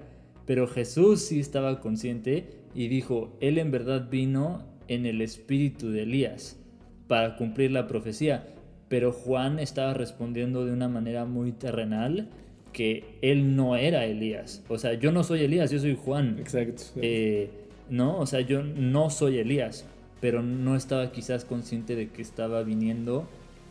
Pero 0.45 0.67
Jesús 0.67 1.21
sí 1.21 1.39
estaba 1.39 1.79
consciente 1.79 2.49
y 2.75 2.87
dijo, 2.87 3.35
él 3.39 3.57
en 3.57 3.71
verdad 3.71 4.09
vino 4.11 4.63
en 4.87 5.07
el 5.07 5.21
espíritu 5.21 5.89
de 5.89 6.03
Elías 6.03 6.59
para 7.07 7.35
cumplir 7.37 7.71
la 7.71 7.87
profecía 7.87 8.53
pero 8.89 9.11
Juan 9.11 9.59
estaba 9.59 9.93
respondiendo 9.93 10.65
de 10.65 10.73
una 10.73 10.89
manera 10.89 11.23
muy 11.23 11.51
terrenal 11.51 12.27
que 12.73 13.05
él 13.21 13.55
no 13.55 13.75
era 13.75 14.05
Elías. 14.05 14.63
O 14.67 14.77
sea, 14.77 14.95
yo 14.95 15.11
no 15.11 15.23
soy 15.23 15.41
Elías, 15.43 15.71
yo 15.71 15.79
soy 15.79 15.95
Juan. 15.95 16.37
Exacto. 16.39 16.83
Eh, 17.01 17.49
no, 17.89 18.17
o 18.19 18.25
sea, 18.25 18.41
yo 18.41 18.63
no 18.63 19.09
soy 19.09 19.37
Elías, 19.37 19.85
pero 20.19 20.41
no 20.41 20.75
estaba 20.75 21.11
quizás 21.11 21.45
consciente 21.45 21.95
de 21.95 22.09
que 22.09 22.21
estaba 22.21 22.63
viniendo 22.63 23.27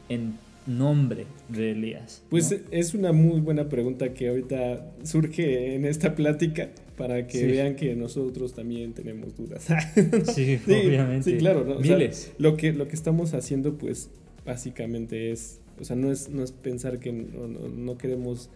en 0.09 0.39
nombre 0.69 1.27
de 1.49 1.73
Elías. 1.73 2.23
Pues 2.29 2.55
es 2.71 2.95
una 2.95 3.13
muy 3.13 3.41
buena 3.41 3.69
pregunta 3.69 4.13
que 4.13 4.29
ahorita 4.29 4.93
surge 5.03 5.75
en 5.75 5.85
esta 5.85 6.15
plática 6.15 6.71
para 6.97 7.27
que 7.27 7.47
vean 7.47 7.75
que 7.77 7.95
nosotros 7.97 8.55
también 8.55 8.93
tenemos 8.93 9.37
dudas. 9.37 9.67
sí, 10.35 10.61
obviamente. 10.67 11.31
Sí, 11.31 11.39
claro. 11.39 11.79
Miles. 11.81 12.33
lo, 12.39 12.57
que, 12.57 12.73
lo 12.73 12.87
que 12.89 12.97
estamos 12.97 13.35
haciendo, 13.35 13.79
pues, 13.79 14.11
básicamente 14.45 15.31
es, 15.33 15.61
o 15.81 15.85
sea, 15.85 15.97
no 15.97 16.11
es, 16.13 16.29
no 16.29 16.43
es 16.43 16.53
pensar 16.53 16.99
que 16.99 17.13
no, 17.13 17.97
queremos 17.97 18.51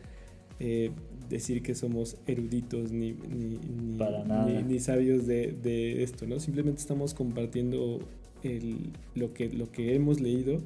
eh, 0.60 0.90
decir 1.30 1.62
que 1.62 1.74
somos 1.74 2.16
eruditos 2.26 2.92
ni, 2.92 3.12
ni, 3.12 3.58
ni, 4.66 4.80
sabios 4.80 5.26
de, 5.26 6.02
esto, 6.02 6.26
¿no? 6.26 6.40
Simplemente 6.40 6.80
estamos 6.80 7.14
compartiendo 7.14 8.00
lo, 9.14 9.32
que, 9.32 9.48
lo 9.48 9.70
que 9.70 9.94
hemos 9.94 10.20
leído 10.20 10.60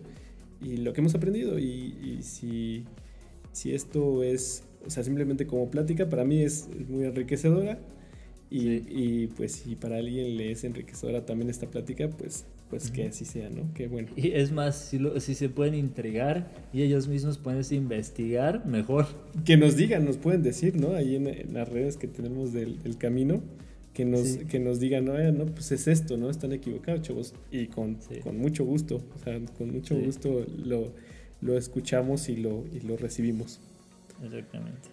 y 0.61 0.79
lo 0.79 0.93
que 0.93 1.01
hemos 1.01 1.15
aprendido 1.15 1.59
y, 1.59 2.19
si, 2.23 2.85
si, 3.53 3.75
esto 3.75 4.23
es, 4.23 4.65
o 4.87 4.91
sea, 4.91 5.05
simplemente 5.05 5.47
como 5.47 5.71
plática, 5.71 6.09
para 6.09 6.25
mí 6.25 6.43
es 6.43 6.69
muy 6.89 7.05
enriquecedora 7.05 7.79
y, 8.51 8.83
y 8.89 9.27
pues 9.37 9.53
si 9.53 9.77
para 9.77 9.97
alguien 9.97 10.37
le 10.37 10.53
es 10.53 10.65
enriquecedora 10.65 11.27
también 11.27 11.51
esta 11.51 11.67
plática, 11.67 12.09
pues 12.09 12.47
pues 12.71 12.91
que 12.91 13.05
así 13.07 13.25
sea, 13.25 13.49
¿no? 13.49 13.73
Qué 13.75 13.87
bueno. 13.87 14.09
Y 14.17 14.33
es 14.33 14.51
más, 14.51 14.77
si, 14.77 14.99
si 15.21 15.35
se 15.35 15.49
pueden 15.49 15.75
entregar 15.75 16.51
y 16.73 16.83
ellos 16.83 17.07
mismos 17.07 17.39
pueden 17.39 17.63
investigar, 17.71 18.67
mejor. 18.67 19.07
Que 19.45 19.57
nos 19.57 19.77
digan, 19.77 20.05
nos 20.05 20.17
pueden 20.17 20.43
decir, 20.43 20.81
¿no? 20.81 20.95
Ahí 20.95 21.15
en, 21.15 21.55
las 21.55 21.69
redes 21.69 21.97
que 21.97 22.09
tenemos 22.09 22.53
del, 22.53 22.79
camino, 22.99 23.41
que 23.97 24.05
nos, 24.05 24.37
que 24.37 24.59
nos 24.59 24.79
digan, 24.79 25.07
no, 25.07 25.19
eh, 25.19 25.33
no, 25.33 25.47
pues 25.47 25.73
es 25.73 25.89
esto, 25.89 26.19
¿no? 26.19 26.29
Están 26.29 26.53
equivocados, 26.53 27.01
chavos. 27.01 27.35
Y 27.51 27.69
con, 27.69 27.99
con 28.23 28.37
mucho 28.39 28.63
gusto, 28.63 29.01
o 29.15 29.19
sea, 29.25 29.41
con 29.57 29.73
mucho 29.73 29.97
gusto 29.97 30.45
lo, 30.59 30.93
lo, 31.41 31.57
escuchamos 31.57 32.29
y 32.29 32.37
lo, 32.37 32.67
y 32.75 32.81
lo 32.81 32.99
recibimos. 32.99 33.59
Exactamente. 34.23 34.91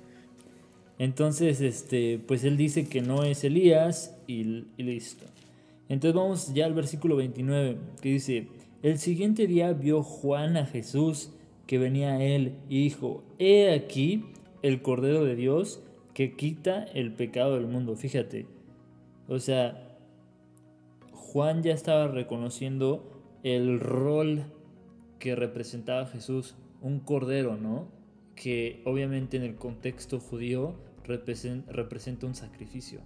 Entonces, 0.99 1.59
este, 1.59 2.17
pues 2.25 2.45
él 2.45 2.55
dice 2.55 2.87
que 2.87 3.01
no 3.01 3.25
es 3.25 3.43
Elías 3.43 4.15
y, 4.25 4.67
y 4.77 4.83
listo. 4.83 5.25
Entonces 5.89 6.15
vamos 6.15 6.53
ya 6.53 6.65
al 6.65 6.73
versículo 6.73 7.17
29, 7.17 7.75
que 7.99 8.07
dice, 8.07 8.47
el 8.83 8.99
siguiente 8.99 9.47
día 9.47 9.73
vio 9.73 10.01
Juan 10.01 10.55
a 10.55 10.65
Jesús 10.65 11.31
que 11.67 11.77
venía 11.77 12.13
a 12.13 12.23
él 12.23 12.53
y 12.69 12.83
dijo, 12.85 13.21
he 13.37 13.73
aquí 13.73 14.23
el 14.61 14.81
Cordero 14.81 15.25
de 15.25 15.35
Dios 15.35 15.81
que 16.13 16.37
quita 16.37 16.85
el 16.93 17.11
pecado 17.11 17.55
del 17.55 17.67
mundo. 17.67 17.97
Fíjate, 17.97 18.45
o 19.27 19.39
sea, 19.39 19.97
Juan 21.11 21.63
ya 21.63 21.73
estaba 21.73 22.07
reconociendo 22.07 23.39
el 23.43 23.79
rol 23.79 24.45
que 25.19 25.35
representaba 25.35 26.05
Jesús, 26.05 26.55
un 26.81 26.99
cordero, 26.99 27.57
¿no? 27.57 27.87
Que 28.35 28.81
obviamente 28.85 29.37
en 29.37 29.43
el 29.43 29.55
contexto 29.55 30.19
judío 30.19 30.75
representa 31.03 32.27
un 32.27 32.35
sacrificio. 32.35 33.01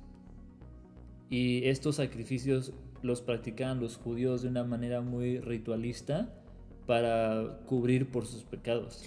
Y 1.29 1.65
estos 1.67 1.97
sacrificios 1.97 2.73
los 3.01 3.21
practicaban 3.21 3.79
los 3.79 3.97
judíos 3.97 4.41
de 4.41 4.49
una 4.49 4.63
manera 4.63 5.01
muy 5.01 5.39
ritualista 5.39 6.33
para 6.85 7.59
cubrir 7.65 8.09
por 8.09 8.25
sus 8.25 8.43
pecados. 8.43 9.03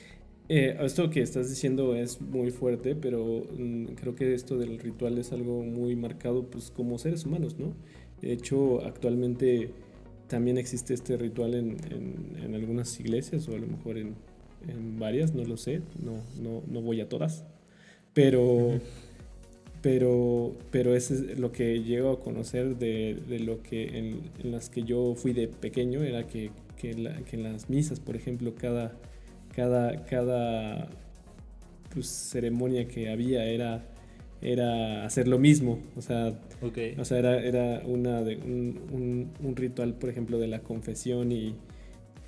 Eh, 0.52 0.76
esto 0.80 1.10
que 1.10 1.22
estás 1.22 1.48
diciendo 1.48 1.94
es 1.94 2.20
muy 2.20 2.50
fuerte, 2.50 2.96
pero 2.96 3.46
mm, 3.56 3.94
creo 3.94 4.16
que 4.16 4.34
esto 4.34 4.58
del 4.58 4.80
ritual 4.80 5.16
es 5.18 5.30
algo 5.30 5.62
muy 5.62 5.94
marcado 5.94 6.50
pues 6.50 6.72
como 6.72 6.98
seres 6.98 7.24
humanos, 7.24 7.56
¿no? 7.56 7.72
De 8.20 8.32
hecho, 8.32 8.84
actualmente 8.84 9.70
también 10.26 10.58
existe 10.58 10.92
este 10.92 11.16
ritual 11.16 11.54
en, 11.54 11.76
en, 12.42 12.54
algunas 12.56 12.98
iglesias 12.98 13.48
o 13.48 13.54
a 13.54 13.58
lo 13.58 13.68
mejor 13.68 13.96
en, 13.96 14.16
en, 14.66 14.98
varias, 14.98 15.36
no 15.36 15.44
lo 15.44 15.56
sé, 15.56 15.82
no, 16.02 16.14
no, 16.42 16.64
no 16.66 16.82
voy 16.82 17.00
a 17.00 17.08
todas, 17.08 17.44
pero, 18.12 18.80
pero, 19.82 20.56
pero 20.72 20.96
eso 20.96 21.14
es 21.14 21.38
lo 21.38 21.52
que 21.52 21.84
llego 21.84 22.10
a 22.10 22.18
conocer 22.18 22.76
de, 22.76 23.16
de 23.28 23.38
lo 23.38 23.62
que 23.62 23.98
en, 23.98 24.20
las 24.42 24.68
que 24.68 24.82
yo 24.82 25.14
fui 25.14 25.32
de 25.32 25.46
pequeño, 25.46 26.02
era 26.02 26.26
que, 26.26 26.50
que, 26.76 26.90
que 27.24 27.36
en 27.36 27.44
las 27.44 27.70
misas, 27.70 28.00
por 28.00 28.16
ejemplo, 28.16 28.56
cada 28.56 28.98
cada, 29.54 30.04
cada 30.04 30.88
pues, 31.92 32.06
ceremonia 32.06 32.86
que 32.88 33.10
había 33.10 33.44
era, 33.44 33.84
era 34.40 35.04
hacer 35.04 35.28
lo 35.28 35.38
mismo. 35.38 35.80
O 35.96 36.02
sea, 36.02 36.38
o 36.62 37.04
sea 37.04 37.18
era, 37.18 37.42
era 37.42 37.82
una 37.86 38.22
de, 38.22 38.36
un, 38.36 39.30
un, 39.42 39.56
ritual, 39.56 39.94
por 39.94 40.10
ejemplo, 40.10 40.38
de 40.38 40.48
la 40.48 40.60
confesión 40.60 41.32
y, 41.32 41.56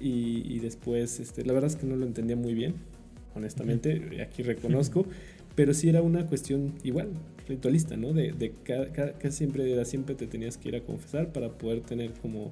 y, 0.01 0.59
después, 0.59 1.21
este, 1.21 1.45
la 1.45 1.53
verdad 1.53 1.71
es 1.71 1.77
que 1.77 1.87
no 1.87 1.97
lo 1.97 2.05
entendía 2.05 2.37
muy 2.37 2.55
bien, 2.55 2.75
honestamente, 3.37 4.21
aquí 4.21 4.43
reconozco, 4.43 5.07
pero 5.55 5.75
sí 5.75 5.89
era 5.89 6.03
una 6.03 6.27
cuestión 6.27 6.75
igual, 6.83 7.11
ritualista, 7.47 7.97
¿no? 7.97 8.13
De, 8.13 8.33
de 8.33 8.53
siempre 9.31 9.73
era, 9.73 9.85
siempre 9.85 10.17
te 10.17 10.27
tenías 10.27 10.59
que 10.59 10.71
ir 10.71 10.77
a 10.77 10.81
confesar 10.81 11.33
para 11.33 11.51
poder 11.51 11.83
tener 11.83 12.13
como 12.15 12.51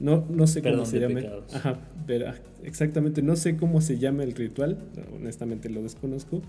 no, 0.00 0.24
no 0.28 0.46
sé 0.46 0.62
cómo 0.62 0.84
se 0.84 1.00
llama. 1.00 1.20
Ajá, 1.52 1.80
pero, 2.06 2.28
ah, 2.28 2.34
exactamente, 2.62 3.22
no 3.22 3.36
sé 3.36 3.56
cómo 3.56 3.80
se 3.80 3.98
llama 3.98 4.22
el 4.22 4.32
ritual, 4.32 4.78
honestamente 5.14 5.68
lo 5.68 5.82
desconozco, 5.82 6.42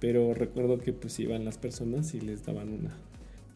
pero 0.00 0.34
recuerdo 0.34 0.78
que 0.78 0.92
pues 0.92 1.18
iban 1.18 1.44
las 1.44 1.58
personas 1.58 2.14
y 2.14 2.20
les 2.20 2.44
daban 2.44 2.68
una, 2.68 2.96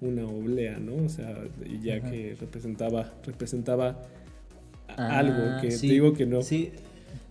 una 0.01 0.26
oblea, 0.26 0.78
¿no? 0.78 0.97
O 1.05 1.09
sea, 1.09 1.45
y 1.64 1.80
ya 1.80 2.01
que 2.01 2.36
representaba, 2.41 3.14
representaba 3.24 4.03
ah, 4.89 5.18
algo 5.18 5.61
que 5.61 5.68
te 5.68 5.86
digo 5.86 6.14
que 6.14 6.26
no. 6.26 6.43
Sí, 6.43 6.70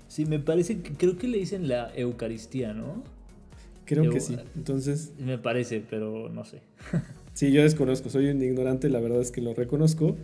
sí, 0.07 0.25
me 0.25 0.39
parece 0.39 0.79
que 0.79 0.93
creo 0.93 1.17
que 1.17 1.27
le 1.27 1.39
dicen 1.39 1.67
la 1.67 1.91
Eucaristía, 1.95 2.73
¿no? 2.73 3.03
Creo 3.85 4.11
que 4.11 4.19
sí. 4.19 4.37
Entonces. 4.55 5.13
Me 5.17 5.37
parece, 5.37 5.81
pero 5.89 6.29
no 6.29 6.43
sé. 6.43 6.61
sí, 7.33 7.51
yo 7.51 7.63
desconozco, 7.63 8.09
soy 8.09 8.27
un 8.27 8.41
ignorante, 8.41 8.89
la 8.89 8.99
verdad 8.99 9.21
es 9.21 9.31
que 9.31 9.41
lo 9.41 9.53
reconozco. 9.53 10.17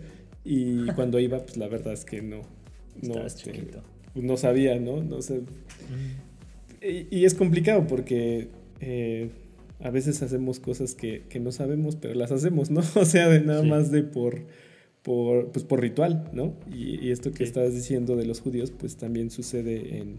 Y 0.44 0.86
cuando 0.94 1.18
iba, 1.18 1.38
pues 1.38 1.56
la 1.56 1.68
verdad 1.68 1.92
es 1.92 2.04
que 2.04 2.22
no. 2.22 2.42
No, 3.02 3.26
este, 3.26 3.52
pues, 4.12 4.24
no 4.24 4.36
sabía, 4.36 4.78
¿no? 4.78 5.02
no 5.02 5.20
sé. 5.20 5.40
y, 6.80 7.24
es 7.24 7.34
complicado 7.34 7.86
porque 7.88 8.48
eh, 8.80 9.30
a 9.80 9.90
veces 9.90 10.22
hacemos 10.22 10.60
cosas 10.60 10.94
que, 10.94 11.24
que, 11.28 11.40
no 11.40 11.50
sabemos, 11.50 11.96
pero 11.96 12.14
las 12.14 12.30
hacemos, 12.30 12.70
¿no? 12.70 12.82
O 12.94 13.04
sea, 13.04 13.28
de 13.28 13.40
nada 13.40 13.62
más 13.62 13.90
de 13.90 14.02
por, 14.02 14.42
por, 15.02 15.50
pues 15.50 15.64
por 15.64 15.80
ritual, 15.80 16.30
¿no? 16.32 16.54
Y, 16.72 17.10
esto 17.10 17.32
que 17.32 17.44
estabas 17.44 17.74
diciendo 17.74 18.16
de 18.16 18.24
los 18.24 18.40
judíos, 18.40 18.70
pues 18.70 18.96
también 18.96 19.30
sucede 19.30 19.98
en 19.98 20.18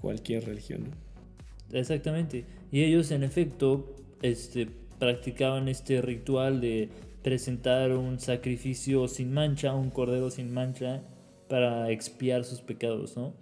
cualquier 0.00 0.44
religión, 0.44 0.84
¿no? 0.84 1.78
Exactamente. 1.78 2.44
Y 2.72 2.82
ellos, 2.82 3.10
en 3.10 3.22
efecto, 3.24 3.94
este, 4.22 4.68
practicaban 4.98 5.68
este 5.68 6.00
ritual 6.00 6.60
de 6.60 6.88
presentar 7.22 7.92
un 7.92 8.18
sacrificio 8.18 9.08
sin 9.08 9.32
mancha, 9.32 9.74
un 9.74 9.90
cordero 9.90 10.30
sin 10.30 10.52
mancha, 10.52 11.02
para 11.48 11.90
expiar 11.90 12.44
sus 12.44 12.60
pecados, 12.60 13.16
¿no? 13.16 13.34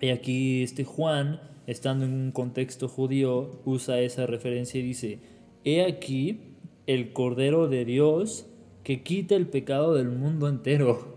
Y 0.00 0.08
aquí 0.08 0.62
este 0.62 0.84
Juan, 0.84 1.40
estando 1.66 2.04
en 2.04 2.12
un 2.12 2.32
contexto 2.32 2.88
judío, 2.88 3.60
usa 3.64 4.00
esa 4.00 4.26
referencia 4.26 4.80
y 4.80 4.82
dice, 4.82 5.18
he 5.64 5.84
aquí 5.84 6.56
el 6.86 7.12
cordero 7.12 7.68
de 7.68 7.84
Dios 7.84 8.46
que 8.82 9.02
quita 9.02 9.34
el 9.34 9.46
pecado 9.46 9.94
del 9.94 10.10
mundo 10.10 10.48
entero. 10.48 11.14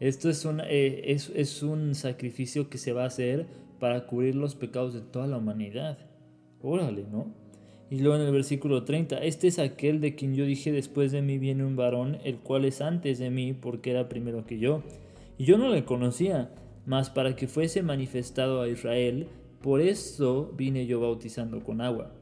Esto 0.00 0.30
es 0.30 0.44
un, 0.44 0.60
eh, 0.64 1.02
es, 1.06 1.62
un 1.62 1.94
sacrificio 1.94 2.68
que 2.68 2.78
se 2.78 2.92
va 2.92 3.04
a 3.04 3.06
hacer 3.06 3.46
para 3.78 4.06
cubrir 4.06 4.34
los 4.34 4.54
pecados 4.54 4.94
de 4.94 5.00
toda 5.00 5.26
la 5.26 5.38
humanidad. 5.38 5.98
Órale, 6.60 7.04
¿no? 7.10 7.32
Y 7.90 8.00
luego 8.00 8.16
en 8.16 8.26
el 8.26 8.32
versículo 8.32 8.84
30, 8.84 9.18
este 9.18 9.48
es 9.48 9.58
aquel 9.58 10.00
de 10.00 10.14
quien 10.14 10.34
yo 10.34 10.44
dije 10.44 10.72
después 10.72 11.10
de 11.10 11.22
mí 11.22 11.38
viene 11.38 11.64
un 11.64 11.76
varón, 11.76 12.18
el 12.22 12.36
cual 12.36 12.66
es 12.66 12.82
antes 12.82 13.18
de 13.18 13.30
mí 13.30 13.54
porque 13.54 13.90
era 13.90 14.08
primero 14.08 14.44
que 14.44 14.58
yo. 14.58 14.82
Y 15.38 15.44
yo 15.44 15.56
no 15.56 15.70
le 15.70 15.84
conocía, 15.84 16.50
mas 16.84 17.08
para 17.08 17.34
que 17.34 17.48
fuese 17.48 17.82
manifestado 17.82 18.60
a 18.60 18.68
Israel, 18.68 19.28
por 19.62 19.80
eso 19.80 20.52
vine 20.56 20.86
yo 20.86 21.00
bautizando 21.00 21.64
con 21.64 21.80
agua. 21.80 22.12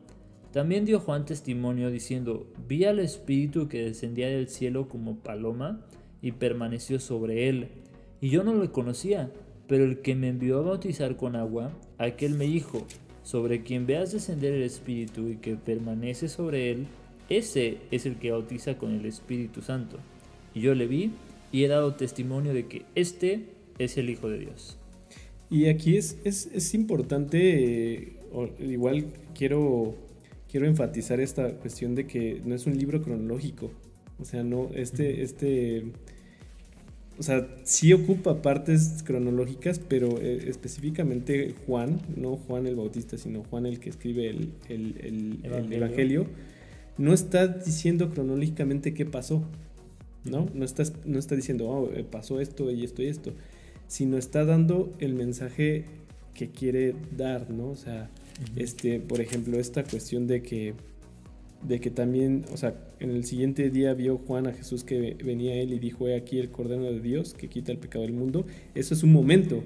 También 0.52 0.84
dio 0.84 1.00
Juan 1.00 1.24
testimonio 1.24 1.90
diciendo, 1.90 2.46
vi 2.68 2.84
al 2.84 3.00
Espíritu 3.00 3.68
que 3.68 3.84
descendía 3.84 4.28
del 4.28 4.48
cielo 4.48 4.88
como 4.88 5.16
paloma 5.16 5.84
y 6.22 6.32
permaneció 6.32 7.00
sobre 7.00 7.48
él. 7.48 7.68
Y 8.20 8.30
yo 8.30 8.44
no 8.44 8.54
le 8.54 8.70
conocía, 8.70 9.30
pero 9.66 9.84
el 9.84 10.00
que 10.00 10.14
me 10.14 10.28
envió 10.28 10.58
a 10.58 10.62
bautizar 10.62 11.16
con 11.16 11.36
agua, 11.36 11.72
aquel 11.98 12.34
me 12.34 12.46
dijo, 12.46 12.86
sobre 13.26 13.64
quien 13.64 13.86
veas 13.86 14.12
descender 14.12 14.54
el 14.54 14.62
Espíritu 14.62 15.28
y 15.28 15.36
que 15.38 15.56
permanece 15.56 16.28
sobre 16.28 16.70
él, 16.70 16.86
ese 17.28 17.78
es 17.90 18.06
el 18.06 18.20
que 18.20 18.30
bautiza 18.30 18.78
con 18.78 18.92
el 18.92 19.04
Espíritu 19.04 19.62
Santo. 19.62 19.98
Y 20.54 20.60
yo 20.60 20.76
le 20.76 20.86
vi 20.86 21.10
y 21.50 21.64
he 21.64 21.68
dado 21.68 21.96
testimonio 21.96 22.54
de 22.54 22.66
que 22.66 22.82
este 22.94 23.46
es 23.78 23.96
el 23.98 24.10
Hijo 24.10 24.28
de 24.28 24.38
Dios. 24.38 24.78
Y 25.50 25.66
aquí 25.66 25.96
es, 25.96 26.18
es, 26.24 26.72
importante, 26.74 27.94
eh, 27.94 28.16
igual 28.60 29.06
quiero, 29.36 29.96
quiero 30.48 30.68
enfatizar 30.68 31.18
esta 31.18 31.50
cuestión 31.54 31.96
de 31.96 32.06
que 32.06 32.40
no 32.44 32.54
es 32.54 32.64
un 32.66 32.78
libro 32.78 33.02
cronológico. 33.02 33.72
O 34.20 34.24
sea, 34.24 34.44
no, 34.44 34.70
este, 34.72 35.22
este 35.22 35.82
o 37.18 37.22
sea, 37.22 37.46
sí 37.64 37.92
ocupa 37.92 38.42
partes 38.42 39.02
cronológicas, 39.02 39.78
pero 39.78 40.20
eh, 40.20 40.48
específicamente 40.48 41.54
Juan, 41.66 42.00
no 42.14 42.36
Juan 42.36 42.66
el 42.66 42.76
Bautista, 42.76 43.16
sino 43.16 43.42
Juan 43.44 43.66
el 43.66 43.80
que 43.80 43.90
escribe 43.90 44.28
el, 44.28 44.52
el, 44.68 45.38
evangelio. 45.72 46.26
no 46.98 47.14
está 47.14 47.46
diciendo 47.46 48.10
cronológicamente 48.10 48.92
qué 48.92 49.06
pasó, 49.06 49.42
¿no? 50.24 50.48
No 50.54 50.64
está, 50.64 50.82
no 51.04 51.18
está 51.18 51.36
diciendo, 51.36 51.68
oh, 51.68 51.90
eh, 51.92 52.04
pasó 52.04 52.40
esto 52.40 52.70
y 52.70 52.84
esto 52.84 53.02
y 53.02 53.06
esto, 53.06 53.32
sino 53.88 54.18
está 54.18 54.44
dando 54.44 54.94
el 54.98 55.14
mensaje 55.14 55.84
que 56.34 56.50
quiere 56.50 56.94
dar, 57.16 57.50
¿no? 57.50 57.70
O 57.70 57.76
sea, 57.76 58.10
este, 58.56 59.00
por 59.00 59.20
ejemplo, 59.20 59.58
esta 59.58 59.84
cuestión 59.84 60.26
de 60.26 60.42
que 60.42 60.74
de 61.66 61.80
que 61.80 61.90
también, 61.90 62.44
o 62.52 62.56
sea, 62.56 62.74
en 63.00 63.10
el 63.10 63.24
siguiente 63.24 63.70
día 63.70 63.94
vio 63.94 64.18
Juan 64.18 64.46
a 64.46 64.52
Jesús 64.52 64.84
que 64.84 65.16
venía 65.24 65.54
él 65.56 65.72
y 65.72 65.78
dijo, 65.78 66.08
he 66.08 66.14
aquí 66.16 66.38
el 66.38 66.50
Cordero 66.50 66.82
de 66.82 67.00
Dios 67.00 67.34
que 67.34 67.48
quita 67.48 67.72
el 67.72 67.78
pecado 67.78 68.04
del 68.04 68.12
mundo. 68.12 68.46
Eso 68.74 68.94
es 68.94 69.02
un 69.02 69.12
momento, 69.12 69.62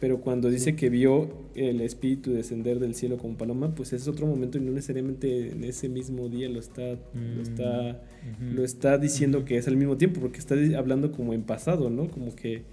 pero 0.00 0.20
cuando 0.20 0.50
dice 0.50 0.76
que 0.76 0.90
vio 0.90 1.30
el 1.54 1.80
Espíritu 1.80 2.32
descender 2.32 2.78
del 2.78 2.94
cielo 2.94 3.16
como 3.16 3.36
paloma, 3.36 3.74
pues 3.74 3.92
es 3.92 4.06
otro 4.06 4.26
momento 4.26 4.58
y 4.58 4.60
no 4.60 4.72
necesariamente 4.72 5.52
en 5.52 5.64
ese 5.64 5.88
mismo 5.88 6.28
día 6.28 6.48
lo 6.48 6.60
está, 6.60 6.82
lo 7.14 7.42
está, 7.42 8.02
mm, 8.40 8.54
lo 8.54 8.64
está 8.64 8.98
diciendo 8.98 9.44
que 9.44 9.56
es 9.56 9.66
al 9.66 9.76
mismo 9.76 9.96
tiempo, 9.96 10.20
porque 10.20 10.38
está 10.38 10.56
hablando 10.76 11.10
como 11.12 11.32
en 11.32 11.42
pasado, 11.42 11.88
¿no? 11.88 12.08
Como 12.08 12.34
que, 12.34 12.64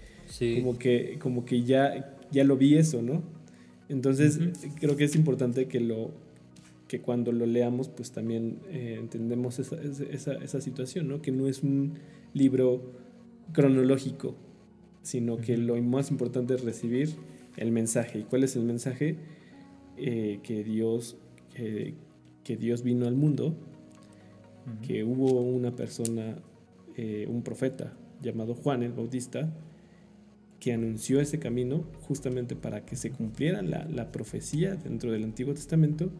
como 0.55 0.77
que, 0.77 1.17
como 1.19 1.45
que 1.45 1.63
ya, 1.63 2.17
ya 2.31 2.43
lo 2.43 2.57
vi 2.57 2.75
eso, 2.75 3.01
¿no? 3.01 3.23
Entonces 3.89 4.39
creo 4.79 4.97
que 4.97 5.05
es 5.05 5.15
importante 5.15 5.67
que 5.67 5.79
lo 5.79 6.26
que 6.87 7.01
cuando 7.01 7.31
lo 7.31 7.45
leamos 7.45 7.89
pues 7.89 8.11
también 8.11 8.59
eh, 8.69 8.95
entendemos 8.99 9.59
esa, 9.59 9.75
esa, 9.81 10.33
esa, 10.33 10.61
situación, 10.61 11.07
¿no? 11.07 11.21
que 11.21 11.31
no 11.31 11.47
es 11.47 11.63
un 11.63 11.95
libro 12.33 12.81
cronológico, 13.53 14.35
sino 15.01 15.37
que 15.37 15.57
lo 15.57 15.81
más 15.81 16.11
importante 16.11 16.55
es 16.55 16.63
recibir 16.63 17.15
el 17.57 17.71
mensaje. 17.71 18.19
¿Y 18.19 18.23
cuál 18.23 18.43
es 18.43 18.55
el 18.55 18.63
mensaje? 18.63 19.17
Eh, 19.97 20.39
que, 20.43 20.63
Dios, 20.63 21.17
que 21.55 22.57
Dios 22.57 22.83
vino 22.83 23.07
al 23.07 23.15
mundo, 23.15 23.55
que 24.85 25.03
hubo 25.03 25.41
una 25.41 25.75
persona, 25.75 26.37
eh, 26.95 27.25
un 27.27 27.41
profeta 27.41 27.93
llamado 28.21 28.53
Juan 28.53 28.83
el 28.83 28.91
Bautista, 28.91 29.51
que 30.59 30.73
anunció 30.73 31.19
ese 31.21 31.39
camino 31.39 31.83
justamente 32.01 32.55
para 32.55 32.85
que 32.85 32.95
se 32.95 33.11
cumpliera 33.11 33.61
la, 33.61 33.85
la 33.85 34.11
profecía 34.11 34.75
dentro 34.75 35.11
del 35.11 35.23
Antiguo 35.23 35.53
Testamento 35.53 36.11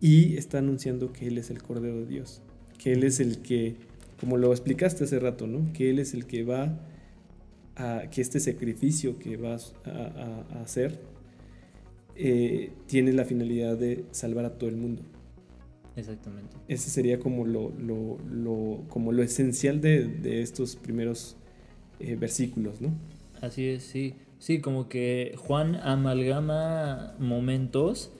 y 0.00 0.36
está 0.36 0.58
anunciando 0.58 1.12
que 1.12 1.26
Él 1.26 1.38
es 1.38 1.50
el 1.50 1.62
Cordero 1.62 2.00
de 2.00 2.06
Dios, 2.06 2.42
que 2.78 2.92
Él 2.92 3.04
es 3.04 3.20
el 3.20 3.38
que, 3.42 3.76
como 4.20 4.36
lo 4.36 4.50
explicaste 4.50 5.04
hace 5.04 5.18
rato, 5.18 5.46
¿no? 5.46 5.72
que 5.72 5.90
Él 5.90 5.98
es 5.98 6.14
el 6.14 6.26
que 6.26 6.44
va 6.44 6.78
a, 7.76 8.04
que 8.10 8.20
este 8.20 8.40
sacrificio 8.40 9.18
que 9.18 9.36
vas 9.36 9.74
a, 9.84 10.60
hacer 10.62 11.00
eh, 12.16 12.72
tiene 12.86 13.12
la 13.12 13.24
finalidad 13.24 13.76
de 13.76 14.04
salvar 14.10 14.44
a 14.44 14.58
todo 14.58 14.70
el 14.70 14.76
mundo. 14.76 15.02
Exactamente. 15.96 16.56
Ese 16.68 16.90
sería 16.90 17.18
como 17.18 17.44
lo, 17.44 17.70
lo, 17.70 18.18
lo 18.30 18.84
como 18.88 19.10
lo 19.10 19.22
esencial 19.22 19.80
de, 19.80 20.06
de 20.06 20.42
estos 20.42 20.76
primeros 20.76 21.36
eh, 21.98 22.14
versículos, 22.14 22.80
¿no? 22.80 22.92
Así 23.40 23.66
es, 23.66 23.82
sí. 23.82 24.14
Sí, 24.38 24.60
como 24.60 24.88
que 24.88 25.34
Juan 25.36 25.74
amalgama 25.76 27.14
momentos 27.18 28.12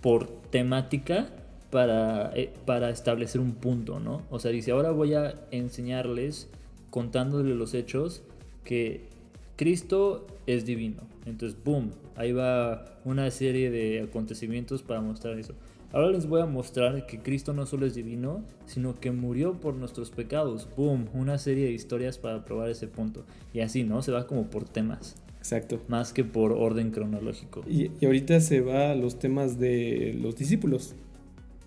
por 0.00 0.41
temática 0.52 1.30
para, 1.70 2.30
eh, 2.36 2.52
para 2.66 2.90
establecer 2.90 3.40
un 3.40 3.54
punto, 3.54 3.98
¿no? 3.98 4.22
O 4.30 4.38
sea, 4.38 4.52
dice, 4.52 4.70
ahora 4.70 4.92
voy 4.92 5.14
a 5.14 5.34
enseñarles, 5.50 6.48
contándoles 6.90 7.56
los 7.56 7.74
hechos, 7.74 8.22
que 8.62 9.08
Cristo 9.56 10.26
es 10.46 10.64
divino. 10.66 11.02
Entonces, 11.24 11.58
boom, 11.64 11.92
ahí 12.14 12.32
va 12.32 12.84
una 13.04 13.30
serie 13.30 13.70
de 13.70 14.02
acontecimientos 14.02 14.82
para 14.82 15.00
mostrar 15.00 15.38
eso. 15.38 15.54
Ahora 15.92 16.10
les 16.10 16.26
voy 16.26 16.42
a 16.42 16.46
mostrar 16.46 17.06
que 17.06 17.20
Cristo 17.20 17.52
no 17.52 17.66
solo 17.66 17.86
es 17.86 17.94
divino, 17.94 18.44
sino 18.66 18.98
que 18.98 19.10
murió 19.10 19.54
por 19.54 19.74
nuestros 19.74 20.10
pecados. 20.10 20.68
Boom, 20.76 21.08
una 21.14 21.38
serie 21.38 21.66
de 21.66 21.72
historias 21.72 22.18
para 22.18 22.44
probar 22.44 22.68
ese 22.68 22.86
punto. 22.86 23.24
Y 23.52 23.60
así, 23.60 23.84
¿no? 23.84 24.02
Se 24.02 24.12
va 24.12 24.26
como 24.26 24.48
por 24.48 24.64
temas. 24.64 25.16
Exacto. 25.42 25.80
Más 25.88 26.12
que 26.12 26.22
por 26.22 26.52
orden 26.52 26.92
cronológico. 26.92 27.64
Y, 27.68 27.90
ahorita 28.04 28.38
se 28.38 28.60
va 28.60 28.92
a 28.92 28.94
los 28.94 29.18
temas 29.18 29.58
de 29.58 30.16
los 30.22 30.36
discípulos. 30.36 30.94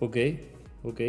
Ok, 0.00 0.16
ok. 0.82 1.00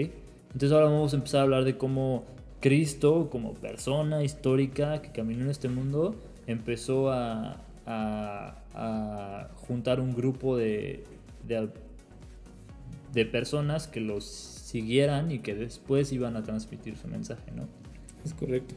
Entonces 0.52 0.74
ahora 0.74 0.88
vamos 0.88 1.14
a 1.14 1.16
empezar 1.16 1.40
a 1.40 1.44
hablar 1.44 1.64
de 1.64 1.78
cómo 1.78 2.26
Cristo, 2.60 3.30
como 3.32 3.54
persona 3.54 4.22
histórica 4.22 5.02
que 5.02 5.14
caminó 5.14 5.46
en 5.46 5.50
este 5.50 5.70
mundo, 5.70 6.16
empezó 6.46 7.10
a, 7.10 7.62
a, 7.86 9.50
juntar 9.56 10.02
un 10.02 10.14
grupo 10.14 10.58
de, 10.58 11.06
de, 11.48 11.70
de 13.14 13.26
personas 13.26 13.88
que 13.88 14.02
los 14.02 14.26
siguieran 14.26 15.32
y 15.32 15.40
que 15.40 15.56
después 15.56 16.12
iban 16.12 16.36
a 16.36 16.44
transmitir 16.44 16.98
su 16.98 17.08
mensaje, 17.08 17.50
¿no? 17.56 17.66
Es 18.26 18.34
correcto 18.34 18.76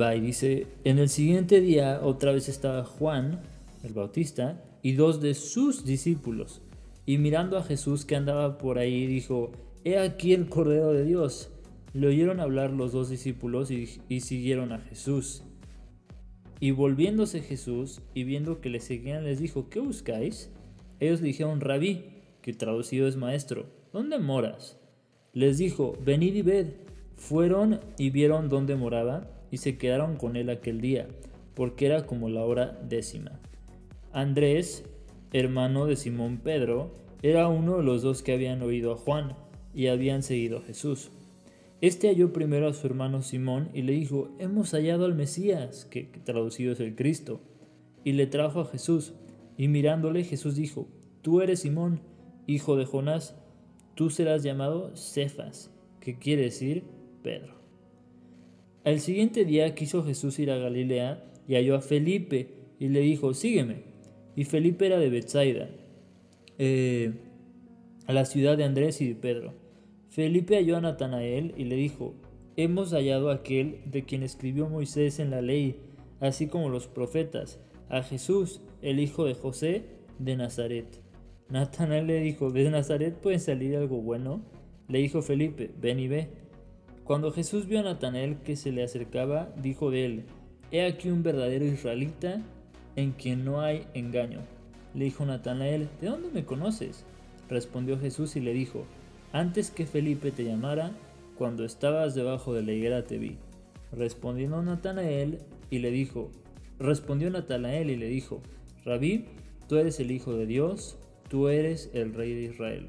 va 0.00 0.14
y 0.14 0.20
dice, 0.20 0.66
en 0.84 0.98
el 0.98 1.08
siguiente 1.08 1.60
día 1.60 2.00
otra 2.02 2.32
vez 2.32 2.48
estaba 2.48 2.84
Juan, 2.84 3.40
el 3.82 3.92
Bautista, 3.92 4.62
y 4.82 4.92
dos 4.92 5.20
de 5.20 5.34
sus 5.34 5.84
discípulos. 5.84 6.60
Y 7.06 7.18
mirando 7.18 7.56
a 7.58 7.62
Jesús 7.62 8.04
que 8.04 8.16
andaba 8.16 8.58
por 8.58 8.78
ahí, 8.78 9.06
dijo, 9.06 9.52
He 9.84 9.98
aquí 9.98 10.32
el 10.32 10.48
Cordero 10.48 10.92
de 10.92 11.04
Dios. 11.04 11.50
Le 11.92 12.08
oyeron 12.08 12.40
hablar 12.40 12.70
los 12.70 12.92
dos 12.92 13.10
discípulos 13.10 13.70
y, 13.70 13.86
siguieron 14.20 14.72
a 14.72 14.78
Jesús. 14.78 15.42
Y 16.58 16.70
volviéndose 16.70 17.40
Jesús 17.40 18.00
y 18.14 18.24
viendo 18.24 18.60
que 18.60 18.70
le 18.70 18.80
seguían, 18.80 19.24
les 19.24 19.38
dijo, 19.38 19.68
¿qué 19.68 19.80
buscáis? 19.80 20.50
Ellos 21.00 21.20
le 21.20 21.28
dijeron, 21.28 21.60
Rabí, 21.60 22.06
que 22.40 22.54
traducido 22.54 23.06
es 23.06 23.16
maestro, 23.16 23.66
¿dónde 23.92 24.18
moras? 24.18 24.78
Les 25.34 25.58
dijo, 25.58 25.98
venid 26.02 26.34
y 26.34 26.42
ved. 26.42 26.66
Fueron 27.16 27.80
y 27.98 28.10
vieron 28.10 28.48
dónde 28.48 28.76
moraba 28.76 29.30
y 29.54 29.56
se 29.56 29.78
quedaron 29.78 30.16
con 30.16 30.34
él 30.34 30.50
aquel 30.50 30.80
día, 30.80 31.06
porque 31.54 31.86
era 31.86 32.06
como 32.06 32.28
la 32.28 32.44
hora 32.44 32.76
décima. 32.88 33.38
Andrés, 34.12 34.84
hermano 35.32 35.86
de 35.86 35.94
Simón 35.94 36.38
Pedro, 36.38 36.92
era 37.22 37.46
uno 37.46 37.76
de 37.76 37.84
los 37.84 38.02
dos 38.02 38.22
que 38.22 38.32
habían 38.32 38.62
oído 38.62 38.92
a 38.92 38.96
Juan 38.96 39.36
y 39.72 39.86
habían 39.86 40.24
seguido 40.24 40.58
a 40.58 40.62
Jesús. 40.62 41.12
Este 41.80 42.08
halló 42.08 42.32
primero 42.32 42.66
a 42.66 42.72
su 42.72 42.84
hermano 42.88 43.22
Simón 43.22 43.70
y 43.72 43.82
le 43.82 43.92
dijo, 43.92 44.34
hemos 44.40 44.72
hallado 44.72 45.04
al 45.04 45.14
Mesías, 45.14 45.84
que, 45.84 46.02
traducido 46.24 46.72
es 46.72 46.80
el 46.80 46.96
Cristo, 46.96 47.40
y 48.02 48.14
le 48.14 48.26
trajo 48.26 48.60
a 48.60 48.66
Jesús. 48.66 49.12
Y 49.56 49.68
mirándole 49.68 50.24
Jesús 50.24 50.56
dijo, 50.56 50.88
tú 51.22 51.42
eres 51.42 51.60
Simón, 51.60 52.00
hijo 52.48 52.74
de 52.74 52.86
Jonás, 52.86 53.36
tú 53.94 54.10
serás 54.10 54.42
llamado 54.42 54.96
Cefas, 54.96 55.70
que 56.00 56.18
quiere 56.18 56.42
decir 56.42 56.82
Pedro. 57.22 57.53
Al 58.84 59.00
siguiente 59.00 59.44
día 59.44 59.74
quiso 59.74 60.04
Jesús 60.04 60.38
ir 60.38 60.50
a 60.50 60.58
Galilea 60.58 61.24
y 61.48 61.54
halló 61.54 61.76
a 61.76 61.80
Felipe 61.80 62.48
y 62.78 62.88
le 62.88 63.00
dijo, 63.00 63.32
sígueme. 63.32 63.82
Y 64.36 64.44
Felipe 64.44 64.86
era 64.86 64.98
de 64.98 65.08
Bethsaida, 65.08 65.70
eh, 66.58 67.12
a 68.06 68.12
la 68.12 68.24
ciudad 68.24 68.56
de 68.58 68.64
Andrés 68.64 69.00
y 69.00 69.08
de 69.08 69.14
Pedro. 69.14 69.54
Felipe 70.10 70.56
halló 70.56 70.76
a 70.76 70.80
Natanael 70.80 71.54
y 71.56 71.64
le 71.64 71.76
dijo, 71.76 72.14
hemos 72.56 72.92
hallado 72.92 73.30
a 73.30 73.36
aquel 73.36 73.80
de 73.86 74.04
quien 74.04 74.22
escribió 74.22 74.68
Moisés 74.68 75.18
en 75.18 75.30
la 75.30 75.40
ley, 75.40 75.76
así 76.20 76.46
como 76.48 76.68
los 76.68 76.86
profetas, 76.86 77.60
a 77.88 78.02
Jesús, 78.02 78.60
el 78.82 79.00
hijo 79.00 79.24
de 79.24 79.34
José 79.34 79.84
de 80.18 80.36
Nazaret. 80.36 81.00
Natanael 81.48 82.06
le 82.06 82.20
dijo, 82.20 82.50
¿de 82.50 82.70
Nazaret 82.70 83.14
puede 83.14 83.38
salir 83.38 83.76
algo 83.76 84.00
bueno? 84.00 84.42
Le 84.88 84.98
dijo 84.98 85.22
Felipe, 85.22 85.70
ven 85.80 85.98
y 86.00 86.08
ve. 86.08 86.28
Cuando 87.04 87.32
Jesús 87.32 87.66
vio 87.66 87.80
a 87.80 87.82
Natanael 87.82 88.38
que 88.38 88.56
se 88.56 88.72
le 88.72 88.82
acercaba, 88.82 89.52
dijo 89.60 89.90
de 89.90 90.06
él, 90.06 90.24
He 90.70 90.86
aquí 90.86 91.10
un 91.10 91.22
verdadero 91.22 91.66
israelita 91.66 92.40
en 92.96 93.12
quien 93.12 93.44
no 93.44 93.60
hay 93.60 93.86
engaño. 93.92 94.40
Le 94.94 95.04
dijo 95.04 95.26
Natanael, 95.26 95.90
¿de 96.00 96.08
dónde 96.08 96.30
me 96.32 96.46
conoces? 96.46 97.04
Respondió 97.50 97.98
Jesús 97.98 98.36
y 98.36 98.40
le 98.40 98.54
dijo, 98.54 98.86
Antes 99.32 99.70
que 99.70 99.84
Felipe 99.84 100.30
te 100.30 100.44
llamara, 100.44 100.92
cuando 101.36 101.64
estabas 101.66 102.14
debajo 102.14 102.54
de 102.54 102.62
la 102.62 102.72
higuera 102.72 103.04
te 103.04 103.18
vi. 103.18 103.36
Respondió 103.92 104.62
Natanael 104.62 105.40
y 105.70 105.80
le 105.80 105.90
dijo, 105.90 106.30
respondió 106.78 107.28
Natanael 107.28 107.90
y 107.90 107.96
le 107.96 108.08
dijo, 108.08 108.40
Rabí, 108.84 109.26
tú 109.68 109.76
eres 109.76 110.00
el 110.00 110.10
Hijo 110.10 110.34
de 110.34 110.46
Dios, 110.46 110.96
tú 111.28 111.48
eres 111.48 111.90
el 111.92 112.14
Rey 112.14 112.34
de 112.34 112.44
Israel. 112.44 112.88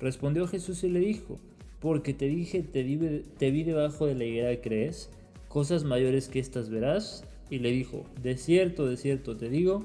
Respondió 0.00 0.46
Jesús 0.46 0.84
y 0.84 0.90
le 0.90 1.00
dijo, 1.00 1.38
porque 1.84 2.14
te 2.14 2.28
dije, 2.28 2.62
te 2.62 2.82
vi, 2.82 2.96
te 3.36 3.50
vi 3.50 3.62
debajo 3.62 4.06
de 4.06 4.14
la 4.14 4.24
higuera, 4.24 4.58
¿crees? 4.62 5.10
Cosas 5.48 5.84
mayores 5.84 6.28
que 6.28 6.38
estas 6.38 6.70
verás. 6.70 7.26
Y 7.50 7.58
le 7.58 7.72
dijo, 7.72 8.06
de 8.22 8.38
cierto, 8.38 8.86
de 8.86 8.96
cierto 8.96 9.36
te 9.36 9.50
digo, 9.50 9.84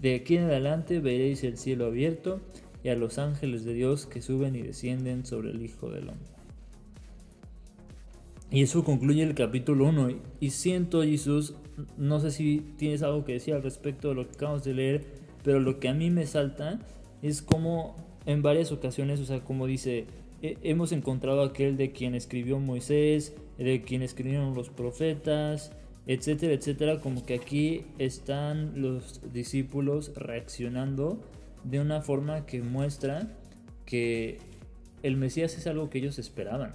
de 0.00 0.14
aquí 0.14 0.36
en 0.36 0.44
adelante 0.44 1.00
veréis 1.00 1.42
el 1.42 1.58
cielo 1.58 1.86
abierto 1.86 2.40
y 2.84 2.90
a 2.90 2.94
los 2.94 3.18
ángeles 3.18 3.64
de 3.64 3.74
Dios 3.74 4.06
que 4.06 4.22
suben 4.22 4.54
y 4.54 4.62
descienden 4.62 5.26
sobre 5.26 5.50
el 5.50 5.60
Hijo 5.64 5.90
del 5.90 6.10
Hombre. 6.10 6.28
Y 8.52 8.62
eso 8.62 8.84
concluye 8.84 9.24
el 9.24 9.34
capítulo 9.34 9.88
1. 9.88 10.10
Y 10.38 10.50
siento, 10.50 11.02
Jesús, 11.02 11.54
no 11.98 12.20
sé 12.20 12.30
si 12.30 12.60
tienes 12.76 13.02
algo 13.02 13.24
que 13.24 13.32
decir 13.32 13.54
al 13.54 13.64
respecto 13.64 14.10
de 14.10 14.14
lo 14.14 14.28
que 14.28 14.36
acabamos 14.36 14.62
de 14.62 14.74
leer, 14.74 15.04
pero 15.42 15.58
lo 15.58 15.80
que 15.80 15.88
a 15.88 15.92
mí 15.92 16.08
me 16.08 16.24
salta 16.24 16.78
es 17.20 17.42
como 17.42 17.96
en 18.26 18.42
varias 18.42 18.70
ocasiones, 18.70 19.18
o 19.18 19.24
sea, 19.24 19.40
como 19.40 19.66
dice, 19.66 20.06
hemos 20.42 20.92
encontrado 20.92 21.42
aquel 21.42 21.76
de 21.76 21.92
quien 21.92 22.14
escribió 22.14 22.58
Moisés, 22.58 23.34
de 23.58 23.82
quien 23.82 24.02
escribieron 24.02 24.54
los 24.54 24.70
profetas, 24.70 25.72
etcétera, 26.06 26.54
etcétera, 26.54 27.00
como 27.00 27.24
que 27.24 27.34
aquí 27.34 27.84
están 27.98 28.80
los 28.80 29.20
discípulos 29.32 30.12
reaccionando 30.14 31.20
de 31.64 31.80
una 31.80 32.00
forma 32.00 32.46
que 32.46 32.62
muestra 32.62 33.28
que 33.84 34.38
el 35.02 35.16
Mesías 35.16 35.56
es 35.56 35.66
algo 35.66 35.90
que 35.90 35.98
ellos 35.98 36.18
esperaban. 36.18 36.74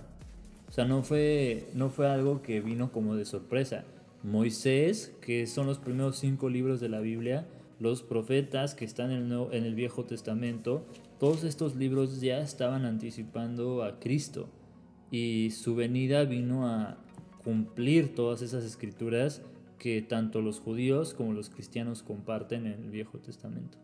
O 0.67 0.71
sea, 0.71 0.85
no 0.85 1.03
fue, 1.03 1.67
no 1.73 1.89
fue 1.89 2.09
algo 2.09 2.41
que 2.41 2.61
vino 2.61 2.91
como 2.91 3.15
de 3.15 3.25
sorpresa. 3.25 3.85
Moisés, 4.23 5.13
que 5.21 5.47
son 5.47 5.65
los 5.67 5.79
primeros 5.79 6.17
cinco 6.17 6.49
libros 6.49 6.79
de 6.79 6.89
la 6.89 6.99
Biblia, 6.99 7.45
los 7.79 8.03
profetas 8.03 8.75
que 8.75 8.85
están 8.85 9.11
en 9.11 9.31
el, 9.31 9.47
en 9.51 9.65
el 9.65 9.75
Viejo 9.75 10.05
Testamento, 10.05 10.85
todos 11.21 11.43
estos 11.43 11.75
libros 11.75 12.19
ya 12.19 12.41
estaban 12.41 12.83
anticipando 12.83 13.83
a 13.83 13.99
Cristo 13.99 14.49
y 15.11 15.51
su 15.51 15.75
venida 15.75 16.25
vino 16.25 16.65
a 16.65 16.97
cumplir 17.43 18.15
todas 18.15 18.41
esas 18.41 18.63
escrituras 18.63 19.43
que 19.77 20.01
tanto 20.01 20.41
los 20.41 20.59
judíos 20.59 21.13
como 21.13 21.33
los 21.33 21.51
cristianos 21.51 22.01
comparten 22.01 22.65
en 22.65 22.85
el 22.85 22.89
Viejo 22.89 23.19
Testamento. 23.19 23.77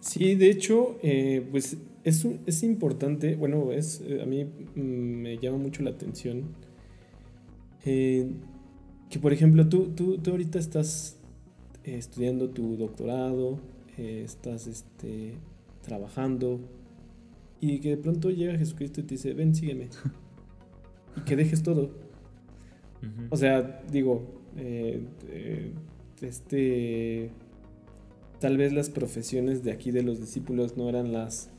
Sí, 0.00 0.34
de 0.34 0.50
hecho, 0.50 0.98
eh, 1.04 1.46
pues 1.48 1.76
es, 2.02 2.26
es 2.46 2.64
importante, 2.64 3.36
bueno, 3.36 3.70
es, 3.70 4.00
eh, 4.00 4.22
a 4.22 4.26
mí 4.26 4.44
mm, 4.44 4.80
me 4.80 5.38
llama 5.38 5.58
mucho 5.58 5.84
la 5.84 5.90
atención 5.90 6.46
eh, 7.84 8.28
que, 9.08 9.20
por 9.20 9.32
ejemplo, 9.32 9.68
tú, 9.68 9.92
tú, 9.94 10.18
tú 10.18 10.32
ahorita 10.32 10.58
estás 10.58 11.16
estudiando 11.84 12.50
tu 12.50 12.76
doctorado, 12.76 13.60
estás 13.96 14.66
este, 14.66 15.34
trabajando, 15.82 16.60
y 17.60 17.80
que 17.80 17.90
de 17.90 17.96
pronto 17.96 18.30
llega 18.30 18.58
Jesucristo 18.58 19.00
y 19.00 19.04
te 19.04 19.14
dice, 19.14 19.34
ven, 19.34 19.54
sígueme. 19.54 19.88
y 21.16 21.20
que 21.22 21.36
dejes 21.36 21.62
todo. 21.62 21.90
O 23.30 23.36
sea, 23.36 23.82
digo, 23.90 24.26
este 26.20 27.30
tal 28.40 28.56
vez 28.56 28.72
las 28.72 28.90
profesiones 28.90 29.62
de 29.64 29.72
aquí 29.72 29.90
de 29.90 30.02
los 30.02 30.20
discípulos 30.20 30.76
no 30.76 30.88
eran 30.88 31.12
las 31.12 31.50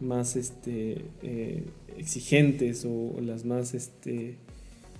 más 0.00 0.36
este, 0.36 1.04
eh, 1.22 1.64
exigentes 1.98 2.86
o, 2.86 3.20
las 3.20 3.44
más 3.44 3.74
este, 3.74 4.36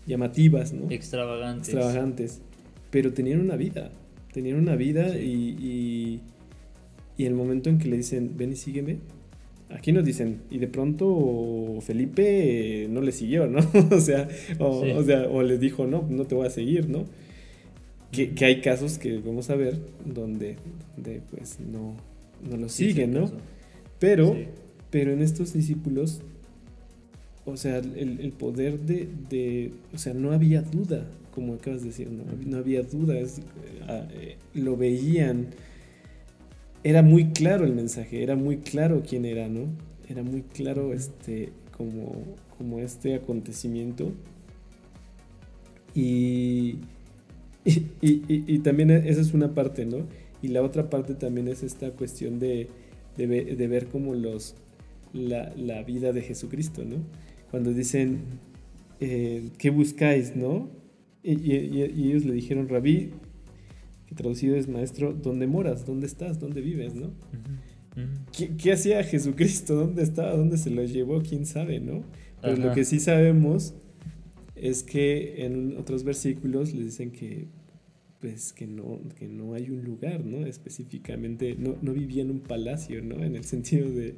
llamativas, 0.07 0.72
¿no? 0.72 0.91
Extravagantes. 0.91 1.68
Extravagantes. 1.68 2.41
Pero 2.91 3.12
tenían 3.12 3.41
una 3.41 3.57
vida, 3.57 3.91
tenían 4.32 4.59
una 4.59 4.76
vida 4.76 5.16
y, 5.16 5.57
y, 5.59 6.20
el 7.27 7.35
momento 7.35 7.71
en 7.71 7.79
que 7.79 7.89
le 7.89 7.97
dicen, 7.97 8.35
ven 8.37 8.53
y 8.53 8.57
sígueme, 8.57 8.99
aquí 9.71 9.93
nos 9.93 10.05
dicen, 10.05 10.41
y 10.51 10.59
de 10.59 10.68
pronto 10.68 11.79
Felipe 11.81 12.87
no 12.91 13.01
le 13.01 13.12
siguió, 13.12 13.47
¿no? 13.47 13.61
o, 13.91 14.01
sea, 14.01 14.29
o, 14.59 14.81
o, 14.97 15.05
sea, 15.05 15.29
o 15.29 15.43
le 15.43 15.59
dijo, 15.59 15.87
no, 15.87 16.07
no 16.09 16.25
te 16.25 16.35
voy 16.35 16.47
a 16.47 16.51
seguir, 16.51 16.89
¿no? 16.89 17.07
Que, 18.12 18.33
hay 18.45 18.61
casos 18.61 18.99
que 18.99 19.18
vamos 19.18 19.51
a 19.51 19.55
ver 19.55 19.79
donde, 20.05 20.57
pues 21.31 21.59
no, 21.61 21.95
no 22.49 22.57
lo 22.57 22.68
siguen, 22.68 23.14
¿no? 23.14 23.31
Pero, 24.01 24.37
pero 24.91 25.12
en 25.12 25.23
estos 25.23 25.53
discípulos, 25.53 26.21
o 27.45 27.57
sea, 27.57 27.79
el, 27.79 28.33
poder 28.37 28.81
de, 28.81 29.71
o 29.95 29.99
sea, 29.99 30.12
no 30.12 30.33
había 30.33 30.62
duda, 30.62 31.07
como 31.33 31.55
acabas 31.55 31.83
de 31.83 31.89
decir, 31.89 32.09
no, 32.11 32.57
había 32.57 32.83
duda, 32.83 33.14
ah, 33.89 34.09
eh, 34.12 34.37
lo 34.55 34.77
veían, 34.77 35.49
era 36.83 37.03
muy 37.03 37.31
claro 37.33 37.64
el 37.64 37.74
mensaje, 37.74 38.22
era 38.22 38.37
muy 38.37 38.59
claro 38.59 39.03
quién 39.07 39.24
era, 39.24 39.49
¿no? 39.49 39.66
Era 40.09 40.22
muy 40.22 40.43
claro 40.43 40.93
este, 40.93 41.53
como, 41.76 42.37
como 42.57 42.81
este 42.81 43.14
acontecimiento. 43.14 44.12
Y, 45.95 46.78
y, 47.64 47.83
y, 48.01 48.59
también 48.61 48.91
esa 48.91 49.20
es 49.20 49.35
una 49.35 49.55
parte, 49.55 49.85
¿no? 49.85 50.07
Y 50.43 50.49
la 50.49 50.62
otra 50.62 50.89
parte 50.89 51.14
también 51.14 51.49
es 51.49 51.62
esta 51.62 51.91
cuestión 51.91 52.39
de, 52.39 52.68
de, 53.16 53.66
ver 53.66 53.87
como 53.87 54.14
los, 54.14 54.55
la, 55.12 55.53
la, 55.57 55.83
vida 55.83 56.12
de 56.12 56.22
Jesucristo, 56.22 56.85
¿no? 56.85 56.97
Cuando 57.51 57.74
dicen, 57.74 58.20
eh, 59.01 59.51
¿qué 59.59 59.70
buscáis, 59.70 60.37
no? 60.37 60.70
Y, 61.22 61.53
ellos 61.83 62.24
le 62.24 62.33
dijeron, 62.33 62.68
Rabí, 62.68 63.11
que 64.11 64.14
traducido 64.16 64.56
es 64.56 64.68
maestro, 64.68 65.14
¿dónde 65.14 65.46
moras? 65.46 65.86
¿Dónde 65.86 66.06
estás? 66.06 66.38
¿Dónde 66.38 66.61
vives, 66.61 66.94
no? 66.94 67.12
¿Qué, 68.36 68.56
¿Qué, 68.56 68.72
hacía 68.72 69.02
Jesucristo? 69.04 69.76
¿Dónde 69.76 70.02
estaba? 70.02 70.36
¿Dónde 70.36 70.58
se 70.58 70.68
lo 70.70 70.84
llevó? 70.84 71.22
¿Quién 71.22 71.46
sabe, 71.46 71.80
no? 71.80 72.02
Pero 72.42 72.56
lo 72.56 72.72
que 72.74 72.84
sí 72.84 73.00
sabemos 73.00 73.74
es 74.56 74.82
que 74.82 75.46
en 75.46 75.76
otros 75.78 76.04
versículos 76.04 76.74
le 76.74 76.84
dicen 76.84 77.12
que 77.12 77.48
pues 78.20 78.52
que 78.52 78.66
no, 78.66 79.00
que 79.18 79.26
no 79.28 79.54
hay 79.54 79.70
un 79.70 79.82
lugar, 79.82 80.24
¿no? 80.26 80.44
Específicamente, 80.44 81.56
no, 81.58 81.76
no 81.80 81.94
vivía 81.94 82.22
en 82.22 82.30
un 82.30 82.40
palacio, 82.40 83.02
¿no? 83.02 83.24
En 83.24 83.34
el 83.34 83.44
sentido 83.44 83.90
de, 83.90 84.14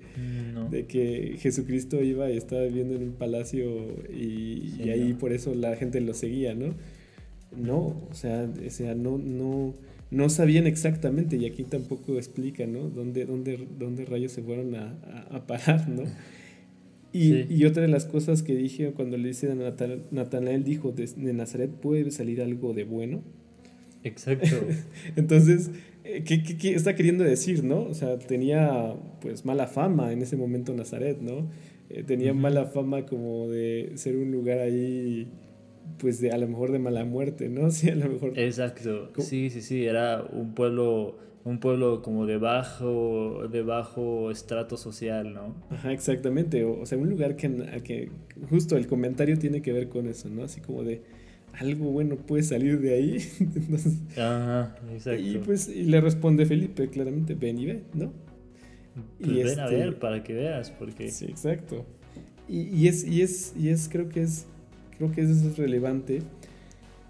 de 0.71 0.87
que 0.87 1.37
Jesucristo 1.39 2.03
iba 2.03 2.29
y 2.29 2.37
estaba 2.37 2.63
viviendo 2.63 2.97
en 2.97 3.05
un 3.05 3.13
palacio 3.13 3.65
y, 4.13 4.89
ahí 4.91 5.15
por 5.15 5.33
eso 5.33 5.55
la 5.55 5.77
gente 5.77 6.01
lo 6.01 6.15
seguía, 6.15 6.55
¿no? 6.55 6.75
No, 7.57 7.97
o 8.11 8.15
sea, 8.15 8.49
o 8.67 8.71
sea 8.71 8.95
no, 8.95 9.19
no, 9.19 9.75
no 10.11 10.29
sabían 10.29 10.67
exactamente 10.67 11.37
y 11.37 11.47
aquí 11.47 11.65
tampoco 11.65 12.17
explica, 12.17 12.67
¿no? 12.67 12.89
¿Dónde, 12.89 13.25
dónde, 13.25 13.67
dónde 13.79 14.05
rayos 14.05 14.33
se 14.33 14.43
fueron 14.43 14.75
a, 14.75 14.99
a 15.31 15.47
parar, 15.47 15.89
¿no? 15.89 16.05
Y, 17.13 17.65
otra 17.67 17.83
de 17.83 17.89
las 17.89 18.07
cosas 18.07 18.43
que 18.43 18.55
dije 18.55 18.93
cuando 18.93 19.19
le 19.19 19.29
dice 19.29 19.53
a 19.53 19.55
Natanael, 19.55 20.65
dijo, 20.65 20.93
de, 20.93 21.33
Nazaret 21.35 21.71
puede 21.71 22.11
salir 22.11 22.41
algo 22.41 22.73
de 22.73 22.85
bueno. 22.85 23.23
Exacto. 24.03 24.57
Entonces, 25.17 25.71
eh, 26.05 26.25
¿qué, 26.25 26.43
¿qué, 26.43 26.75
está 26.75 26.95
queriendo 26.95 27.23
decir, 27.23 27.65
no? 27.65 27.83
O 27.83 27.95
sea, 27.95 28.19
tenía 28.19 28.97
pues 29.21 29.45
mala 29.45 29.67
fama 29.67 30.13
en 30.13 30.23
ese 30.23 30.37
momento 30.37 30.73
Nazaret, 30.73 31.21
¿no? 31.21 31.51
Eh, 31.91 32.03
tenía 32.03 32.33
mala 32.33 32.67
fama 32.67 33.05
como 33.05 33.49
de 33.49 33.93
ser 33.97 34.17
un 34.17 34.33
lugar 34.33 34.61
ahí, 34.61 35.29
pues 35.99 36.21
de 36.21 36.31
a 36.31 36.39
lo 36.39 36.49
mejor 36.49 36.73
de 36.73 36.79
mala 36.79 37.05
muerte, 37.05 37.49
¿no? 37.49 37.71
Sí, 37.71 37.91
a 37.91 37.95
lo 37.95 38.09
mejor. 38.09 38.39
Exacto. 38.39 39.11
Sí, 39.19 39.51
sí, 39.51 39.63
sí, 39.63 39.85
era 39.85 40.25
un 40.33 40.55
pueblo 40.55 41.19
un 41.45 41.59
pueblo 41.59 42.03
como 42.03 42.25
de 42.25 42.39
bajo, 42.39 43.49
de 43.51 43.63
bajo 43.63 44.31
estrato 44.31 44.77
social, 44.77 45.35
¿no? 45.35 45.57
Ajá, 45.71 45.93
exactamente. 45.93 46.65
O, 46.65 46.87
sea, 46.87 46.99
un 46.99 47.11
lugar 47.11 47.35
que, 47.35 47.51
que 47.83 48.11
justo 48.49 48.77
el 48.77 48.87
comentario 48.87 49.37
tiene 49.37 49.61
que 49.61 49.73
ver 49.73 49.89
con 49.89 50.07
eso, 50.07 50.29
¿no? 50.29 50.45
Así 50.45 50.61
como 50.61 50.85
de 50.85 51.03
algo 51.53 51.91
bueno 51.91 52.17
puede 52.17 52.43
salir 52.43 52.81
de 52.81 52.95
ahí. 52.95 53.19
Ajá, 54.13 54.77
exacto. 54.93 55.23
Y 55.23 55.39
pues 55.39 55.69
y 55.69 55.85
le 55.85 56.01
responde 56.01 56.47
Felipe 56.47 56.89
claramente, 56.89 57.35
ven 57.35 57.59
y 57.59 57.67
ve, 57.67 57.83
¿no? 57.93 58.13
Pues 59.19 59.31
y 59.31 59.43
ven 59.43 59.59
a 59.59 59.65
este 59.65 59.77
ver 59.77 59.99
para 59.99 60.23
que 60.23 60.35
veas, 60.35 60.71
porque... 60.71 61.11
Sí, 61.11 61.27
exacto. 61.27 61.85
Y, 62.49 62.63
y, 62.63 62.89
es, 62.89 63.05
y, 63.05 63.23
es, 63.23 63.55
y 63.57 63.71
es, 63.71 63.89
creo 63.89 64.09
que 64.09 64.23
es, 64.23 64.47
creo 65.03 65.13
que 65.13 65.21
eso 65.23 65.49
es 65.49 65.57
relevante, 65.57 66.23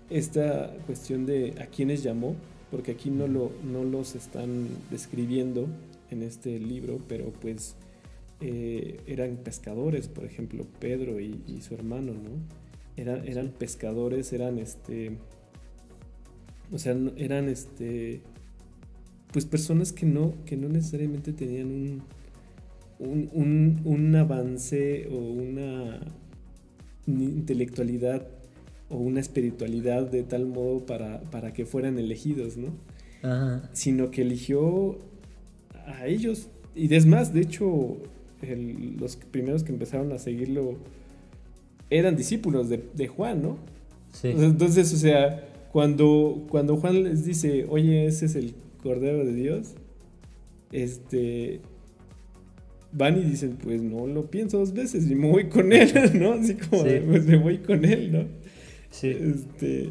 esta 0.09 0.75
cuestión 0.87 1.27
de 1.27 1.55
a 1.61 1.67
quiénes 1.67 2.03
llamó, 2.03 2.37
porque 2.71 2.93
aquí 2.93 3.11
no, 3.11 3.27
lo, 3.27 3.53
no 3.71 3.85
los 3.85 4.15
están 4.15 4.67
describiendo 4.91 5.67
en 6.11 6.23
este 6.23 6.59
libro, 6.59 7.01
pero 7.07 7.33
pues 7.33 7.75
eh, 8.41 8.99
eran 9.07 9.37
pescadores, 9.37 10.09
por 10.09 10.25
ejemplo, 10.25 10.67
Pedro 10.81 11.21
y, 11.21 11.61
su 11.61 11.75
hermano, 11.75 12.13
¿no? 12.13 12.31
Eran, 12.97 13.29
eran 13.29 13.49
pescadores, 13.49 14.33
eran 14.33 14.59
este. 14.59 15.19
O 16.71 16.79
sea, 16.79 16.97
eran 17.17 17.51
este. 17.51 18.23
Pues 19.33 19.45
personas 19.45 19.93
que 19.93 20.07
no, 20.07 20.33
que 20.47 20.57
no 20.57 20.69
necesariamente 20.69 21.33
tenían 21.33 22.03
un, 22.99 23.31
un, 23.33 23.81
un 23.85 24.17
avance 24.17 25.09
o 25.11 25.17
una 25.17 26.01
intelectualidad 27.07 28.27
o 28.89 28.97
una 28.97 29.21
espiritualidad 29.21 30.11
de 30.11 30.23
tal 30.23 30.47
modo 30.47 30.85
para, 30.85 31.21
para 31.31 31.53
que 31.53 31.65
fueran 31.65 31.99
elegidos, 31.99 32.57
¿no? 32.57 32.73
Sino 33.73 34.11
que 34.11 34.23
eligió 34.23 34.99
a 35.87 36.07
ellos. 36.07 36.49
Y 36.75 36.93
es 36.95 37.07
más, 37.07 37.33
de 37.33 37.41
hecho, 37.41 37.99
los 38.99 39.17
primeros 39.17 39.63
que 39.63 39.73
empezaron 39.73 40.13
a 40.13 40.19
seguirlo 40.19 40.77
eran 41.91 42.17
discípulos 42.17 42.69
de, 42.69 43.09
Juan, 43.09 43.43
¿no? 43.43 43.59
Sí. 44.13 44.29
Entonces, 44.29 44.93
o 44.93 44.97
sea, 44.97 45.49
cuando, 45.73 46.45
cuando 46.51 46.77
Juan 46.77 47.03
les 47.03 47.25
dice, 47.25 47.67
oye, 47.69 48.07
ese 48.07 48.27
es 48.27 48.35
el 48.35 48.55
Cordero 48.83 49.25
de 49.25 49.35
Dios, 49.35 49.75
este, 50.73 51.61
van 52.93 53.19
y 53.19 53.23
dicen, 53.23 53.59
pues 53.63 53.83
no 53.83 54.07
lo 54.07 54.31
pienso 54.31 54.59
dos 54.59 54.73
veces 54.73 55.11
y 55.11 55.15
me 55.15 55.31
voy 55.31 55.49
con 55.49 55.73
él, 55.73 55.91
¿no? 56.21 56.33
Así 56.33 56.55
como, 56.55 56.83
pues 56.83 57.27
me 57.27 57.37
voy 57.37 57.59
con 57.59 57.85
él, 57.85 58.13
¿no? 58.13 58.25
Sí. 58.91 59.09
Este, 59.09 59.91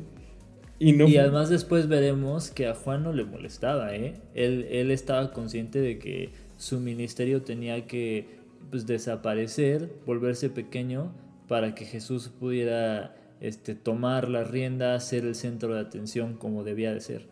y, 0.79 0.93
no... 0.93 1.07
y 1.07 1.17
además 1.17 1.49
después 1.49 1.87
veremos 1.87 2.51
que 2.51 2.67
a 2.67 2.75
Juan 2.75 3.03
no 3.03 3.13
le 3.13 3.23
molestaba, 3.23 3.95
¿eh? 3.95 4.15
Él, 4.35 4.67
él 4.69 4.91
estaba 4.91 5.31
consciente 5.33 5.79
de 5.79 5.97
que 5.97 6.29
su 6.57 6.79
ministerio 6.79 7.41
tenía 7.41 7.87
que 7.87 8.27
pues, 8.69 8.85
desaparecer, 8.85 9.91
volverse 10.05 10.49
pequeño, 10.49 11.11
para 11.47 11.75
que 11.75 11.85
Jesús 11.85 12.29
pudiera 12.29 13.15
este, 13.41 13.75
tomar 13.75 14.29
la 14.29 14.43
rienda, 14.43 14.99
ser 14.99 15.25
el 15.25 15.35
centro 15.35 15.73
de 15.73 15.81
atención 15.81 16.35
como 16.35 16.63
debía 16.63 16.93
de 16.93 17.01
ser. 17.01 17.25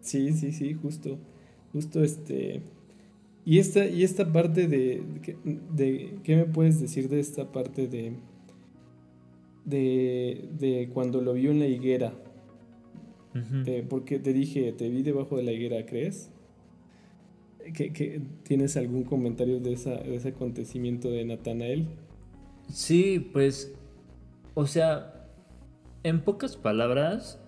Sí, 0.00 0.32
sí, 0.32 0.52
sí, 0.52 0.74
justo. 0.74 1.18
Justo 1.72 2.02
este... 2.02 2.62
Y 3.46 3.58
esta, 3.60 3.86
y 3.86 4.02
esta 4.02 4.30
parte 4.30 4.68
de, 4.68 5.02
de... 5.72 6.18
¿Qué 6.22 6.36
me 6.36 6.44
puedes 6.44 6.80
decir 6.80 7.08
de 7.08 7.20
esta 7.20 7.50
parte 7.50 7.88
de 7.88 8.12
de, 9.66 10.90
cuando 10.94 11.20
lo 11.20 11.34
vio 11.34 11.50
en 11.50 11.58
la 11.58 11.66
higuera. 11.66 12.14
porque 13.88 14.18
te 14.18 14.32
dije, 14.32 14.72
te 14.72 14.88
vi 14.88 15.02
debajo 15.02 15.36
de 15.36 15.42
la 15.42 15.52
higuera, 15.52 15.84
¿crees? 15.84 16.30
¿Que, 17.74 18.22
tienes 18.44 18.76
algún 18.76 19.02
comentario 19.04 19.60
de, 19.60 19.72
ese 19.72 20.28
acontecimiento 20.28 21.10
de 21.10 21.24
Natanael? 21.24 21.88
Sí, 22.72 23.30
pues, 23.32 23.74
o 24.54 24.66
sea, 24.66 25.28
en 26.02 26.22
pocas 26.22 26.56
palabras, 26.56 27.40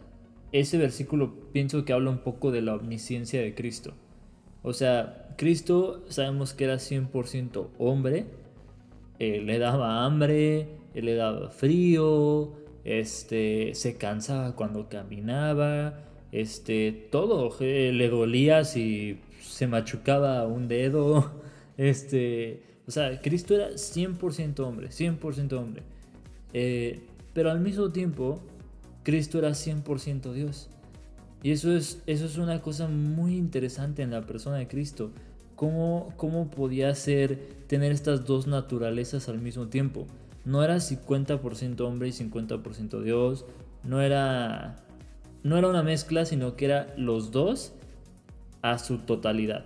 ese 0.53 0.77
versículo 0.77 1.51
pienso 1.53 1.85
que 1.85 1.93
habla 1.93 2.11
un 2.11 2.19
poco 2.19 2.51
de 2.51 2.63
la 2.63 2.75
omnisciencia 2.75 3.41
de 3.41 3.55
Cristo. 3.55 3.95
O 4.69 4.75
sea, 4.75 5.33
Cristo 5.39 6.05
sabemos 6.11 6.53
que 6.53 6.65
era 6.65 6.75
100% 6.75 7.69
hombre, 7.79 8.27
eh, 9.19 9.41
le 9.41 9.59
daba 9.59 10.05
hambre, 10.05 10.69
le 10.93 11.15
daba 11.15 11.49
frío, 11.49 12.53
este, 12.85 13.75
se 13.75 13.97
cansaba 13.97 14.55
cuando 14.55 14.91
caminaba, 14.91 16.01
este, 16.33 17.09
todo, 17.11 17.51
eh, 17.61 17.93
le 17.95 18.11
dolía 18.11 18.63
si 18.65 19.21
se 19.41 19.67
machucaba 19.67 20.47
un 20.47 20.69
dedo, 20.69 21.33
este, 21.79 22.63
o 22.87 22.91
sea, 22.91 23.23
Cristo 23.23 23.55
era 23.55 23.71
100% 23.71 24.61
hombre, 24.61 24.89
100% 24.89 25.53
hombre. 25.55 25.83
Eh, 26.53 27.07
pero 27.33 27.51
al 27.51 27.61
mismo 27.61 27.89
tiempo, 27.91 28.43
Cristo 29.03 29.39
era 29.39 29.49
100% 29.49 30.31
Dios. 30.35 30.69
Y 31.43 31.53
eso 31.53 31.75
es, 31.77 32.03
eso 32.07 32.27
es 32.27 32.37
una 32.37 32.61
cosa 32.63 32.89
muy 32.89 33.37
interesante 33.37 34.03
en 34.03 34.11
la 34.11 34.23
persona 34.23 34.57
de 34.57 34.69
Cristo. 34.69 35.11
¿Cómo, 35.55 36.13
cómo 36.17 36.51
podía 36.51 36.95
ser 36.95 37.39
tener 37.67 37.93
estas 37.93 38.25
dos 38.25 38.47
naturalezas 38.47 39.29
al 39.29 39.39
mismo 39.39 39.69
tiempo? 39.69 40.07
No 40.45 40.63
era 40.63 40.77
50% 40.77 41.81
hombre 41.81 42.09
y 42.09 42.13
50% 42.13 43.03
Dios. 43.03 43.45
No 43.85 44.01
era, 44.01 44.77
no 45.43 45.57
era 45.57 45.69
una 45.69 45.83
mezcla, 45.83 46.25
sino 46.25 46.57
que 46.57 46.65
era 46.65 46.95
los 46.97 47.31
dos 47.31 47.73
a 48.63 48.79
su 48.79 48.99
totalidad. 48.99 49.65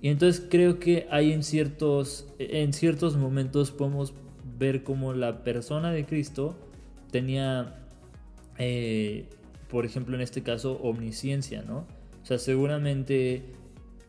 Y 0.00 0.08
entonces 0.08 0.44
creo 0.50 0.78
que 0.78 1.06
hay 1.10 1.32
en 1.32 1.42
ciertos, 1.42 2.26
en 2.38 2.72
ciertos 2.72 3.16
momentos 3.16 3.70
podemos 3.70 4.12
ver 4.58 4.82
cómo 4.82 5.12
la 5.12 5.44
persona 5.44 5.92
de 5.92 6.04
Cristo 6.04 6.56
tenía, 7.12 7.76
eh, 8.58 9.28
por 9.72 9.86
ejemplo 9.86 10.14
en 10.14 10.20
este 10.20 10.42
caso, 10.42 10.78
omnisciencia, 10.82 11.62
¿no? 11.62 11.86
O 12.22 12.26
sea, 12.26 12.36
seguramente 12.36 13.42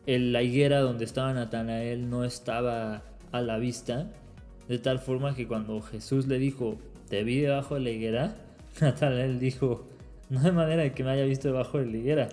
en 0.04 0.30
la 0.30 0.42
higuera 0.42 0.80
donde 0.80 1.06
estaba 1.06 1.32
Natanael 1.32 2.10
no 2.10 2.26
estaba 2.26 3.02
a 3.32 3.40
la 3.40 3.56
vista, 3.56 4.12
de 4.68 4.78
tal 4.78 4.98
forma 4.98 5.34
que 5.34 5.48
cuando 5.48 5.80
Jesús 5.80 6.26
le 6.26 6.38
dijo, 6.38 6.78
te 7.08 7.24
vi 7.24 7.40
debajo 7.40 7.76
de 7.76 7.80
la 7.80 7.90
higuera, 7.90 8.36
Natanael 8.82 9.40
dijo, 9.40 9.88
no 10.28 10.40
hay 10.40 10.52
manera 10.52 10.82
de 10.82 10.92
que 10.92 11.02
me 11.02 11.12
haya 11.12 11.24
visto 11.24 11.48
debajo 11.48 11.78
de 11.78 11.86
la 11.86 11.96
higuera. 11.96 12.28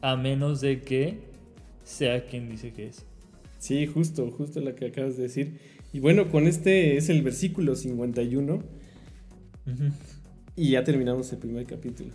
A 0.00 0.16
menos 0.16 0.62
de 0.62 0.80
que 0.80 1.18
sea 1.84 2.24
quien 2.24 2.48
dice 2.48 2.72
que 2.72 2.86
es. 2.86 3.04
Sí, 3.58 3.86
justo, 3.86 4.30
justo 4.30 4.60
lo 4.60 4.74
que 4.74 4.86
acabas 4.86 5.18
de 5.18 5.24
decir. 5.24 5.60
Y 5.92 6.00
bueno, 6.00 6.30
con 6.30 6.46
este 6.46 6.96
es 6.96 7.10
el 7.10 7.20
versículo 7.20 7.76
51. 7.76 8.62
Y 10.62 10.70
ya 10.70 10.84
terminamos 10.84 11.32
el 11.32 11.38
primer 11.38 11.66
capítulo. 11.66 12.10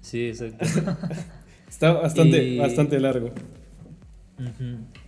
Sí, 0.00 0.28
exacto. 0.28 0.64
Está 1.68 1.92
bastante, 1.92 2.56
bastante 2.56 2.98
largo. 2.98 3.32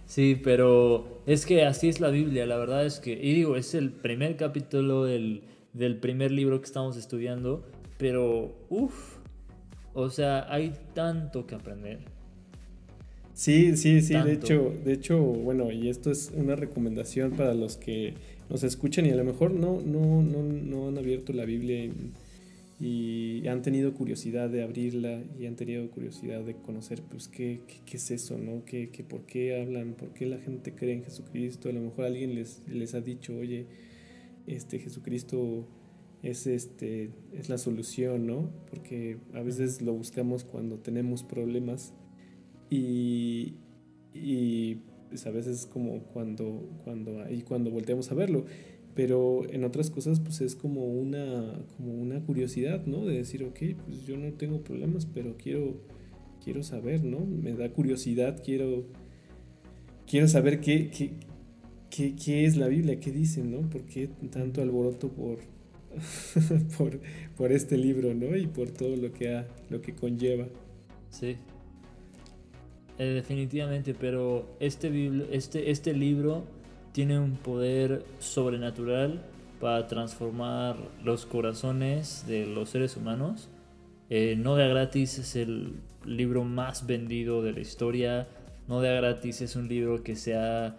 Sí, 0.05 0.39
pero 0.45 1.23
es 1.25 1.47
que 1.47 1.65
así 1.65 1.89
es 1.89 1.99
la 1.99 2.11
Biblia, 2.11 2.45
la 2.45 2.59
verdad 2.59 2.85
es 2.85 3.01
que, 3.01 3.13
y 3.15 3.33
digo, 3.33 3.57
es 3.57 3.73
el 3.73 3.91
primer 3.91 4.37
capítulo 4.37 5.05
del, 5.05 5.45
del 5.73 5.97
primer 5.97 6.31
libro 6.31 6.61
que 6.61 6.67
estamos 6.67 6.99
estudiando, 6.99 7.65
pero, 7.97 8.55
uff, 8.69 9.17
o 9.95 10.11
sea, 10.11 10.47
hay 10.53 10.75
tanto 10.93 11.47
que 11.47 11.55
aprender. 11.55 12.01
Sí, 13.33 13.79
sí, 13.79 14.03
sí, 14.03 14.13
de 14.13 14.35
hecho, 14.35 14.75
de 14.85 14.93
hecho, 14.93 15.19
bueno, 15.19 15.73
y 15.73 15.89
esto 15.89 16.11
es 16.11 16.31
una 16.37 16.55
recomendación 16.55 17.31
para 17.31 17.55
los 17.55 17.79
que 17.79 18.13
nos 18.51 18.63
escuchan 18.63 19.07
y 19.07 19.11
a 19.11 19.17
lo 19.17 19.25
mejor 19.25 19.53
no, 19.53 19.81
no, 19.81 20.21
no, 20.21 20.43
no 20.43 20.89
han 20.89 20.99
abierto 20.99 21.33
la 21.33 21.47
Biblia 21.47 21.91
y, 22.83 23.47
han 23.47 23.63
tenido 23.63 23.95
curiosidad 23.95 24.51
de 24.51 24.65
abrirla 24.65 25.23
y 25.39 25.47
han 25.47 25.55
tenido 25.55 25.89
curiosidad 25.89 26.43
de 26.43 26.57
conocer, 26.57 27.01
pues, 27.03 27.29
qué, 27.29 27.61
qué, 27.87 27.97
es 27.97 28.11
eso, 28.11 28.39
¿no? 28.39 28.65
¿Qué, 28.65 28.91
qué, 28.91 29.05
¿Por 29.05 29.25
qué 29.25 29.61
hablan? 29.63 29.95
¿Por 29.95 30.13
qué 30.13 30.27
la 30.27 30.39
gente 30.39 30.75
cree 30.75 30.95
en 30.95 31.05
Jesucristo? 31.05 31.69
A 31.69 31.73
lo 31.73 31.81
mejor 31.81 32.07
alguien 32.07 32.35
les, 32.35 32.61
les 32.67 32.95
ha 32.95 33.01
dicho, 33.01 33.37
oye, 33.37 33.67
este 34.49 34.81
Jesucristo 34.81 35.69
es, 36.25 36.49
este, 36.49 37.11
es 37.33 37.49
la 37.49 37.57
solución, 37.57 38.27
¿no? 38.27 38.51
Porque 38.69 39.19
a 39.33 39.43
veces 39.43 39.81
lo 39.81 39.93
buscamos 39.93 40.43
cuando 40.43 40.79
tenemos 40.79 41.23
problemas 41.23 41.95
y, 42.69 43.55
y 44.13 44.79
pues 45.09 45.25
a 45.27 45.31
veces 45.31 45.67
como 45.67 46.01
cuando, 46.05 46.69
cuando, 46.83 47.23
ahí 47.23 47.43
cuando 47.43 47.71
volteamos 47.71 48.11
a 48.11 48.15
verlo. 48.15 48.45
Pero 48.95 49.49
en 49.49 49.65
otras 49.65 49.91
cosas 49.91 50.21
pues 50.21 50.41
es 50.41 50.55
como 50.55 50.85
una, 50.85 51.65
como 51.77 51.95
una 51.95 52.21
curiosidad, 52.21 52.85
¿no? 52.87 53.07
De 53.07 53.17
decir, 53.17 53.43
ok, 53.45 53.59
pues 53.87 54.05
yo 54.07 54.17
no 54.17 54.33
tengo 54.35 54.63
problemas, 54.63 55.07
pero 55.07 55.37
quiero, 55.39 55.81
quiero 56.45 56.63
saber, 56.63 57.03
¿no? 57.03 57.21
Me 57.25 57.55
da 57.55 57.71
curiosidad, 57.71 58.43
quiero, 58.45 58.85
quiero 60.07 60.29
saber 60.29 60.61
qué, 60.61 60.91
qué, 60.91 62.15
qué, 62.15 62.45
es 62.45 62.57
la 62.57 62.69
Biblia, 62.69 63.01
qué 63.01 63.13
dicen, 63.13 63.51
¿no? 63.51 63.69
¿Por 63.71 63.83
qué 63.83 64.09
tanto 64.31 64.61
alboroto 64.61 65.09
por, 65.09 65.39
por, 66.77 67.01
por 67.37 67.53
este 67.53 67.79
libro, 67.79 68.13
¿no? 68.13 68.37
Y 68.37 68.47
por 68.47 68.71
todo 68.71 68.97
lo 68.97 69.11
que, 69.13 69.35
ha, 69.35 69.49
lo 69.71 69.81
que 69.81 69.95
conlleva. 69.95 70.49
Sí, 71.09 71.37
eh, 72.99 73.05
definitivamente, 73.05 73.95
pero 73.95 74.55
este, 74.61 75.11
este, 75.33 75.71
este 75.71 75.93
libro 75.95 76.45
tiene 76.93 77.19
un 77.19 77.37
poder 77.37 78.05
sobrenatural 78.19 79.23
para 79.61 79.87
transformar 79.87 80.77
los 81.05 81.27
corazones 81.27 82.25
de 82.27 82.47
los 82.47 82.71
seres 82.71 82.97
humanos. 82.97 83.49
Eh, 84.11 84.37
no 84.37 84.57
de 84.57 84.69
gratis 84.69 85.19
es 85.19 85.37
el 85.37 85.75
libro 86.05 86.45
más 86.45 86.87
vendido 86.87 87.43
de 87.43 87.53
la 87.53 87.61
historia. 87.61 88.29
No 88.69 88.81
de 88.81 88.95
gratis 88.95 89.41
es 89.41 89.57
un 89.57 89.69
libro 89.69 90.03
que 90.03 90.17
se 90.17 90.37
ha, 90.37 90.77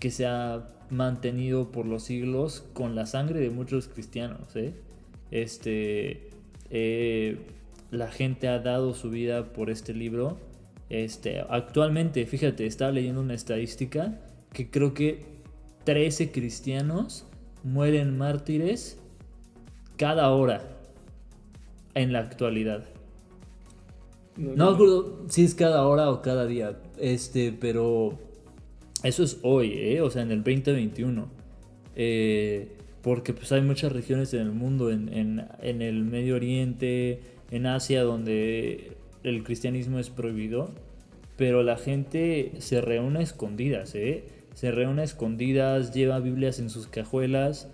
que 0.00 0.10
se 0.10 0.26
ha 0.26 0.68
mantenido 0.90 1.70
por 1.70 1.86
los 1.86 2.04
siglos 2.04 2.64
con 2.72 2.94
la 2.94 3.06
sangre 3.06 3.40
de 3.40 3.50
muchos 3.50 3.88
cristianos. 3.88 4.56
¿eh? 4.56 4.74
Este, 5.30 6.30
la 7.90 8.08
gente 8.08 8.48
ha 8.48 8.58
dado 8.58 8.94
su 8.94 9.10
vida 9.10 9.52
por 9.52 9.70
este 9.70 9.94
libro 9.94 10.38
este, 10.92 11.40
actualmente, 11.48 12.26
fíjate, 12.26 12.66
estaba 12.66 12.92
leyendo 12.92 13.22
una 13.22 13.32
estadística 13.32 14.20
que 14.52 14.68
creo 14.68 14.92
que 14.92 15.24
13 15.84 16.30
cristianos 16.32 17.26
mueren 17.64 18.16
mártires 18.16 18.98
cada 19.96 20.30
hora 20.30 20.62
en 21.94 22.12
la 22.12 22.20
actualidad. 22.20 22.84
No, 24.36 24.68
me 24.70 24.74
acuerdo 24.74 25.26
si 25.28 25.44
es 25.44 25.54
cada 25.54 25.86
hora 25.86 26.10
o 26.10 26.22
cada 26.22 26.46
día, 26.46 26.78
este, 26.98 27.52
pero 27.52 28.18
eso 29.02 29.22
es 29.22 29.38
hoy, 29.42 29.72
¿eh? 29.74 30.00
o 30.00 30.10
sea, 30.10 30.22
en 30.22 30.30
el 30.30 30.42
2021. 30.42 31.28
Eh, 31.94 32.76
porque 33.02 33.34
pues 33.34 33.52
hay 33.52 33.60
muchas 33.60 33.92
regiones 33.92 34.32
en 34.32 34.40
el 34.40 34.52
mundo, 34.52 34.90
en, 34.90 35.10
en 35.12 35.82
el 35.82 36.04
Medio 36.04 36.36
Oriente, 36.36 37.20
en 37.50 37.66
Asia, 37.66 38.02
donde 38.02 38.96
el 39.22 39.42
cristianismo 39.44 39.98
es 39.98 40.08
prohibido, 40.08 40.70
pero 41.36 41.62
la 41.62 41.76
gente 41.76 42.52
se 42.58 42.80
reúne 42.80 43.20
a 43.20 43.22
escondidas, 43.22 43.94
¿eh? 43.94 44.24
Se 44.54 44.70
reúne 44.70 45.02
escondidas, 45.02 45.94
lleva 45.94 46.20
Biblias 46.20 46.58
en 46.58 46.70
sus 46.70 46.86
cajuelas 46.86 47.68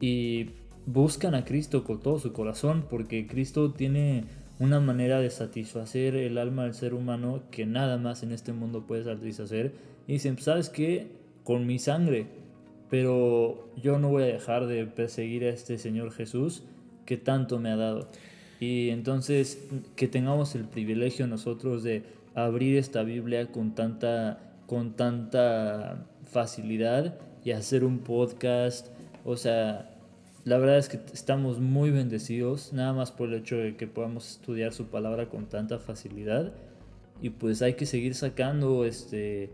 y 0.00 0.50
buscan 0.86 1.34
a 1.34 1.44
Cristo 1.44 1.84
con 1.84 2.00
todo 2.00 2.18
su 2.18 2.32
corazón, 2.32 2.86
porque 2.88 3.26
Cristo 3.26 3.72
tiene 3.72 4.24
una 4.58 4.80
manera 4.80 5.20
de 5.20 5.30
satisfacer 5.30 6.14
el 6.16 6.38
alma 6.38 6.64
del 6.64 6.74
ser 6.74 6.94
humano 6.94 7.42
que 7.50 7.66
nada 7.66 7.98
más 7.98 8.22
en 8.22 8.32
este 8.32 8.52
mundo 8.52 8.86
puede 8.86 9.04
satisfacer. 9.04 9.72
Y 10.06 10.14
dicen, 10.14 10.38
¿sabes 10.38 10.70
qué? 10.70 11.08
Con 11.44 11.66
mi 11.66 11.78
sangre. 11.78 12.26
Pero 12.88 13.68
yo 13.82 13.98
no 13.98 14.08
voy 14.08 14.22
a 14.22 14.26
dejar 14.26 14.66
de 14.66 14.86
perseguir 14.86 15.44
a 15.44 15.50
este 15.50 15.76
Señor 15.78 16.12
Jesús 16.12 16.62
que 17.04 17.16
tanto 17.16 17.58
me 17.58 17.70
ha 17.70 17.76
dado. 17.76 18.08
Y 18.60 18.90
entonces 18.90 19.68
que 19.96 20.08
tengamos 20.08 20.54
el 20.54 20.64
privilegio 20.64 21.26
nosotros 21.26 21.82
de 21.82 22.04
abrir 22.34 22.76
esta 22.76 23.02
Biblia 23.02 23.50
con 23.50 23.74
tanta, 23.74 24.54
con 24.66 24.94
tanta 24.94 26.06
facilidad 26.36 27.14
y 27.42 27.52
hacer 27.52 27.82
un 27.82 28.00
podcast. 28.00 28.88
O 29.24 29.38
sea, 29.38 29.88
la 30.44 30.58
verdad 30.58 30.76
es 30.76 30.90
que 30.90 31.00
estamos 31.14 31.60
muy 31.60 31.90
bendecidos, 31.90 32.74
nada 32.74 32.92
más 32.92 33.10
por 33.10 33.30
el 33.30 33.36
hecho 33.40 33.56
de 33.56 33.74
que 33.76 33.86
podamos 33.86 34.32
estudiar 34.32 34.74
su 34.74 34.88
palabra 34.88 35.30
con 35.30 35.46
tanta 35.46 35.78
facilidad. 35.78 36.52
Y 37.22 37.30
pues 37.30 37.62
hay 37.62 37.72
que 37.72 37.86
seguir 37.86 38.14
sacando, 38.14 38.84
este, 38.84 39.50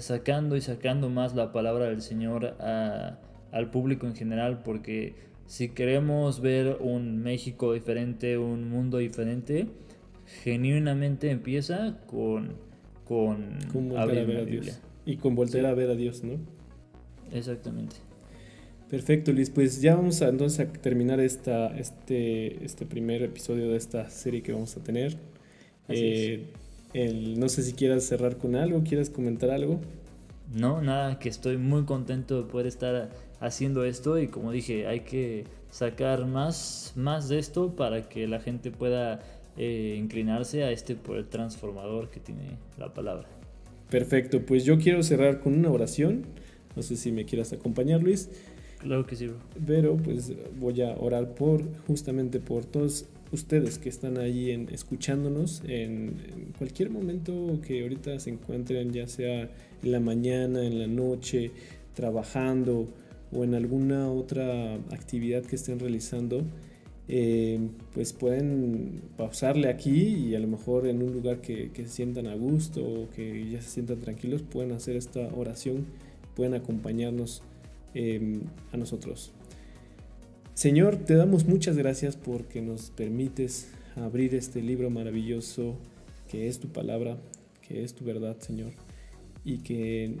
sacando 0.00 0.56
y 0.56 0.60
sacando 0.60 1.08
más 1.08 1.36
la 1.36 1.52
palabra 1.52 1.84
del 1.84 2.02
Señor 2.02 2.56
al 2.58 3.70
público 3.70 4.08
en 4.08 4.16
general, 4.16 4.64
porque 4.64 5.14
si 5.46 5.68
queremos 5.68 6.40
ver 6.40 6.78
un 6.80 7.22
México 7.22 7.74
diferente, 7.74 8.38
un 8.38 8.68
mundo 8.68 8.98
diferente, 8.98 9.68
genuinamente 10.42 11.30
empieza 11.30 11.96
con, 12.08 12.54
con, 13.04 13.96
abrir 13.96 14.36
a, 14.36 14.44
Dios. 14.44 14.80
Y 15.04 15.16
con 15.18 15.34
volver 15.34 15.66
a 15.66 15.74
ver 15.74 15.90
a 15.90 15.94
Dios, 15.94 16.22
¿no? 16.24 16.38
Exactamente. 17.32 17.96
Perfecto, 18.88 19.32
Luis. 19.32 19.50
Pues 19.50 19.80
ya 19.80 19.96
vamos 19.96 20.22
a, 20.22 20.28
entonces 20.28 20.60
a 20.60 20.72
terminar 20.72 21.20
esta, 21.20 21.76
este, 21.76 22.64
este 22.64 22.86
primer 22.86 23.22
episodio 23.22 23.68
de 23.70 23.76
esta 23.76 24.08
serie 24.10 24.42
que 24.42 24.52
vamos 24.52 24.76
a 24.76 24.82
tener. 24.82 25.16
Eh, 25.88 26.52
El, 26.92 27.38
no 27.40 27.48
sé 27.48 27.62
si 27.62 27.72
quieras 27.74 28.04
cerrar 28.04 28.38
con 28.38 28.54
algo, 28.56 28.82
quieres 28.84 29.10
comentar 29.10 29.50
algo. 29.50 29.80
No, 30.52 30.80
nada, 30.82 31.18
que 31.18 31.28
estoy 31.28 31.56
muy 31.56 31.84
contento 31.84 32.42
de 32.42 32.48
poder 32.50 32.66
estar 32.66 33.10
haciendo 33.40 33.84
esto 33.84 34.18
y 34.18 34.28
como 34.28 34.52
dije, 34.52 34.86
hay 34.86 35.00
que 35.00 35.44
sacar 35.70 36.26
más, 36.26 36.92
más 36.96 37.28
de 37.28 37.38
esto 37.38 37.74
para 37.74 38.08
que 38.08 38.28
la 38.28 38.40
gente 38.40 38.70
pueda 38.70 39.20
eh, 39.56 39.96
inclinarse 39.98 40.62
a 40.62 40.70
este 40.70 40.94
poder 40.96 41.26
transformador 41.28 42.10
que 42.10 42.20
tiene 42.20 42.58
la 42.78 42.92
palabra. 42.94 43.26
Perfecto, 43.94 44.44
pues 44.44 44.64
yo 44.64 44.76
quiero 44.76 45.04
cerrar 45.04 45.38
con 45.38 45.54
una 45.54 45.70
oración. 45.70 46.24
No 46.74 46.82
sé 46.82 46.96
si 46.96 47.12
me 47.12 47.26
quieras 47.26 47.52
acompañar, 47.52 48.02
Luis. 48.02 48.28
Claro 48.80 49.06
que 49.06 49.14
sí, 49.14 49.30
Pero 49.64 49.96
pues 49.96 50.32
voy 50.58 50.82
a 50.82 50.96
orar 50.96 51.36
por 51.36 51.62
justamente 51.86 52.40
por 52.40 52.64
todos 52.64 53.04
ustedes 53.30 53.78
que 53.78 53.88
están 53.88 54.18
ahí 54.18 54.50
en, 54.50 54.68
escuchándonos 54.72 55.62
en, 55.68 56.16
cualquier 56.58 56.90
momento 56.90 57.60
que 57.64 57.82
ahorita 57.82 58.18
se 58.18 58.30
encuentren, 58.30 58.92
ya 58.92 59.06
sea 59.06 59.42
en 59.42 59.92
la 59.92 60.00
mañana, 60.00 60.66
en 60.66 60.80
la 60.80 60.88
noche, 60.88 61.52
trabajando 61.94 62.88
o 63.30 63.44
en 63.44 63.54
alguna 63.54 64.10
otra 64.10 64.74
actividad 64.90 65.44
que 65.44 65.54
estén 65.54 65.78
realizando. 65.78 66.42
Eh, 67.06 67.60
pues 67.92 68.14
pueden 68.14 69.02
pausarle 69.18 69.68
aquí 69.68 70.00
y 70.00 70.34
a 70.34 70.38
lo 70.38 70.48
mejor 70.48 70.86
en 70.86 71.02
un 71.02 71.12
lugar 71.12 71.42
que, 71.42 71.70
se 71.74 71.88
sientan 71.88 72.26
a 72.26 72.34
gusto 72.34 72.82
o 72.82 73.10
que 73.10 73.50
ya 73.50 73.60
se 73.60 73.68
sientan 73.68 74.00
tranquilos 74.00 74.40
pueden 74.40 74.72
hacer 74.72 74.96
esta 74.96 75.20
oración, 75.34 75.84
pueden 76.34 76.54
acompañarnos 76.54 77.42
eh, 77.94 78.40
a 78.72 78.76
nosotros. 78.78 79.32
Señor, 80.54 80.96
te 80.96 81.14
damos 81.14 81.46
muchas 81.46 81.76
gracias 81.76 82.16
porque 82.16 82.62
nos 82.62 82.90
permites 82.90 83.68
abrir 83.96 84.34
este 84.34 84.62
libro 84.62 84.88
maravilloso 84.88 85.76
que 86.30 86.48
es 86.48 86.58
tu 86.58 86.68
palabra, 86.68 87.18
que 87.66 87.84
es 87.84 87.94
tu 87.94 88.04
verdad, 88.04 88.38
Señor, 88.40 88.72
y 89.44 89.58
que, 89.58 90.14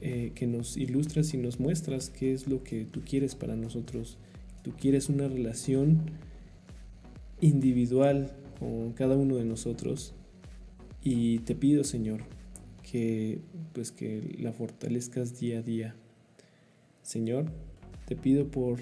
eh, 0.00 0.32
que 0.34 0.46
nos 0.46 0.76
ilustras 0.76 1.34
y 1.34 1.36
nos 1.36 1.60
muestras 1.60 2.08
qué 2.08 2.32
es 2.32 2.48
lo 2.48 2.62
que 2.62 2.84
tú 2.84 3.02
quieres 3.04 3.34
para 3.34 3.56
nosotros. 3.56 4.16
Tú 4.62 4.72
quieres 4.72 5.08
una 5.08 5.28
relación 5.28 6.02
individual 7.40 8.32
con 8.58 8.92
cada 8.92 9.16
uno 9.16 9.36
de 9.36 9.44
nosotros 9.44 10.14
y 11.02 11.38
te 11.40 11.54
pido, 11.54 11.84
Señor, 11.84 12.22
que 12.90 13.40
pues 13.72 13.92
que 13.92 14.36
la 14.38 14.52
fortalezcas 14.52 15.38
día 15.38 15.60
a 15.60 15.62
día. 15.62 15.94
Señor, 17.02 17.46
te 18.06 18.16
pido 18.16 18.48
por 18.48 18.80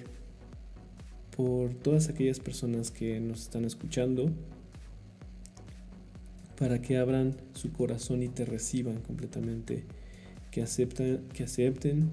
por 1.39 1.73
todas 1.73 2.09
aquellas 2.09 2.41
personas 2.41 2.91
que 2.91 3.21
nos 3.21 3.43
están 3.43 3.65
escuchando, 3.65 4.29
para 6.59 6.83
que 6.83 6.97
abran 6.97 7.37
su 7.55 7.71
corazón 7.71 8.25
y 8.25 8.29
te 8.29 8.45
reciban 8.45 8.97
completamente, 9.03 9.85
que, 10.51 10.63
aceptan, 10.63 11.21
que 11.33 11.45
acepten 11.45 12.11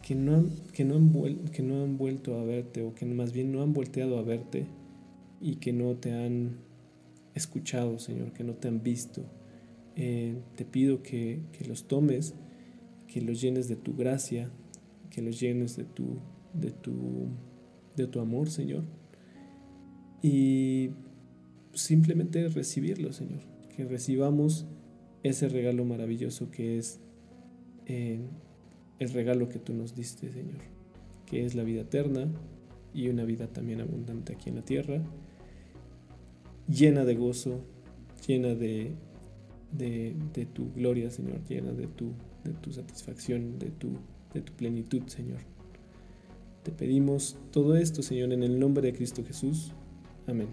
que 0.00 0.14
no, 0.14 0.46
que, 0.72 0.86
no 0.86 0.96
han 0.96 1.12
que 1.52 1.62
no 1.62 1.84
han 1.84 1.98
vuelto 1.98 2.38
a 2.38 2.44
verte 2.44 2.82
o 2.82 2.94
que 2.94 3.04
más 3.04 3.34
bien 3.34 3.52
no 3.52 3.62
han 3.62 3.74
volteado 3.74 4.18
a 4.18 4.22
verte 4.22 4.64
y 5.42 5.56
que 5.56 5.72
no 5.72 5.96
te 5.96 6.12
han 6.12 6.56
escuchado, 7.34 7.98
Señor, 7.98 8.32
que 8.32 8.44
no 8.44 8.54
te 8.54 8.68
han 8.68 8.82
visto. 8.82 9.24
Eh, 9.96 10.36
te 10.56 10.64
pido 10.64 11.02
que, 11.02 11.42
los 11.68 11.88
tomes, 11.88 12.34
que 13.06 13.20
los 13.20 13.40
llenes 13.40 13.68
de 13.68 13.76
tu 13.76 13.94
gracia, 13.94 14.50
que 15.10 15.20
los 15.20 15.38
llenes 15.38 15.76
de 15.76 15.84
tu, 15.84 16.20
de 16.54 16.70
tu 16.70 17.28
de 17.96 18.06
tu 18.06 18.20
amor, 18.20 18.50
Señor. 18.50 18.84
Y 20.22 20.90
simplemente 21.74 22.48
recibirlo, 22.48 23.12
Señor. 23.12 23.40
Que 23.74 23.84
recibamos 23.84 24.66
ese 25.22 25.48
regalo 25.48 25.84
maravilloso 25.84 26.50
que 26.50 26.78
es 26.78 27.00
eh, 27.86 28.20
el 28.98 29.10
regalo 29.10 29.48
que 29.48 29.58
tú 29.58 29.74
nos 29.74 29.94
diste, 29.94 30.32
Señor. 30.32 30.60
Que 31.26 31.44
es 31.44 31.54
la 31.54 31.64
vida 31.64 31.82
eterna 31.82 32.30
y 32.94 33.08
una 33.08 33.24
vida 33.24 33.46
también 33.48 33.80
abundante 33.80 34.34
aquí 34.34 34.50
en 34.50 34.56
la 34.56 34.64
tierra. 34.64 35.02
Llena 36.72 37.04
de 37.04 37.14
gozo, 37.14 37.60
llena 38.26 38.54
de, 38.54 38.92
de, 39.72 40.46
tu 40.52 40.72
gloria, 40.72 41.10
Señor. 41.10 41.40
Llena 41.48 41.72
de 41.72 41.86
tu, 41.86 42.12
de 42.44 42.52
tu 42.52 42.72
satisfacción, 42.72 43.58
de 43.58 43.70
tu, 43.70 43.90
de 44.32 44.40
tu 44.40 44.52
plenitud, 44.54 45.02
Señor. 45.06 45.40
Te 46.62 46.70
pedimos 46.70 47.36
todo 47.50 47.76
esto, 47.76 48.02
Señor, 48.02 48.32
en 48.32 48.42
el 48.42 48.58
nombre 48.58 48.86
de 48.86 48.92
Cristo 48.94 49.24
Jesús. 49.24 49.72
Amén. 50.26 50.48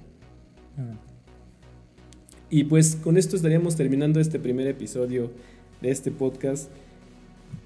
Y 2.49 2.63
pues 2.63 2.95
con 2.95 3.17
esto 3.17 3.35
estaríamos 3.35 3.75
terminando 3.75 4.19
este 4.19 4.39
primer 4.39 4.67
episodio 4.67 5.31
de 5.81 5.91
este 5.91 6.11
podcast. 6.11 6.71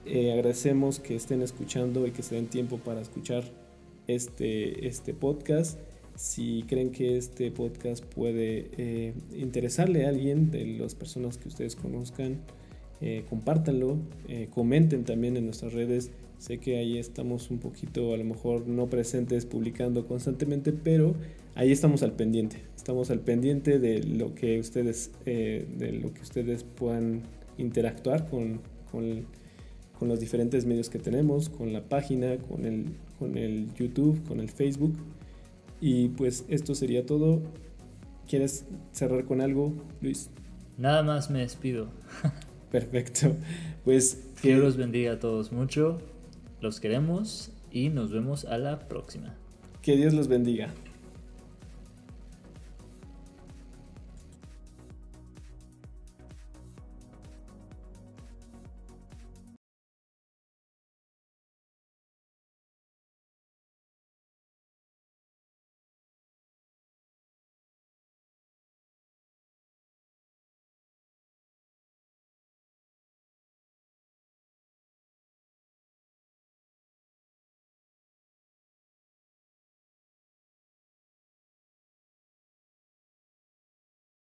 Eh, 0.05 0.33
agradecemos 0.33 0.99
que 0.99 1.15
estén 1.15 1.41
escuchando 1.41 2.05
y 2.05 2.11
que 2.11 2.21
se 2.21 2.35
den 2.35 2.47
tiempo 2.47 2.77
para 2.77 3.01
escuchar 3.01 3.43
este, 4.07 4.87
este 4.87 5.13
podcast. 5.13 5.79
Si 6.15 6.63
creen 6.67 6.91
que 6.91 7.17
este 7.17 7.51
podcast 7.51 8.03
puede 8.03 8.69
eh, 8.77 9.13
interesarle 9.35 10.05
a 10.05 10.09
alguien 10.09 10.51
de 10.51 10.65
las 10.65 10.95
personas 10.95 11.37
que 11.37 11.47
ustedes 11.47 11.75
conozcan, 11.75 12.37
eh, 13.01 13.25
compártanlo, 13.29 13.97
comenten 14.51 15.03
también 15.03 15.35
en 15.35 15.45
nuestras 15.45 15.73
redes 15.73 16.11
Sé 16.43 16.57
que 16.57 16.77
ahí 16.77 16.97
estamos 16.97 17.49
un 17.51 17.59
poquito, 17.59 18.13
a 18.13 18.17
lo 18.17 18.25
mejor 18.25 18.67
no 18.67 18.89
presentes, 18.89 19.45
publicando 19.45 20.05
constantemente, 20.05 20.73
pero 20.73 21.15
ahí 21.55 21.71
estamos 21.71 22.03
al 22.03 22.11
pendiente. 22.11 22.57
Estamos 22.75 23.11
al 23.11 23.21
pendiente 23.21 23.79
de 23.79 24.03
lo 24.03 24.35
que 24.35 24.59
ustedes, 24.59 25.11
eh, 25.25 25.65
de 25.77 25.93
lo 25.93 26.13
que 26.13 26.21
ustedes 26.21 26.65
puedan 26.65 27.21
interactuar 27.57 28.29
con, 28.29 28.59
con, 28.91 29.25
con, 29.97 30.09
los 30.09 30.19
diferentes 30.19 30.65
medios 30.65 30.89
que 30.89 30.99
tenemos, 30.99 31.47
con 31.47 31.71
la 31.71 31.81
página, 31.87 32.35
con 32.35 32.65
el, 32.65 32.87
con 33.19 33.37
el 33.37 33.73
YouTube, 33.75 34.21
con 34.27 34.41
el 34.41 34.49
Facebook. 34.49 34.97
Y 35.85 36.07
pues 36.07 36.45
esto 36.47 36.75
sería 36.75 37.05
todo. 37.05 37.41
¿Quieres 38.25 38.65
cerrar 38.93 39.25
con 39.25 39.41
algo, 39.41 39.73
Luis? 39.99 40.29
Nada 40.77 41.03
más 41.03 41.29
me 41.29 41.39
despido. 41.39 41.89
Perfecto. 42.71 43.35
Pues 43.83 44.29
que 44.41 44.47
Dios 44.47 44.61
los 44.61 44.77
bendiga 44.77 45.11
a 45.11 45.19
todos 45.19 45.51
mucho. 45.51 45.97
Los 46.61 46.79
queremos 46.79 47.51
y 47.69 47.89
nos 47.89 48.13
vemos 48.13 48.45
a 48.45 48.57
la 48.59 48.87
próxima. 48.87 49.35
Que 49.81 49.97
Dios 49.97 50.13
los 50.13 50.29
bendiga. 50.29 50.73